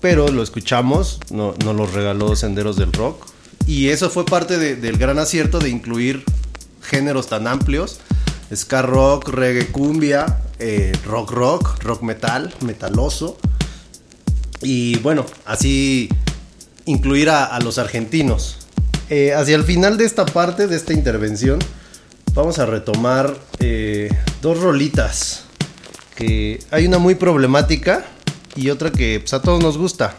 pero 0.00 0.26
lo 0.28 0.42
escuchamos, 0.42 1.20
no- 1.30 1.54
nos 1.64 1.76
lo 1.76 1.86
regaló 1.86 2.34
Senderos 2.34 2.76
del 2.76 2.92
Rock. 2.92 3.24
Y 3.66 3.88
eso 3.88 4.10
fue 4.10 4.24
parte 4.24 4.58
de- 4.58 4.76
del 4.76 4.96
gran 4.96 5.18
acierto 5.18 5.58
de 5.58 5.68
incluir 5.70 6.24
géneros 6.82 7.28
tan 7.28 7.46
amplios. 7.46 7.98
Ska 8.54 8.82
rock, 8.82 9.28
reggae 9.28 9.66
cumbia, 9.68 10.40
eh, 10.58 10.92
rock 11.04 11.32
rock, 11.32 11.82
rock 11.82 12.02
metal, 12.02 12.54
metaloso. 12.60 13.38
Y 14.62 14.98
bueno, 15.00 15.26
así 15.44 16.08
incluir 16.84 17.28
a, 17.28 17.44
a 17.44 17.60
los 17.60 17.78
argentinos. 17.78 18.58
Eh, 19.10 19.34
hacia 19.34 19.56
el 19.56 19.64
final 19.64 19.96
de 19.98 20.04
esta 20.04 20.24
parte, 20.26 20.66
de 20.68 20.76
esta 20.76 20.92
intervención, 20.92 21.58
vamos 22.34 22.58
a 22.60 22.66
retomar 22.66 23.36
eh, 23.58 24.08
dos 24.42 24.60
rolitas. 24.60 25.42
Que 26.14 26.60
hay 26.70 26.86
una 26.86 26.98
muy 26.98 27.16
problemática 27.16 28.04
y 28.54 28.70
otra 28.70 28.90
que 28.92 29.18
pues, 29.20 29.34
a 29.34 29.42
todos 29.42 29.60
nos 29.62 29.76
gusta. 29.76 30.16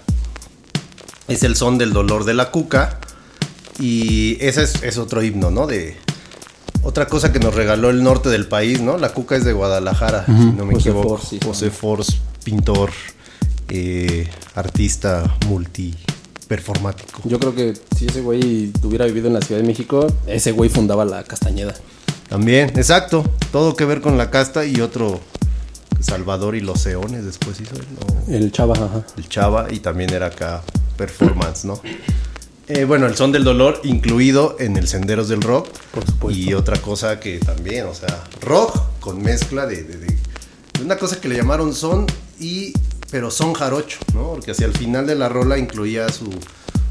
Es 1.29 1.43
el 1.43 1.55
son 1.55 1.77
del 1.77 1.93
dolor 1.93 2.25
de 2.25 2.33
la 2.33 2.51
cuca. 2.51 2.99
Y 3.79 4.37
ese 4.43 4.63
es, 4.63 4.83
es 4.83 4.97
otro 4.97 5.23
himno, 5.23 5.51
¿no? 5.51 5.67
De 5.67 5.95
otra 6.83 7.07
cosa 7.07 7.31
que 7.31 7.39
nos 7.39 7.53
regaló 7.53 7.89
el 7.89 8.03
norte 8.03 8.29
del 8.29 8.47
país, 8.47 8.81
¿no? 8.81 8.97
La 8.97 9.13
cuca 9.13 9.35
es 9.35 9.43
de 9.43 9.53
Guadalajara, 9.53 10.25
si 10.25 10.31
no 10.31 10.65
me 10.65 10.73
José 10.73 10.89
equivoco. 10.89 11.09
Force, 11.09 11.27
sí, 11.27 11.39
José 11.43 11.69
Force, 11.69 12.17
pintor, 12.43 12.91
eh, 13.69 14.29
artista 14.55 15.35
multiperformático. 15.47 17.21
Yo 17.25 17.39
creo 17.39 17.53
que 17.53 17.73
si 17.95 18.07
ese 18.07 18.21
güey 18.21 18.71
hubiera 18.83 19.05
vivido 19.05 19.27
en 19.27 19.33
la 19.33 19.41
Ciudad 19.41 19.61
de 19.61 19.67
México, 19.67 20.07
ese 20.25 20.51
güey 20.53 20.69
fundaba 20.69 21.03
la 21.05 21.23
Castañeda. 21.23 21.73
También, 22.29 22.69
exacto. 22.75 23.23
Todo 23.51 23.75
que 23.75 23.85
ver 23.85 24.01
con 24.01 24.17
la 24.17 24.29
casta 24.29 24.65
y 24.65 24.81
otro 24.81 25.19
Salvador 25.99 26.55
y 26.55 26.61
los 26.61 26.85
Eones 26.85 27.25
después 27.25 27.59
hizo 27.59 27.75
¿no? 27.75 28.33
El 28.33 28.51
chava, 28.51 28.75
ajá. 28.75 29.03
el 29.17 29.27
Chava 29.27 29.67
y 29.71 29.79
también 29.79 30.13
era 30.13 30.27
acá 30.27 30.61
performance, 30.97 31.65
¿no? 31.65 31.81
Eh, 32.69 32.83
bueno, 32.85 33.05
el 33.05 33.15
son 33.15 33.31
del 33.31 33.43
dolor 33.45 33.79
incluido 33.83 34.57
en 34.59 34.75
el 34.75 34.87
Senderos 34.87 35.29
del 35.29 35.41
Rock. 35.41 35.69
Por 35.93 36.05
supuesto. 36.05 36.39
Y 36.41 36.53
otra 36.53 36.77
cosa 36.81 37.19
que 37.19 37.39
también, 37.39 37.85
o 37.85 37.93
sea, 37.93 38.23
rock 38.41 38.77
con 38.99 39.21
mezcla 39.21 39.65
de, 39.65 39.83
de- 39.83 39.97
de- 39.97 40.17
de 40.77 40.83
una 40.83 40.97
cosa 40.97 41.19
que 41.21 41.27
le 41.29 41.35
llamaron 41.37 41.73
son 41.73 42.05
y 42.39 42.73
pero 43.09 43.31
son 43.31 43.53
jarocho, 43.53 43.99
¿no? 44.13 44.31
Porque 44.33 44.51
hacia 44.51 44.65
el 44.67 44.73
final 44.73 45.07
de 45.07 45.15
la 45.15 45.29
rola 45.29 45.57
incluía 45.57 46.09
su 46.09 46.29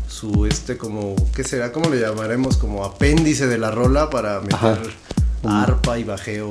su 0.08 0.46
este 0.46 0.78
como 0.78 1.14
¿qué 1.34 1.44
será? 1.44 1.72
¿Cómo 1.72 1.90
le 1.90 2.00
llamaremos? 2.00 2.56
Como 2.56 2.84
apéndice 2.84 3.46
de 3.46 3.58
la 3.58 3.70
rola 3.70 4.08
para 4.08 4.40
meter 4.40 4.56
Ajá. 5.44 5.62
arpa 5.62 5.98
y 5.98 6.04
bajeo 6.04 6.48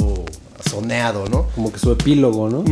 soneado, 0.70 1.28
¿no? 1.30 1.48
Como 1.56 1.74
que 1.74 1.80
su 1.80 1.92
epílogo, 1.92 2.48
¿no? 2.50 2.64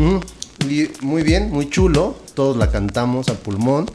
Y 0.70 0.90
muy 1.02 1.24
bien, 1.24 1.50
muy 1.52 1.68
chulo. 1.70 2.16
Todos 2.36 2.56
la 2.58 2.70
cantamos 2.70 3.28
a 3.30 3.34
pulmón. 3.34 3.88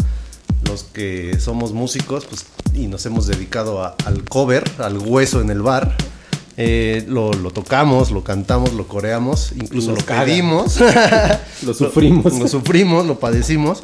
Los 0.69 0.85
que 0.85 1.39
somos 1.41 1.73
músicos, 1.73 2.27
pues, 2.27 2.47
y 2.75 2.87
nos 2.87 3.05
hemos 3.07 3.27
dedicado 3.27 3.83
a- 3.83 3.97
al 4.05 4.25
cover, 4.25 4.63
al 4.79 4.99
hueso 4.99 5.41
en 5.41 5.51
el 5.51 5.63
bar. 5.63 5.97
eh, 6.61 7.05
lo, 7.09 7.33
lo 7.33 7.53
tocamos, 7.53 8.11
lo 8.11 8.25
cantamos, 8.25 8.73
lo 8.73 8.89
coreamos, 8.89 9.53
incluso 9.53 9.93
Nos 9.93 10.01
lo 10.01 10.07
pedimos. 10.07 10.79
Lo 11.65 11.73
sufrimos. 11.73 12.37
Lo, 12.37 12.49
sufrimos, 12.49 13.07
lo 13.07 13.19
padecimos. 13.21 13.79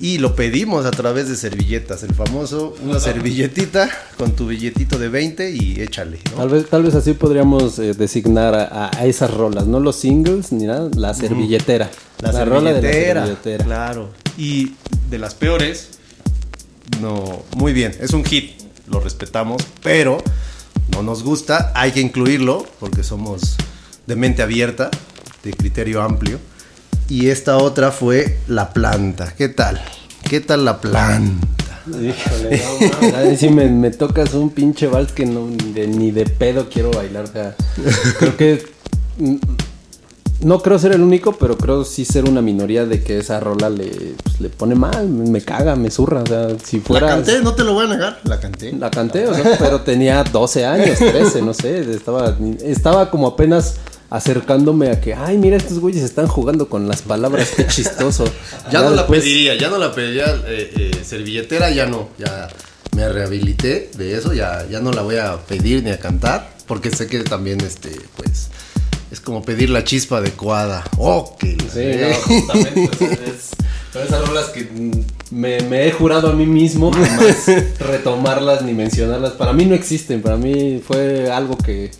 Y 0.00 0.18
lo 0.18 0.34
pedimos 0.36 0.84
a 0.86 0.90
través 0.92 1.28
de 1.28 1.34
servilletas. 1.36 2.02
El 2.04 2.14
famoso, 2.14 2.74
una 2.84 2.98
servilletita 3.00 3.88
con 4.16 4.32
tu 4.32 4.46
billetito 4.48 4.98
de 4.98 5.08
20 5.08 5.50
y 5.52 5.80
échale. 5.80 6.18
¿no? 6.30 6.38
Tal 6.38 6.48
vez, 6.48 6.66
tal 6.68 6.82
vez 6.84 6.94
así 6.96 7.12
podríamos 7.14 7.78
eh, 7.80 7.94
designar 7.94 8.54
a, 8.54 8.90
esas 9.06 9.32
rolas, 9.32 9.66
no 9.66 9.78
los 9.80 9.94
singles 9.96 10.50
ni 10.52 10.66
nada, 10.66 10.88
la 10.96 11.14
servilletera. 11.14 11.88
La, 12.20 12.44
rola 12.44 12.72
de 12.72 12.82
la 12.82 13.22
servilletera. 13.26 13.64
Claro. 13.64 14.10
Y 14.36 14.74
de 15.10 15.18
las 15.18 15.34
peores, 15.34 15.97
no, 17.00 17.44
muy 17.56 17.72
bien, 17.72 17.94
es 18.00 18.12
un 18.12 18.24
hit, 18.24 18.60
lo 18.88 19.00
respetamos, 19.00 19.62
pero 19.82 20.18
no 20.92 21.02
nos 21.02 21.22
gusta, 21.22 21.72
hay 21.74 21.92
que 21.92 22.00
incluirlo 22.00 22.66
porque 22.80 23.02
somos 23.02 23.56
de 24.06 24.16
mente 24.16 24.42
abierta, 24.42 24.90
de 25.44 25.52
criterio 25.52 26.02
amplio. 26.02 26.38
Y 27.08 27.28
esta 27.28 27.56
otra 27.56 27.90
fue 27.90 28.38
La 28.48 28.72
Planta. 28.72 29.32
¿Qué 29.36 29.48
tal? 29.48 29.80
¿Qué 30.28 30.40
tal 30.40 30.64
La 30.64 30.80
Planta? 30.80 31.46
Híjole, 31.86 32.62
no 33.30 33.36
sí 33.36 33.48
me, 33.48 33.90
tocas 33.90 34.34
un 34.34 34.50
pinche 34.50 34.86
vals 34.86 35.12
que 35.12 35.24
no, 35.24 35.48
de, 35.72 35.86
ni 35.86 36.10
de 36.10 36.26
pedo 36.26 36.68
quiero 36.68 36.90
bailar. 36.90 37.56
Creo 38.18 38.36
que. 38.36 38.66
No 40.40 40.60
creo 40.60 40.78
ser 40.78 40.92
el 40.92 41.02
único, 41.02 41.32
pero 41.32 41.58
creo 41.58 41.84
sí 41.84 42.04
ser 42.04 42.28
una 42.28 42.40
minoría 42.40 42.86
de 42.86 43.02
que 43.02 43.18
esa 43.18 43.40
rola 43.40 43.68
le, 43.70 44.14
pues, 44.22 44.40
le 44.40 44.48
pone 44.48 44.74
mal, 44.74 45.08
me 45.08 45.40
caga, 45.40 45.74
me 45.74 45.90
zurra. 45.90 46.22
O 46.22 46.26
sea, 46.26 46.48
si 46.62 46.78
fuera. 46.78 47.06
La 47.08 47.14
canté, 47.14 47.42
no 47.42 47.54
te 47.54 47.64
lo 47.64 47.74
voy 47.74 47.86
a 47.86 47.88
negar, 47.88 48.20
la 48.24 48.38
canté. 48.38 48.72
La 48.72 48.90
canté, 48.90 49.26
o 49.26 49.34
sea, 49.34 49.56
pero 49.58 49.80
tenía 49.80 50.22
12 50.22 50.64
años, 50.64 50.98
13, 50.98 51.42
no 51.42 51.54
sé. 51.54 51.80
Estaba, 51.90 52.36
estaba 52.62 53.10
como 53.10 53.26
apenas 53.26 53.76
acercándome 54.10 54.90
a 54.90 55.00
que, 55.00 55.14
ay, 55.14 55.38
mira, 55.38 55.56
estos 55.56 55.80
güeyes 55.80 56.02
están 56.02 56.26
jugando 56.26 56.68
con 56.68 56.88
las 56.88 57.02
palabras, 57.02 57.50
qué 57.56 57.66
chistoso. 57.66 58.24
Ya 58.70 58.82
no 58.82 58.90
la 58.90 59.06
pediría, 59.06 59.54
ya 59.56 59.70
no 59.70 59.78
la 59.78 59.94
pediría 59.94 60.26
eh, 60.46 60.70
eh, 60.76 61.00
servilletera, 61.02 61.70
ya 61.70 61.86
no, 61.86 62.10
ya 62.18 62.48
me 62.94 63.08
rehabilité 63.08 63.90
de 63.96 64.14
eso, 64.14 64.34
ya, 64.34 64.66
ya 64.68 64.80
no 64.80 64.92
la 64.92 65.02
voy 65.02 65.16
a 65.16 65.36
pedir 65.38 65.82
ni 65.82 65.90
a 65.90 65.98
cantar, 65.98 66.50
porque 66.66 66.90
sé 66.90 67.06
que 67.06 67.20
también 67.20 67.60
este, 67.62 67.90
pues, 68.16 68.48
es 69.10 69.20
como 69.20 69.42
pedir 69.42 69.70
la 69.70 69.84
chispa 69.84 70.18
adecuada. 70.18 70.84
Oh, 70.98 71.36
que 71.38 71.56
Sí, 71.72 71.98
no, 72.00 72.14
justamente. 72.36 72.90
o 72.92 72.98
sea, 72.98 73.12
es- 73.26 73.50
son 73.92 74.02
esas 74.02 74.28
rolas 74.28 74.46
que 74.50 74.68
me, 75.30 75.60
me 75.62 75.86
he 75.86 75.92
jurado 75.92 76.28
a 76.28 76.32
mí 76.34 76.44
mismo 76.44 76.90
jamás 76.92 77.46
retomarlas 77.78 78.62
ni 78.62 78.72
mencionarlas. 78.74 79.32
Para 79.32 79.52
mí 79.54 79.64
no 79.64 79.74
existen, 79.74 80.20
para 80.20 80.36
mí 80.36 80.82
fue 80.86 81.30
algo 81.30 81.56
que 81.56 81.90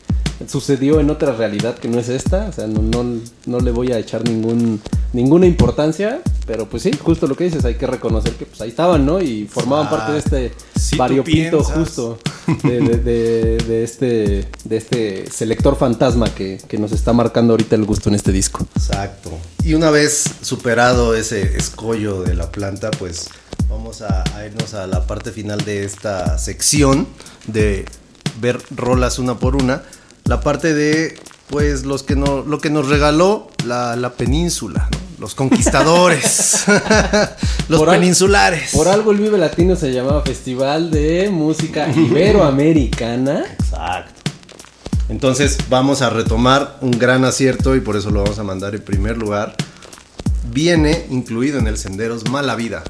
sucedió 0.46 1.00
en 1.00 1.10
otra 1.10 1.32
realidad 1.32 1.76
que 1.78 1.88
no 1.88 1.98
es 1.98 2.08
esta. 2.08 2.46
O 2.48 2.52
sea, 2.52 2.66
no, 2.66 2.82
no, 2.82 3.20
no 3.46 3.60
le 3.60 3.70
voy 3.70 3.92
a 3.92 3.98
echar 3.98 4.24
ningún, 4.28 4.80
ninguna 5.12 5.46
importancia. 5.46 6.20
Pero 6.46 6.68
pues 6.68 6.82
sí, 6.84 6.90
justo 7.02 7.26
lo 7.26 7.34
que 7.36 7.44
dices, 7.44 7.64
hay 7.64 7.74
que 7.74 7.86
reconocer 7.86 8.32
que 8.34 8.46
pues 8.46 8.60
ahí 8.62 8.70
estaban, 8.70 9.04
¿no? 9.04 9.20
Y 9.20 9.46
formaban 9.46 9.90
parte 9.90 10.12
de 10.12 10.18
este 10.18 10.52
Si 10.78 10.96
variopinto 10.96 11.62
justo 11.62 12.18
de, 12.62 12.80
de- 12.80 12.96
de- 12.98 13.58
de 13.58 13.84
este, 13.84 14.48
de 14.64 14.76
este 14.78 15.30
selector 15.30 15.76
fantasma 15.76 16.32
que, 16.34 16.58
que 16.66 16.78
nos 16.78 16.92
está 16.92 17.12
marcando 17.12 17.52
ahorita 17.52 17.76
el 17.76 17.84
gusto 17.84 18.08
en 18.08 18.14
este 18.14 18.32
disco. 18.32 18.66
Exacto. 18.76 19.30
Y 19.62 19.74
una 19.74 19.90
vez 19.90 20.24
superado 20.40 21.14
ese 21.14 21.58
escollo 21.58 22.22
de 22.22 22.34
la 22.34 22.50
planta, 22.50 22.90
pues 22.92 23.28
vamos 23.68 24.00
a, 24.00 24.24
a 24.34 24.46
irnos 24.46 24.72
a 24.72 24.86
la 24.86 25.06
parte 25.06 25.32
final 25.32 25.62
de 25.66 25.84
esta 25.84 26.38
sección 26.38 27.06
de 27.46 27.84
ver 28.40 28.58
rolas 28.74 29.18
una 29.18 29.38
por 29.38 29.54
una. 29.56 29.82
La 30.28 30.40
parte 30.40 30.74
de, 30.74 31.18
pues, 31.48 31.84
los 31.84 32.02
que 32.02 32.14
no, 32.14 32.42
lo 32.42 32.60
que 32.60 32.70
nos 32.70 32.88
regaló 32.88 33.48
la, 33.64 33.96
la 33.96 34.12
península, 34.12 34.88
¿no? 34.92 34.98
los 35.18 35.34
conquistadores, 35.34 36.64
los 37.68 37.80
Por 37.80 37.88
al- 37.90 37.96
peninsulares. 37.98 38.70
Por 38.72 38.86
algo 38.88 39.10
el 39.10 39.18
Vive 39.18 39.38
Latino 39.38 39.74
se 39.74 39.92
llamaba 39.92 40.22
Festival 40.22 40.90
de 40.90 41.30
Música 41.30 41.88
Iberoamericana. 41.96 43.44
Exacto. 43.58 44.12
Entonces 45.08 45.56
vamos 45.70 46.02
a 46.02 46.10
retomar 46.10 46.76
un 46.82 46.90
gran 46.92 47.24
acierto 47.24 47.74
y 47.74 47.80
por 47.80 47.96
eso 47.96 48.10
lo 48.10 48.22
vamos 48.22 48.38
a 48.38 48.44
mandar 48.44 48.74
en 48.74 48.82
primer 48.82 49.16
lugar. 49.16 49.56
Viene 50.52 51.06
incluido 51.10 51.58
en 51.58 51.66
el 51.66 51.78
Senderos 51.78 52.28
Mala 52.30 52.54
Vida 52.54 52.84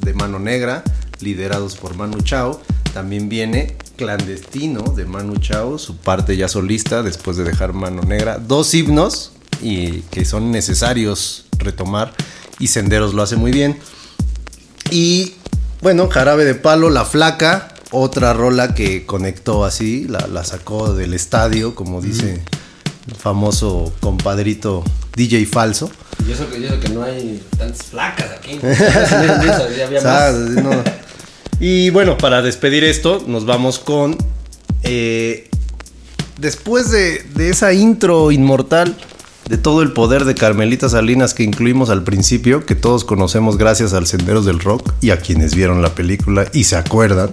de 0.00 0.14
Mano 0.14 0.38
Negra, 0.38 0.82
liderados 1.20 1.76
por 1.76 1.94
Manu 1.94 2.22
Chao. 2.22 2.60
También 2.94 3.28
viene 3.28 3.76
Clandestino 3.98 4.94
de 4.94 5.04
Manu 5.04 5.36
Chao, 5.38 5.76
su 5.76 5.96
parte 5.96 6.36
ya 6.36 6.48
solista 6.48 7.02
después 7.02 7.36
de 7.36 7.44
dejar 7.44 7.74
Mano 7.74 8.02
Negra. 8.02 8.38
Dos 8.38 8.72
himnos 8.72 9.32
y 9.60 10.02
que 10.02 10.24
son 10.24 10.52
necesarios 10.52 11.46
retomar 11.58 12.14
y 12.60 12.68
Senderos 12.68 13.12
lo 13.12 13.22
hace 13.22 13.36
muy 13.36 13.50
bien. 13.50 13.78
Y 14.90 15.34
bueno, 15.82 16.08
Jarabe 16.08 16.44
de 16.44 16.54
Palo, 16.54 16.90
La 16.90 17.04
Flaca, 17.04 17.74
otra 17.90 18.32
rola 18.32 18.72
que 18.72 19.04
conectó 19.04 19.64
así, 19.64 20.06
la, 20.06 20.28
la 20.28 20.44
sacó 20.44 20.94
del 20.94 21.12
estadio, 21.12 21.74
como 21.74 22.00
dice 22.00 22.40
el 23.08 23.14
famoso 23.16 23.92
compadrito 24.00 24.84
DJ 25.16 25.44
Falso. 25.46 25.90
Y 26.26 26.32
eso 26.32 26.48
que, 26.48 26.60
y 26.60 26.66
eso 26.66 26.78
que 26.78 26.88
no 26.90 27.02
hay 27.02 27.42
tantas 27.58 27.86
flacas 27.86 28.30
aquí. 28.30 28.60
Y 31.60 31.90
bueno, 31.90 32.16
para 32.18 32.42
despedir 32.42 32.84
esto, 32.84 33.22
nos 33.26 33.44
vamos 33.46 33.78
con. 33.78 34.16
eh, 34.82 35.48
después 36.38 36.90
de, 36.90 37.24
de 37.34 37.50
esa 37.50 37.72
intro 37.72 38.30
inmortal 38.30 38.96
de 39.48 39.56
todo 39.58 39.82
el 39.82 39.92
poder 39.92 40.24
de 40.24 40.34
Carmelita 40.34 40.88
Salinas 40.88 41.32
que 41.34 41.42
incluimos 41.42 41.88
al 41.90 42.04
principio, 42.04 42.64
que 42.66 42.74
todos 42.74 43.04
conocemos 43.04 43.56
gracias 43.56 43.92
al 43.94 44.06
Senderos 44.06 44.44
del 44.44 44.60
Rock 44.60 44.92
y 45.00 45.10
a 45.10 45.18
quienes 45.18 45.54
vieron 45.54 45.80
la 45.82 45.94
película 45.94 46.46
y 46.52 46.64
se 46.64 46.76
acuerdan, 46.76 47.30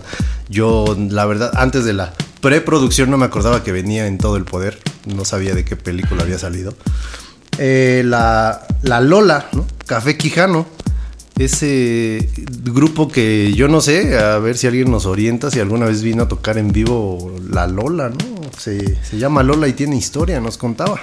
Yo, 0.50 0.96
la 1.10 1.26
verdad, 1.26 1.52
antes 1.56 1.84
de 1.86 1.94
la 1.94 2.14
preproducción 2.42 3.10
no 3.12 3.18
me 3.18 3.26
acordaba 3.26 3.64
que 3.64 3.72
venía 3.72 4.08
en 4.08 4.18
todo 4.18 4.38
el 4.38 4.46
poder. 4.46 4.80
No 5.06 5.26
sabía 5.26 5.54
de 5.54 5.66
qué 5.66 5.76
película 5.76 6.24
había 6.24 6.40
salido. 6.40 6.74
Eh, 7.58 8.04
la, 8.06 8.66
la 8.82 9.02
Lola, 9.02 9.50
¿no? 9.54 9.66
Café 9.86 10.18
Quijano. 10.18 10.66
Ese 11.38 12.30
grupo 12.64 13.10
que 13.10 13.52
yo 13.54 13.68
no 13.68 13.82
sé, 13.82 14.18
a 14.18 14.40
ver 14.40 14.58
si 14.58 14.68
alguien 14.68 14.90
nos 14.90 15.06
orienta, 15.06 15.52
si 15.52 15.60
alguna 15.60 15.86
vez 15.86 16.02
vino 16.02 16.24
a 16.24 16.28
tocar 16.30 16.58
en 16.58 16.72
vivo 16.72 17.34
la 17.50 17.68
Lola, 17.68 18.10
¿no? 18.10 18.16
Se, 18.58 18.96
se 19.04 19.18
llama 19.18 19.44
Lola 19.44 19.68
y 19.68 19.74
tiene 19.74 19.98
historia, 19.98 20.40
nos 20.40 20.58
contaba. 20.58 20.98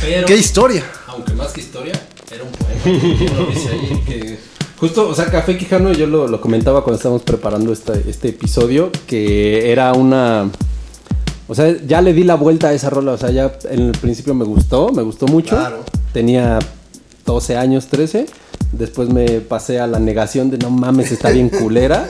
Pero- 0.00 0.26
¿Qué 0.26 0.36
historia? 0.36 0.82
Aunque 1.08 1.34
más 1.34 1.48
que 1.52 1.60
historia, 1.60 1.92
era 2.34 2.42
un 2.44 2.52
poema. 2.52 4.02
Que 4.06 4.38
justo, 4.80 5.08
o 5.10 5.14
sea, 5.14 5.26
Café 5.26 5.58
Quijano, 5.58 5.92
yo 5.92 6.06
lo, 6.06 6.26
lo 6.26 6.40
comentaba 6.40 6.82
cuando 6.82 6.96
estábamos 6.96 7.22
preparando 7.22 7.70
esta- 7.72 7.98
este 7.98 8.28
episodio, 8.28 8.90
que 9.06 9.70
era 9.72 9.92
una... 9.92 10.48
O 11.48 11.54
sea, 11.54 11.76
ya 11.86 12.00
le 12.00 12.14
di 12.14 12.24
la 12.24 12.34
vuelta 12.36 12.68
a 12.68 12.72
esa 12.72 12.88
rola, 12.88 13.12
o 13.12 13.18
sea, 13.18 13.30
ya 13.30 13.52
en 13.70 13.80
el 13.82 13.92
principio 13.92 14.32
me 14.34 14.44
gustó, 14.46 14.90
me 14.90 15.02
gustó 15.02 15.26
mucho. 15.26 15.50
Claro. 15.50 15.84
Tenía 16.14 16.58
12 17.26 17.56
años, 17.56 17.86
13. 17.88 18.26
Después 18.72 19.08
me 19.08 19.40
pasé 19.40 19.80
a 19.80 19.86
la 19.86 19.98
negación 19.98 20.50
de 20.50 20.58
no 20.58 20.70
mames, 20.70 21.12
está 21.12 21.30
bien 21.30 21.48
culera. 21.48 22.08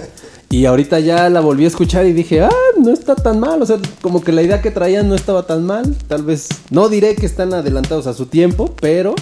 Y 0.49 0.65
ahorita 0.67 1.01
ya 1.01 1.29
la 1.29 1.41
volví 1.41 1.65
a 1.65 1.69
escuchar 1.69 2.07
y 2.07 2.13
dije, 2.13 2.41
ah, 2.43 2.51
no 2.81 2.93
está 2.93 3.17
tan 3.17 3.41
mal. 3.41 3.61
O 3.63 3.67
sea, 3.67 3.79
como 4.01 4.23
que 4.23 4.31
la 4.33 4.43
idea 4.43 4.63
que 4.63 4.71
traían 4.71 5.09
no 5.09 5.15
estaba 5.17 5.45
tan 5.45 5.65
mal. 5.65 5.97
Tal 6.07 6.23
vez, 6.23 6.47
no 6.71 6.89
diré 6.89 7.17
que 7.17 7.27
están 7.27 7.53
adelantados 7.53 8.07
a 8.07 8.15
su 8.15 8.27
tiempo, 8.27 8.75
pero 8.81 9.15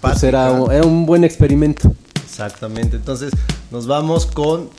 pues 0.00 0.22
era, 0.22 0.52
un- 0.52 0.70
era 0.72 0.86
un 0.86 1.04
buen 1.04 1.24
experimento. 1.24 1.92
Exactamente, 2.24 2.94
entonces 2.96 3.32
nos 3.72 3.88
vamos 3.88 4.26
con 4.26 4.70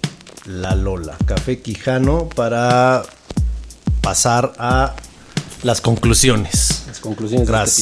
la 0.46 0.74
Lola, 0.76 1.18
Café 1.26 1.60
Quijano, 1.60 2.30
para 2.30 3.04
pasar 4.02 4.54
a 4.58 4.96
las 5.64 5.82
conclusiones. 5.82 6.84
Las 6.88 7.00
conclusiones 7.02 7.46
de 7.48 7.54
este 7.64 7.82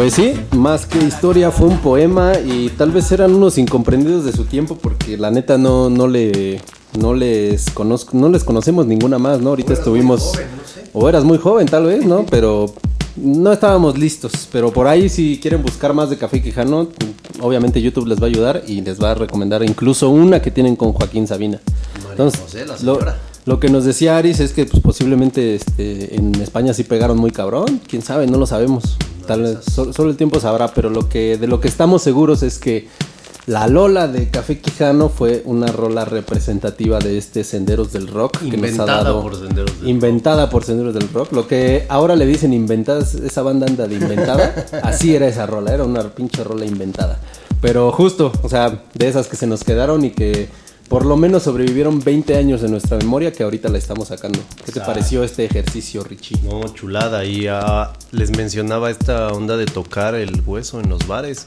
Pues 0.00 0.14
sí, 0.14 0.32
más 0.56 0.86
que 0.86 0.98
historia 1.04 1.50
fue 1.50 1.66
un 1.66 1.76
poema 1.76 2.32
y 2.42 2.70
tal 2.70 2.90
vez 2.90 3.12
eran 3.12 3.34
unos 3.34 3.58
incomprendidos 3.58 4.24
de 4.24 4.32
su 4.32 4.46
tiempo 4.46 4.76
porque 4.76 5.18
la 5.18 5.30
neta 5.30 5.58
no, 5.58 5.90
no 5.90 6.08
le 6.08 6.62
no 6.98 7.12
les 7.12 7.68
conozco, 7.68 8.16
no 8.16 8.30
les 8.30 8.42
conocemos 8.42 8.86
ninguna 8.86 9.18
más, 9.18 9.42
¿no? 9.42 9.50
Ahorita 9.50 9.74
estuvimos 9.74 10.32
o 10.94 11.06
eras 11.06 11.24
muy 11.24 11.36
joven 11.36 11.66
tal 11.66 11.84
vez, 11.84 12.06
¿no? 12.06 12.24
Pero 12.24 12.72
no 13.16 13.52
estábamos 13.52 13.98
listos, 13.98 14.48
pero 14.50 14.72
por 14.72 14.86
ahí 14.86 15.10
si 15.10 15.38
quieren 15.38 15.62
buscar 15.62 15.92
más 15.92 16.08
de 16.08 16.16
Café 16.16 16.40
Quijano, 16.40 16.88
obviamente 17.42 17.82
YouTube 17.82 18.06
les 18.06 18.18
va 18.22 18.24
a 18.24 18.30
ayudar 18.30 18.62
y 18.66 18.80
les 18.80 18.98
va 19.02 19.10
a 19.10 19.14
recomendar 19.14 19.62
incluso 19.62 20.08
una 20.08 20.40
que 20.40 20.50
tienen 20.50 20.76
con 20.76 20.94
Joaquín 20.94 21.26
Sabina. 21.26 21.60
Entonces, 22.10 22.40
José, 22.40 22.64
la 22.64 22.74
lo, 22.82 22.98
lo 23.44 23.60
que 23.60 23.68
nos 23.68 23.84
decía 23.84 24.16
Aris 24.16 24.40
es 24.40 24.54
que 24.54 24.64
pues, 24.64 24.82
posiblemente 24.82 25.56
este, 25.56 26.16
en 26.16 26.34
España 26.36 26.72
sí 26.72 26.84
pegaron 26.84 27.18
muy 27.18 27.32
cabrón. 27.32 27.82
Quién 27.86 28.00
sabe, 28.00 28.26
no 28.26 28.38
lo 28.38 28.46
sabemos. 28.46 28.96
Tal 29.26 29.42
vez 29.42 29.58
so- 29.72 29.92
solo 29.92 30.10
el 30.10 30.16
tiempo 30.16 30.40
sabrá, 30.40 30.68
pero 30.74 30.90
lo 30.90 31.08
que 31.08 31.36
de 31.38 31.46
lo 31.46 31.60
que 31.60 31.68
estamos 31.68 32.02
seguros 32.02 32.42
es 32.42 32.58
que 32.58 32.88
la 33.46 33.66
Lola 33.66 34.06
de 34.06 34.28
Café 34.28 34.58
Quijano 34.60 35.08
fue 35.08 35.42
una 35.44 35.66
rola 35.68 36.04
representativa 36.04 36.98
de 36.98 37.18
este 37.18 37.42
Senderos 37.42 37.92
del 37.92 38.06
Rock 38.06 38.38
que 38.38 38.44
nos 38.44 38.52
ha 38.52 38.56
Inventada 38.56 39.02
dado 39.02 39.22
por 39.22 39.34
Senderos 39.36 39.80
del 39.80 39.88
inventada 39.88 40.50
por 40.50 40.64
Senderos 40.64 40.94
del 40.94 41.08
Rock. 41.12 41.32
Lo 41.32 41.48
que 41.48 41.86
ahora 41.88 42.14
le 42.16 42.26
dicen 42.26 42.52
inventada, 42.52 43.00
esa 43.00 43.42
banda 43.42 43.66
anda 43.66 43.88
de 43.88 43.96
inventada. 43.96 44.66
Así 44.84 45.14
era 45.16 45.26
esa 45.26 45.46
rola, 45.46 45.72
era 45.74 45.84
una 45.84 46.02
pinche 46.10 46.44
rola 46.44 46.64
inventada. 46.64 47.18
Pero 47.60 47.90
justo, 47.92 48.30
o 48.42 48.48
sea, 48.48 48.82
de 48.94 49.08
esas 49.08 49.26
que 49.26 49.36
se 49.36 49.46
nos 49.46 49.64
quedaron 49.64 50.04
y 50.04 50.10
que 50.10 50.48
por 50.90 51.06
lo 51.06 51.16
menos 51.16 51.44
sobrevivieron 51.44 52.00
20 52.00 52.36
años 52.36 52.64
en 52.64 52.72
nuestra 52.72 52.96
memoria 52.96 53.30
que 53.32 53.44
ahorita 53.44 53.68
la 53.68 53.78
estamos 53.78 54.08
sacando. 54.08 54.40
¿Qué 54.66 54.72
te 54.72 54.80
pareció 54.80 55.22
este 55.22 55.44
ejercicio, 55.44 56.02
Richie? 56.02 56.40
No, 56.42 56.64
chulada. 56.74 57.24
Y 57.24 57.46
ah, 57.46 57.92
les 58.10 58.36
mencionaba 58.36 58.90
esta 58.90 59.28
onda 59.28 59.56
de 59.56 59.66
tocar 59.66 60.16
el 60.16 60.42
hueso 60.44 60.80
en 60.80 60.88
los 60.88 61.06
bares. 61.06 61.46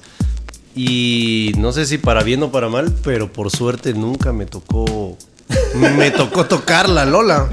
Y 0.77 1.51
no 1.57 1.73
sé 1.73 1.85
si 1.85 1.97
para 1.97 2.23
bien 2.23 2.41
o 2.41 2.53
para 2.53 2.69
mal, 2.69 2.95
pero 3.03 3.33
por 3.33 3.51
suerte 3.51 3.93
nunca 3.93 4.31
me 4.31 4.45
tocó. 4.45 5.17
Me 5.97 6.09
tocó 6.11 6.45
tocar 6.45 6.87
la 6.87 7.05
Lola. 7.05 7.49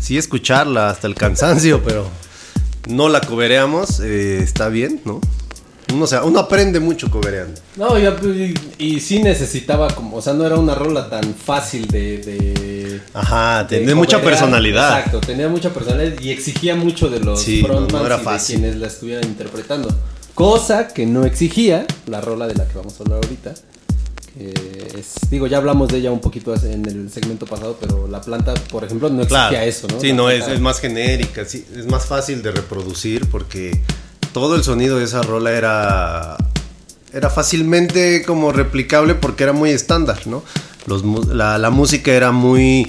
Sí, 0.00 0.16
escucharla 0.16 0.88
hasta 0.88 1.08
el 1.08 1.14
cansancio, 1.14 1.82
pero 1.84 2.06
no 2.88 3.10
la 3.10 3.20
cobereamos. 3.20 4.00
eh, 4.00 4.38
está 4.38 4.70
bien, 4.70 5.02
¿no? 5.04 5.20
Uno, 5.92 6.04
o 6.04 6.06
sea, 6.06 6.24
uno 6.24 6.38
aprende 6.40 6.80
mucho 6.80 7.10
cobereando. 7.10 7.60
No, 7.76 7.88
pues, 7.88 8.36
y, 8.36 8.54
y 8.78 9.00
sí 9.00 9.22
necesitaba 9.22 9.88
como, 9.88 10.16
o 10.16 10.22
sea, 10.22 10.32
no 10.32 10.44
era 10.46 10.56
una 10.56 10.74
rola 10.74 11.08
tan 11.10 11.34
fácil 11.34 11.86
de... 11.88 12.18
de 12.18 13.00
Ajá, 13.14 13.64
de 13.64 13.78
tiene 13.78 13.94
mucha 13.94 14.20
personalidad. 14.22 14.98
Exacto, 14.98 15.20
tenía 15.20 15.48
mucha 15.48 15.70
personalidad 15.70 16.20
y 16.20 16.30
exigía 16.30 16.74
mucho 16.74 17.08
de 17.08 17.20
los 17.20 17.40
Sí, 17.42 17.62
no- 17.62 17.68
no 17.68 17.74
frontmans 17.74 18.06
era 18.06 18.16
y 18.20 18.24
fácil. 18.24 18.56
de 18.56 18.60
quienes 18.62 18.80
la 18.80 18.86
estuvieran 18.86 19.24
interpretando. 19.24 19.88
Cosa 20.34 20.88
que 20.88 21.04
no 21.06 21.24
exigía 21.24 21.86
la 22.06 22.20
rola 22.20 22.46
de 22.46 22.54
la 22.54 22.66
que 22.66 22.76
vamos 22.78 22.94
a 22.98 23.02
hablar 23.02 23.20
ahorita. 23.22 23.52
Es, 24.38 25.14
digo, 25.30 25.46
ya 25.46 25.58
hablamos 25.58 25.88
de 25.88 25.98
ella 25.98 26.10
un 26.10 26.20
poquito 26.20 26.54
en 26.54 26.86
el 26.86 27.10
segmento 27.10 27.44
pasado, 27.44 27.76
pero 27.78 28.08
la 28.08 28.20
planta, 28.22 28.54
por 28.70 28.82
ejemplo, 28.82 29.10
no 29.10 29.22
exigía 29.22 29.48
Claro. 29.50 29.64
eso, 29.66 29.86
¿no? 29.88 30.00
Sí, 30.00 30.08
La 30.08 30.14
no, 30.14 30.30
es 30.30 30.58
más 30.60 30.80
genérica, 30.80 31.44
sí, 31.44 31.66
es 31.76 31.86
más 31.86 32.06
fácil 32.06 32.42
de 32.42 32.50
reproducir 32.50 33.28
porque 33.28 33.78
todo 34.32 34.56
el 34.56 34.64
sonido 34.64 34.98
de 34.98 35.04
esa 35.04 35.22
rola 35.22 35.52
era 35.52 36.36
era 37.12 37.28
fácilmente 37.28 38.22
como 38.22 38.52
replicable 38.52 39.14
porque 39.14 39.44
era 39.44 39.52
muy 39.52 39.70
estándar, 39.70 40.26
¿no? 40.26 40.42
La, 41.32 41.70
música 41.70 42.12
era 42.12 42.32
muy 42.32 42.88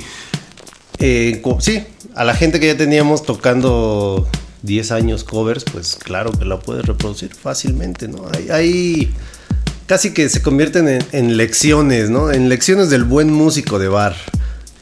eh, 1.00 1.42
sí, 1.60 1.84
a 2.16 2.24
la 2.24 2.34
gente 2.34 2.60
que 2.60 2.68
ya 2.68 2.78
teníamos 2.78 3.24
tocando 3.24 4.28
10 4.64 4.92
años 4.92 5.24
covers, 5.24 5.66
pues 5.66 5.98
claro 6.02 6.32
que 6.32 6.46
la 6.46 6.60
puedes 6.60 6.86
reproducir 6.86 7.36
fácilmente, 7.36 8.08
¿no? 8.08 8.26
Hay, 8.50 9.14
casi 9.86 10.14
que 10.14 10.30
se 10.30 10.42
convierten 10.42 10.88
en, 10.88 11.06
en 11.12 11.38
lecciones, 11.38 12.10
¿no? 12.10 12.32
En 12.32 12.50
lecciones 12.50 12.90
del 12.90 13.04
buen 13.04 13.32
músico 13.32 13.78
de 13.78 13.90
bar. 13.90 14.16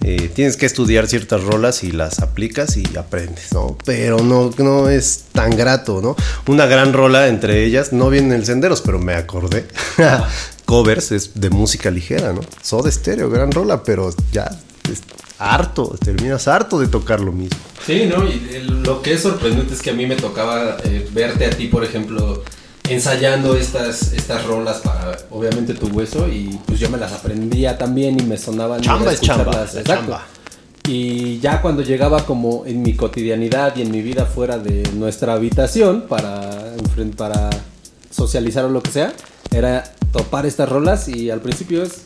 Eh, 0.04 0.32
tienes 0.34 0.58
que 0.58 0.66
estudiar 0.66 1.08
ciertas 1.08 1.44
rolas 1.44 1.84
y 1.84 1.92
las 1.92 2.20
aplicas 2.20 2.76
y 2.76 2.84
aprendes, 2.98 3.54
¿no? 3.54 3.78
Pero 3.86 4.20
no, 4.20 4.50
no 4.58 4.90
es 4.90 5.26
tan 5.32 5.52
grato, 5.56 6.02
¿no? 6.02 6.16
Una 6.48 6.66
gran 6.66 6.92
rola 6.92 7.28
entre 7.28 7.66
ellas, 7.66 7.94
no 7.94 8.10
viene 8.10 8.30
en 8.30 8.42
el 8.42 8.46
Senderos, 8.46 8.82
pero 8.82 8.98
me 8.98 9.14
acordé. 9.14 9.68
Covers 10.66 11.12
es 11.12 11.32
de 11.36 11.50
música 11.50 11.92
ligera, 11.92 12.34
¿no? 12.34 12.42
Soda 12.64 12.90
Stereo, 12.90 13.30
gran 13.30 13.52
rola, 13.52 13.84
pero 13.84 14.14
ya 14.32 14.50
es 14.92 15.02
harto, 15.38 15.96
terminas 16.04 16.48
harto 16.48 16.80
de 16.80 16.88
tocar 16.88 17.20
lo 17.20 17.32
mismo. 17.32 17.58
Sí, 17.86 18.06
¿no? 18.06 18.26
Y 18.28 18.64
lo 18.84 19.02
que 19.02 19.14
es 19.14 19.22
sorprendente 19.22 19.74
es 19.74 19.82
que 19.82 19.90
a 19.90 19.94
mí 19.94 20.06
me 20.06 20.16
tocaba 20.16 20.78
eh, 20.84 21.08
verte 21.12 21.46
a 21.46 21.50
ti, 21.50 21.68
por 21.68 21.84
ejemplo, 21.84 22.44
ensayando 22.92 23.56
estas, 23.56 24.14
estas 24.14 24.46
rolas 24.46 24.78
para, 24.80 25.18
obviamente, 25.30 25.74
tu 25.74 25.88
hueso 25.88 26.28
y 26.28 26.60
pues 26.66 26.80
yo 26.80 26.90
me 26.90 26.98
las 26.98 27.14
aprendía 27.14 27.78
también 27.78 28.20
y 28.20 28.24
me 28.24 28.38
sonaban. 28.38 28.82
Chamba 28.82 29.12
es 29.12 29.22
chamba. 29.22 30.26
Y 30.88 31.40
ya 31.40 31.62
cuando 31.62 31.84
llegaba 31.84 32.26
como 32.26 32.66
en 32.66 32.82
mi 32.82 32.96
cotidianidad 32.96 33.76
y 33.76 33.84
en 33.84 33.92
mi 33.92 34.02
vida 34.02 34.26
fuera 34.26 34.58
de 34.58 34.84
nuestra 34.96 35.34
habitación 35.34 36.06
para, 36.10 36.74
para 37.16 37.50
socializar 38.10 38.66
o 38.66 38.70
lo 38.70 38.82
que 38.82 38.92
sea, 38.92 39.14
era 39.52 39.84
topar 40.12 40.46
estas 40.46 40.68
rolas 40.68 41.08
y 41.08 41.30
al 41.30 41.40
principio 41.40 41.84
es 41.84 42.02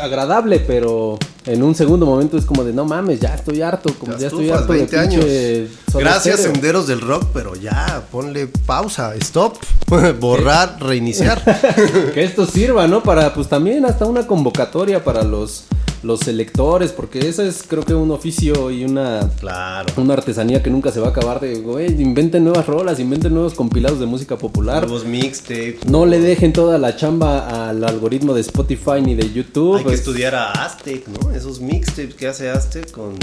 agradable, 0.00 0.60
pero 0.60 1.18
en 1.46 1.62
un 1.62 1.74
segundo 1.74 2.06
momento 2.06 2.36
es 2.36 2.44
como 2.44 2.64
de 2.64 2.72
no 2.72 2.84
mames, 2.84 3.20
ya 3.20 3.34
estoy 3.34 3.62
harto, 3.62 3.94
como 3.94 4.16
ya, 4.16 4.28
estoy 4.28 4.50
harto 4.50 4.72
de 4.72 4.84
pinche 4.84 5.68
Soda 5.90 6.04
Gracias, 6.04 6.36
Stereo". 6.36 6.52
Senderos 6.52 6.86
del 6.86 7.00
Rock, 7.00 7.26
pero 7.32 7.54
ya, 7.54 8.04
ponle 8.10 8.46
pausa, 8.46 9.14
stop. 9.16 9.56
Borrar, 10.20 10.76
reiniciar. 10.80 11.42
que 12.14 12.24
esto 12.24 12.46
sirva, 12.46 12.86
¿no? 12.86 13.02
Para, 13.02 13.34
pues 13.34 13.48
también 13.48 13.84
hasta 13.84 14.06
una 14.06 14.26
convocatoria 14.26 15.04
para 15.04 15.22
los, 15.22 15.64
los 16.04 16.20
selectores, 16.20 16.92
porque 16.92 17.28
eso 17.28 17.42
es 17.42 17.64
creo 17.66 17.84
que 17.84 17.94
un 17.94 18.10
oficio 18.10 18.70
y 18.70 18.84
una, 18.84 19.30
claro. 19.40 19.92
una 19.96 20.14
artesanía 20.14 20.62
que 20.62 20.70
nunca 20.70 20.92
se 20.92 21.00
va 21.00 21.08
a 21.08 21.10
acabar 21.10 21.40
de, 21.40 21.56
güey, 21.60 21.86
inventen 22.00 22.44
nuevas 22.44 22.66
rolas, 22.66 23.00
inventen 23.00 23.32
nuevos 23.34 23.54
compilados 23.54 23.98
de 24.00 24.06
música 24.06 24.36
popular. 24.36 24.82
Nuevos 24.86 25.04
mixtapes. 25.04 25.86
No 25.86 26.06
le 26.06 26.20
dejen 26.20 26.52
toda 26.52 26.78
la 26.78 26.96
chamba 26.96 27.68
al 27.68 27.82
algoritmo 27.84 28.34
de 28.34 28.40
Spotify 28.42 29.00
ni 29.02 29.14
de 29.14 29.32
YouTube. 29.32 29.78
Hay 29.78 29.84
que 29.84 29.94
Es- 29.94 30.00
estudiar 30.00 30.34
a 30.34 30.50
Aztec, 30.52 31.06
¿no? 31.08 31.30
Esos 31.32 31.60
mixtapes 31.60 32.14
que 32.14 32.26
hace 32.28 32.50
Aztec 32.50 32.90
con 32.90 33.14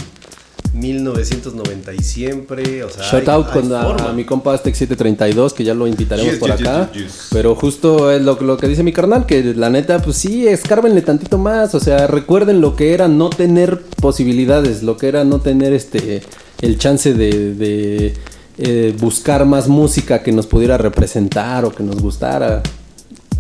1990 0.74 1.94
y 1.94 2.00
siempre. 2.00 2.84
O 2.84 2.90
sea, 2.90 3.04
Shout 3.04 3.28
hay- 3.28 3.36
out 3.36 3.48
hay 3.48 3.62
con 3.62 3.74
a, 3.74 4.10
a 4.10 4.14
mi 4.14 4.24
compa 4.26 4.54
Aztec 4.54 4.74
732, 4.76 5.54
que 5.54 5.64
ya 5.64 5.74
lo 5.74 5.88
invitaremos 5.88 6.32
Yes, 6.32 6.40
por 6.40 6.52
yes, 6.52 6.62
acá. 6.68 6.90
yes, 6.94 7.04
yes. 7.04 7.28
Pero 7.32 7.56
justo 7.56 8.12
es 8.12 8.22
lo, 8.22 8.40
lo 8.42 8.58
que 8.58 8.68
dice 8.68 8.84
mi 8.84 8.94
carnal, 8.94 9.26
que 9.26 9.44
la 9.56 9.70
neta, 9.70 10.00
pues 10.02 10.18
sí, 10.18 10.48
escárbenle 10.48 11.02
tantito 11.02 11.38
más. 11.38 11.76
O 11.76 11.80
sea, 11.80 12.08
recuerden 12.08 12.62
lo 12.62 12.76
que 12.76 12.94
era 12.94 13.08
no 13.08 13.30
tener 13.30 13.82
posibilidades, 14.02 14.84
lo 14.84 14.98
que 14.98 15.08
era 15.08 15.24
no 15.24 15.40
tener 15.42 15.74
este 15.74 16.22
el 16.62 16.78
chance 16.78 17.14
de, 17.14 17.54
de, 17.56 18.14
eh, 18.60 18.96
buscar 19.00 19.46
más 19.46 19.68
música 19.68 20.22
que 20.22 20.32
nos 20.32 20.46
pudiera 20.48 20.78
representar 20.78 21.66
o 21.66 21.72
que 21.72 21.82
nos 21.84 21.96
gustara. 22.02 22.62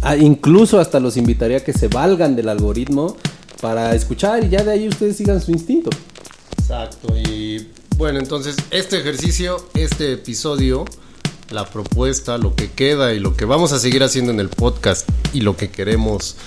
Ah, 0.02 0.16
incluso 0.18 0.80
hasta 0.80 1.00
los 1.00 1.16
invitaría 1.18 1.58
a 1.58 1.60
que 1.60 1.74
se 1.74 1.88
valgan 1.88 2.36
del 2.36 2.50
algoritmo 2.50 3.16
para 3.62 3.94
escuchar 3.94 4.44
y 4.44 4.50
ya 4.50 4.64
de 4.64 4.72
ahí 4.72 4.88
ustedes 4.88 5.16
sigan 5.18 5.40
su 5.40 5.52
instinto. 5.52 5.92
Exacto. 6.72 7.14
Y 7.18 7.68
bueno, 7.98 8.20
entonces 8.20 8.56
este 8.72 8.98
ejercicio, 8.98 9.68
este 9.74 10.14
episodio, 10.14 10.86
la 11.50 11.70
propuesta, 11.70 12.38
lo 12.38 12.56
que 12.56 12.72
queda 12.72 13.14
y 13.14 13.20
lo 13.20 13.36
que 13.36 13.44
vamos 13.44 13.74
a 13.74 13.80
seguir 13.80 14.04
haciendo 14.04 14.32
en 14.32 14.40
el 14.40 14.48
podcast 14.48 15.06
y 15.34 15.42
lo 15.42 15.58
que 15.58 15.70
queremos 15.70 16.38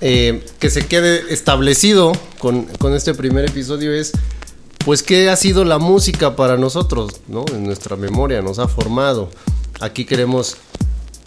eh, 0.00 0.46
que 0.60 0.70
se 0.70 0.86
quede 0.86 1.24
establecido 1.28 2.12
con, 2.38 2.64
con 2.78 2.94
este 2.94 3.12
primer 3.12 3.44
episodio 3.50 3.92
es, 3.92 4.12
pues, 4.86 5.02
qué 5.02 5.28
ha 5.28 5.36
sido 5.36 5.66
la 5.66 5.78
música 5.78 6.36
para 6.36 6.56
nosotros, 6.56 7.20
¿no? 7.28 7.44
En 7.52 7.64
nuestra 7.64 7.96
memoria, 7.96 8.40
nos 8.40 8.58
ha 8.58 8.66
formado. 8.66 9.28
Aquí 9.80 10.06
queremos 10.06 10.56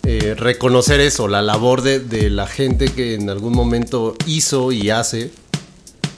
eh, 0.02 0.34
reconocer 0.36 1.02
eso, 1.02 1.28
la 1.28 1.44
labor 1.44 1.84
de, 1.84 2.32
la 2.32 2.48
gente 2.48 2.88
que 2.88 3.14
en 3.14 3.30
algún 3.30 3.54
momento 3.54 4.16
hizo 4.26 4.72
y 4.72 4.90
hace 4.90 5.30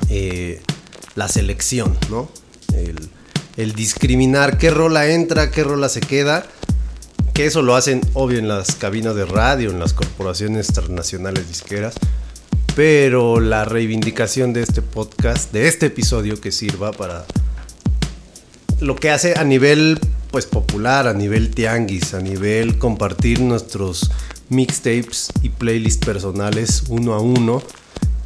eh, 0.08 0.62
la 1.16 1.28
selección, 1.30 1.98
¿no? 2.10 2.30
El, 3.58 3.74
discriminar 3.74 4.58
qué 4.58 4.70
rola 4.70 5.08
entra, 5.08 5.50
qué 5.50 5.64
rola 5.64 5.88
se 5.88 6.02
queda, 6.02 6.46
que 7.34 7.46
eso 7.46 7.62
lo 7.62 7.76
hacen 7.76 8.02
obvio 8.14 8.38
en 8.38 8.50
las 8.50 8.76
cabinas 8.76 9.16
de 9.16 9.26
radio, 9.26 9.72
en 9.72 9.80
las 9.80 9.94
corporaciones 9.94 10.68
transnacionales 10.68 11.48
disqueras, 11.48 11.96
pero 12.76 13.40
la 13.40 13.64
reivindicación 13.64 14.52
de 14.52 14.62
este 14.62 14.82
podcast, 14.82 15.54
de 15.54 15.70
este 15.70 15.86
episodio 15.86 16.42
que 16.42 16.52
sirva 16.52 16.92
para 16.92 17.26
lo 18.82 18.98
que 18.98 19.10
hace 19.10 19.40
a 19.40 19.46
nivel 19.46 20.00
pues 20.32 20.46
popular, 20.46 21.08
a 21.08 21.14
nivel 21.14 21.52
tianguis, 21.52 22.14
a 22.14 22.20
nivel 22.20 22.78
compartir 22.78 23.40
nuestros 23.40 24.12
mixtapes 24.50 25.30
y 25.42 25.50
playlists 25.50 26.06
personales 26.06 26.84
uno 26.90 27.14
a 27.14 27.22
uno 27.22 27.64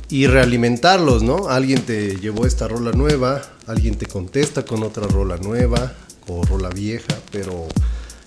y 0.10 0.28
realimentarlos, 0.28 1.24
¿no? 1.24 1.50
Alguien 1.50 1.82
te 1.84 2.16
llevó 2.16 2.46
esta 2.46 2.68
rola 2.68 2.92
nueva, 2.92 3.42
alguien 3.68 3.96
te 3.96 4.08
contesta 4.08 4.66
con 4.66 4.84
otra 4.84 5.08
rola 5.08 5.38
nueva 5.38 5.94
o 6.28 6.44
rola 6.44 6.70
vieja, 6.70 7.16
pero 7.32 7.68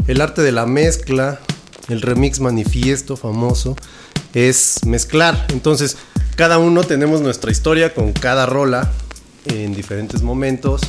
el 0.07 0.21
arte 0.21 0.43
de 0.43 0.53
la 0.53 0.67
mezcla, 0.67 1.41
el 1.89 2.01
remix 2.01 2.41
manifiesto 2.41 3.17
famoso, 3.17 3.77
es 4.35 4.81
mezclar. 4.87 5.47
Entonces, 5.51 5.97
cada 6.37 6.59
uno 6.59 6.85
tenemos 6.85 7.21
nuestra 7.21 7.51
historia 7.51 7.95
con 7.95 8.13
cada 8.13 8.47
rola 8.47 8.91
en 9.47 9.75
diferentes 9.75 10.23
momentos. 10.23 10.83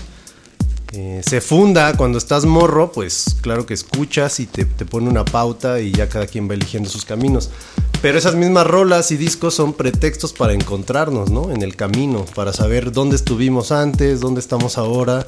Se 1.24 1.41
funda 1.41 1.98
cuando 1.98 2.20
estás 2.20 2.46
morro, 2.46 2.91
pues 2.91 3.36
claro 3.41 3.66
que 3.66 3.74
escuchas 3.74 4.39
y 4.39 4.46
te, 4.46 4.66
te 4.66 4.86
pone 4.86 5.10
una 5.10 5.26
pauta 5.26 5.80
y 5.80 5.91
ya 5.91 6.08
cada 6.08 6.28
quien 6.28 6.48
va 6.48 6.54
eligiendo 6.54 6.88
sus 6.88 7.04
caminos. 7.04 7.50
Pero 8.04 8.18
esas 8.18 8.36
mismas 8.36 8.68
rolas 8.68 9.12
y 9.12 9.18
discos 9.18 9.56
son 9.56 9.74
pretextos 9.74 10.34
para 10.34 10.54
encontrarnos, 10.54 11.32
¿no? 11.32 11.52
En 11.52 11.64
el 11.64 11.76
camino, 11.76 12.26
para 12.36 12.54
saber 12.54 12.91
dónde 12.91 13.16
estuvimos 13.16 13.72
antes, 13.72 14.20
dónde 14.20 14.39
estamos 14.39 14.78
ahora. 14.78 15.24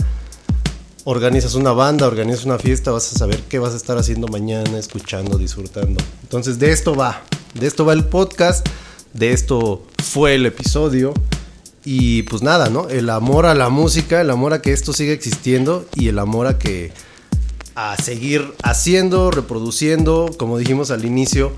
Organizas 1.04 1.56
una 1.56 1.72
banda, 1.72 2.06
organizas 2.06 2.46
una 2.46 2.60
fiesta, 2.60 2.92
vas 2.92 3.12
a 3.14 3.18
saber 3.18 3.40
qué 3.50 3.58
vas 3.58 3.74
a 3.74 3.78
estar 3.78 3.98
haciendo 3.98 4.28
mañana, 4.28 4.78
escuchando, 4.78 5.38
disfrutando. 5.38 6.04
Entonces 6.22 6.60
de 6.60 6.72
esto 6.72 6.96
va, 6.96 7.24
de 7.54 7.66
esto 7.66 7.86
va 7.86 7.94
el 7.94 8.04
podcast, 8.04 8.68
de 9.14 9.32
esto 9.32 9.82
fue 10.04 10.36
el 10.36 10.46
episodio. 10.46 11.14
Y 11.86 12.24
pues 12.24 12.42
nada, 12.42 12.70
¿no? 12.70 12.90
El 12.90 13.10
amor 13.12 13.46
a 13.46 13.54
la 13.54 13.70
música, 13.70 14.20
el 14.20 14.32
amor 14.32 14.54
a 14.54 14.62
que 14.62 14.74
esto 14.74 14.92
siga 14.92 15.14
existiendo 15.14 15.86
y 15.96 16.08
el 16.08 16.18
amor 16.18 16.48
a 16.48 16.58
que 16.58 16.92
a 17.76 17.96
seguir 18.02 18.54
haciendo, 18.64 19.30
reproduciendo, 19.30 20.32
como 20.38 20.58
dijimos 20.58 20.90
al 20.90 21.06
inicio, 21.06 21.52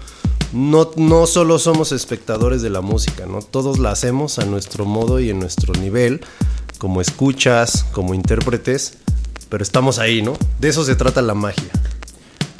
no, 0.52 0.92
no 0.98 1.28
solo 1.28 1.60
somos 1.60 1.92
espectadores 1.92 2.62
de 2.62 2.70
la 2.70 2.82
música, 2.82 3.26
¿no? 3.26 3.40
Todos 3.40 3.80
la 3.80 3.92
hacemos 3.92 4.38
a 4.40 4.46
nuestro 4.46 4.86
modo 4.86 5.20
y 5.20 5.30
en 5.30 5.40
nuestro 5.40 5.74
nivel, 5.74 6.22
como 6.78 7.00
escuchas, 7.00 7.86
como 7.92 8.14
intérpretes, 8.14 8.98
pero 9.50 9.64
estamos 9.64 10.00
ahí, 10.00 10.22
¿no? 10.22 10.34
De 10.60 10.70
eso 10.70 10.84
se 10.84 10.96
trata 10.96 11.22
la 11.22 11.36
magia. 11.36 11.70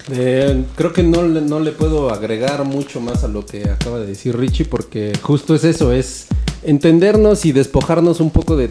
Eh, 0.10 0.64
creo 0.76 0.94
que 0.94 1.04
no, 1.04 1.24
no 1.24 1.60
le 1.60 1.72
puedo 1.72 2.14
agregar 2.14 2.64
mucho 2.64 3.02
más 3.02 3.26
a 3.26 3.28
lo 3.28 3.46
que 3.46 3.70
acaba 3.70 4.00
de 4.00 4.06
decir 4.06 4.38
Richie 4.38 4.64
porque 4.64 5.12
justo 5.22 5.54
es 5.54 5.66
eso, 5.66 5.92
es 5.92 6.28
entendernos 6.68 7.46
y 7.46 7.54
despojarnos 7.54 8.20
un 8.20 8.30
poco 8.30 8.58
de 8.58 8.70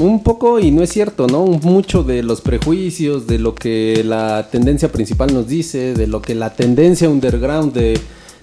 un 0.00 0.22
poco 0.22 0.60
y 0.60 0.70
no 0.70 0.82
es 0.82 0.90
cierto, 0.90 1.26
¿no? 1.26 1.46
Mucho 1.46 2.04
de 2.04 2.22
los 2.22 2.42
prejuicios, 2.42 3.26
de 3.26 3.38
lo 3.38 3.54
que 3.54 4.02
la 4.04 4.48
tendencia 4.50 4.92
principal 4.92 5.32
nos 5.32 5.48
dice, 5.48 5.94
de 5.94 6.06
lo 6.06 6.20
que 6.20 6.34
la 6.34 6.54
tendencia 6.54 7.08
underground 7.08 7.72
de, 7.72 7.98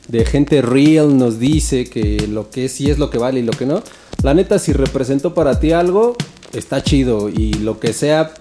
de 0.07 0.25
gente 0.25 0.63
real 0.63 1.17
nos 1.17 1.37
dice 1.39 1.85
que 1.85 2.27
lo 2.27 2.49
que 2.49 2.67
sí 2.67 2.89
es 2.89 2.97
lo 2.97 3.11
que 3.11 3.19
vale 3.19 3.41
y 3.41 3.43
lo 3.43 3.53
que 3.53 3.67
no. 3.67 3.83
La 4.23 4.33
neta 4.33 4.57
si 4.57 4.73
representó 4.73 5.35
para 5.35 5.59
ti 5.59 5.71
algo 5.71 6.15
está 6.51 6.81
chido 6.81 7.29
y 7.29 7.53
lo 7.53 7.79
que 7.79 7.93
sea 7.93 8.33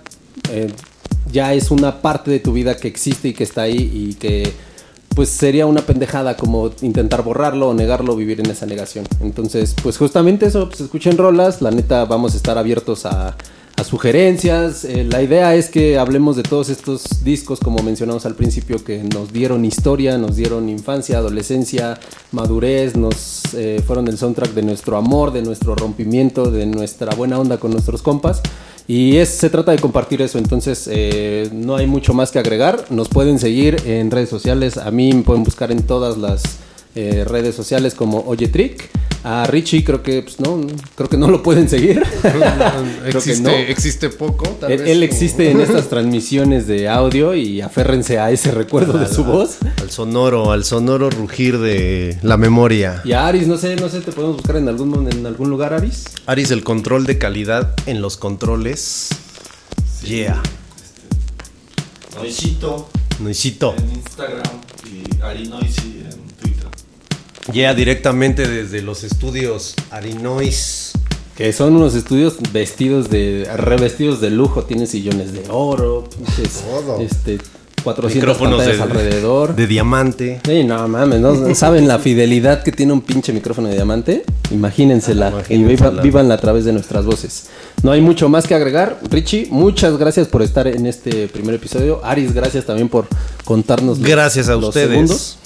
eh, 0.50 0.68
ya 1.30 1.52
es 1.52 1.70
una 1.70 2.00
parte 2.00 2.30
de 2.30 2.40
tu 2.40 2.54
vida 2.54 2.74
que 2.78 2.88
existe 2.88 3.28
y 3.28 3.34
que 3.34 3.44
está 3.44 3.62
ahí 3.62 3.90
y 3.92 4.14
que 4.14 4.50
pues 5.14 5.30
sería 5.30 5.66
una 5.66 5.82
pendejada 5.82 6.36
como 6.36 6.70
intentar 6.82 7.22
borrarlo 7.22 7.68
o 7.68 7.74
negarlo 7.74 8.16
vivir 8.16 8.40
en 8.40 8.50
esa 8.50 8.66
negación. 8.66 9.06
Entonces, 9.20 9.74
pues 9.82 9.96
justamente 9.96 10.46
eso, 10.46 10.68
pues 10.68 10.80
escuchen 10.80 11.16
rolas, 11.16 11.62
la 11.62 11.70
neta 11.70 12.04
vamos 12.04 12.34
a 12.34 12.36
estar 12.36 12.58
abiertos 12.58 13.06
a, 13.06 13.36
a 13.76 13.84
sugerencias. 13.84 14.84
Eh, 14.84 15.04
la 15.04 15.22
idea 15.22 15.54
es 15.54 15.68
que 15.68 15.98
hablemos 15.98 16.36
de 16.36 16.42
todos 16.42 16.68
estos 16.68 17.24
discos, 17.24 17.60
como 17.60 17.82
mencionamos 17.82 18.24
al 18.26 18.34
principio, 18.34 18.82
que 18.82 19.02
nos 19.02 19.32
dieron 19.32 19.64
historia, 19.64 20.18
nos 20.18 20.36
dieron 20.36 20.68
infancia, 20.68 21.18
adolescencia, 21.18 21.98
madurez, 22.32 22.96
nos 22.96 23.42
eh, 23.54 23.82
fueron 23.84 24.08
el 24.08 24.18
soundtrack 24.18 24.52
de 24.52 24.62
nuestro 24.62 24.96
amor, 24.96 25.32
de 25.32 25.42
nuestro 25.42 25.74
rompimiento, 25.74 26.50
de 26.50 26.66
nuestra 26.66 27.14
buena 27.14 27.38
onda 27.38 27.58
con 27.58 27.72
nuestros 27.72 28.02
compas. 28.02 28.40
Y 28.86 29.16
es, 29.16 29.30
se 29.30 29.48
trata 29.48 29.72
de 29.72 29.78
compartir 29.78 30.20
eso, 30.20 30.38
entonces 30.38 30.88
eh, 30.92 31.48
no 31.52 31.76
hay 31.76 31.86
mucho 31.86 32.12
más 32.12 32.30
que 32.30 32.38
agregar. 32.38 32.84
Nos 32.90 33.08
pueden 33.08 33.38
seguir 33.38 33.76
en 33.86 34.10
redes 34.10 34.28
sociales, 34.28 34.76
a 34.76 34.90
mí 34.90 35.12
me 35.12 35.22
pueden 35.22 35.42
buscar 35.42 35.72
en 35.72 35.82
todas 35.82 36.16
las 36.18 36.42
redes 36.94 37.56
sociales 37.56 37.92
como 37.96 38.20
Oye 38.20 38.46
Trick. 38.46 38.88
A 39.26 39.46
Richie 39.46 39.82
creo 39.82 40.02
que 40.02 40.20
pues, 40.22 40.38
no, 40.38 40.60
creo 40.94 41.08
que 41.08 41.16
no 41.16 41.30
lo 41.30 41.42
pueden 41.42 41.66
seguir. 41.68 42.02
Creo 42.22 43.02
que 43.02 43.08
existe, 43.18 43.42
no. 43.42 43.50
existe 43.50 44.08
poco, 44.10 44.46
tal 44.60 44.70
Él, 44.70 44.78
vez, 44.80 44.88
él 44.90 44.96
como- 44.98 45.04
existe 45.04 45.50
en 45.50 45.60
estas 45.62 45.88
transmisiones 45.88 46.66
de 46.66 46.88
audio 46.90 47.34
y 47.34 47.62
aférrense 47.62 48.18
a 48.18 48.30
ese 48.30 48.50
recuerdo 48.50 48.98
de 48.98 49.06
su 49.08 49.24
voz. 49.24 49.56
Al 49.80 49.90
sonoro, 49.90 50.52
al 50.52 50.64
sonoro 50.64 51.08
rugir 51.08 51.58
de 51.58 52.18
la 52.22 52.36
memoria. 52.36 53.00
Y 53.04 53.12
a 53.12 53.26
Aris, 53.26 53.46
no 53.46 53.56
sé, 53.56 53.76
no 53.76 53.88
sé, 53.88 54.00
te 54.02 54.12
podemos 54.12 54.36
buscar 54.36 54.56
en 54.56 54.68
algún, 54.68 55.10
en 55.10 55.24
algún 55.24 55.48
lugar, 55.48 55.72
Aris. 55.72 56.04
Aris, 56.26 56.50
el 56.50 56.62
control 56.62 57.06
de 57.06 57.16
calidad 57.16 57.74
en 57.86 58.02
los 58.02 58.18
controles. 58.18 59.08
Yeah. 60.04 60.42
Noisito 62.16 62.88
Noisito. 63.20 63.74
en 63.76 63.90
Instagram 63.90 64.42
y 64.84 65.22
Ari 65.22 65.48
Noisy 65.48 66.04
en 66.10 66.23
Yeah, 67.52 67.74
directamente 67.74 68.48
desde 68.48 68.82
los 68.82 69.04
estudios 69.04 69.74
Arinois. 69.90 70.92
Que 71.36 71.52
son 71.52 71.74
unos 71.74 71.94
estudios 71.96 72.36
vestidos 72.52 73.10
de, 73.10 73.48
revestidos 73.56 74.20
de 74.20 74.30
lujo, 74.30 74.62
tienen 74.64 74.86
sillones 74.86 75.32
de 75.32 75.42
oro, 75.50 76.04
pinches, 76.08 76.62
Todo. 76.62 77.00
este, 77.00 77.38
400 77.82 78.14
Micrófonos 78.14 78.64
de, 78.64 78.80
alrededor. 78.80 79.56
de 79.56 79.66
diamante. 79.66 80.40
Sí, 80.46 80.62
no 80.62 80.86
mames, 80.86 81.20
¿no? 81.20 81.54
¿Saben 81.56 81.88
la 81.88 81.98
fidelidad 81.98 82.62
que 82.62 82.70
tiene 82.70 82.92
un 82.92 83.00
pinche 83.00 83.32
micrófono 83.32 83.66
de 83.68 83.74
diamante? 83.74 84.24
Imagínensela 84.52 85.26
y 85.48 85.54
Imagínensela. 85.56 85.90
viva- 85.90 86.02
vívanla 86.02 86.34
a 86.34 86.38
través 86.38 86.64
de 86.64 86.72
nuestras 86.72 87.04
voces. 87.04 87.48
No 87.82 87.90
hay 87.90 88.00
mucho 88.00 88.28
más 88.28 88.46
que 88.46 88.54
agregar. 88.54 89.00
Richie, 89.10 89.48
muchas 89.50 89.98
gracias 89.98 90.28
por 90.28 90.40
estar 90.40 90.68
en 90.68 90.86
este 90.86 91.26
primer 91.28 91.56
episodio. 91.56 92.00
Aris, 92.04 92.32
gracias 92.32 92.64
también 92.64 92.88
por 92.88 93.06
contarnos 93.44 93.98
los- 93.98 94.08
Gracias 94.08 94.48
a 94.48 94.54
los 94.54 94.68
ustedes. 94.68 94.88
segundos. 94.90 95.38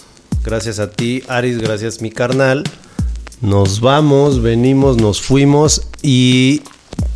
Gracias 0.45 0.79
a 0.79 0.91
ti, 0.91 1.23
Aris, 1.29 1.59
gracias 1.59 2.01
mi 2.01 2.11
carnal. 2.11 2.65
Nos 3.41 3.81
vamos, 3.81 4.43
venimos, 4.43 4.97
nos 4.97 5.21
fuimos 5.21 5.89
y 6.03 6.63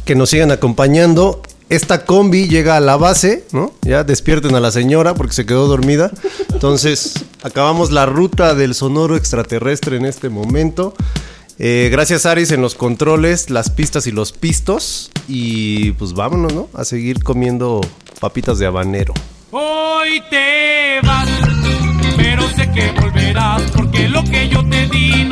que 0.05 0.15
nos 0.15 0.31
sigan 0.31 0.51
acompañando. 0.51 1.43
Esta 1.69 2.05
combi 2.05 2.49
llega 2.49 2.77
a 2.77 2.81
la 2.81 2.97
base, 2.97 3.47
¿no? 3.53 3.73
Ya 3.83 4.05
despierten 4.05 4.55
a 4.55 4.61
la 4.61 4.71
señora 4.71 5.15
porque 5.15 5.33
se 5.33 5.47
quedó 5.47 5.67
dormida. 5.67 6.11
Entonces, 6.53 7.25
acabamos 7.43 7.91
la 7.91 8.07
ruta 8.07 8.55
del 8.55 8.75
sonoro 8.75 9.17
extraterrestre 9.17 9.97
en 9.97 10.05
este 10.05 10.29
momento. 10.29 10.95
Eh, 11.59 11.89
gracias, 11.91 12.27
Aris, 12.27 12.51
en 12.51 12.61
los 12.61 12.75
controles, 12.75 13.49
las 13.49 13.71
pistas 13.71 14.07
y 14.07 14.13
los 14.13 14.33
pistos. 14.33 15.11
Y 15.29 15.93
pues 15.93 16.13
vámonos, 16.13 16.53
¿no? 16.53 16.69
A 16.75 16.85
seguir 16.85 17.23
comiendo 17.23 17.81
papitas 18.21 18.59
de 18.59 18.67
habanero. 18.67 19.15
Hoy 19.51 20.23
te 20.31 21.01
porque 23.75 24.09
lo 24.09 24.23
que 24.25 24.49
yo 24.49 24.63
te 24.69 24.87
di 24.89 25.25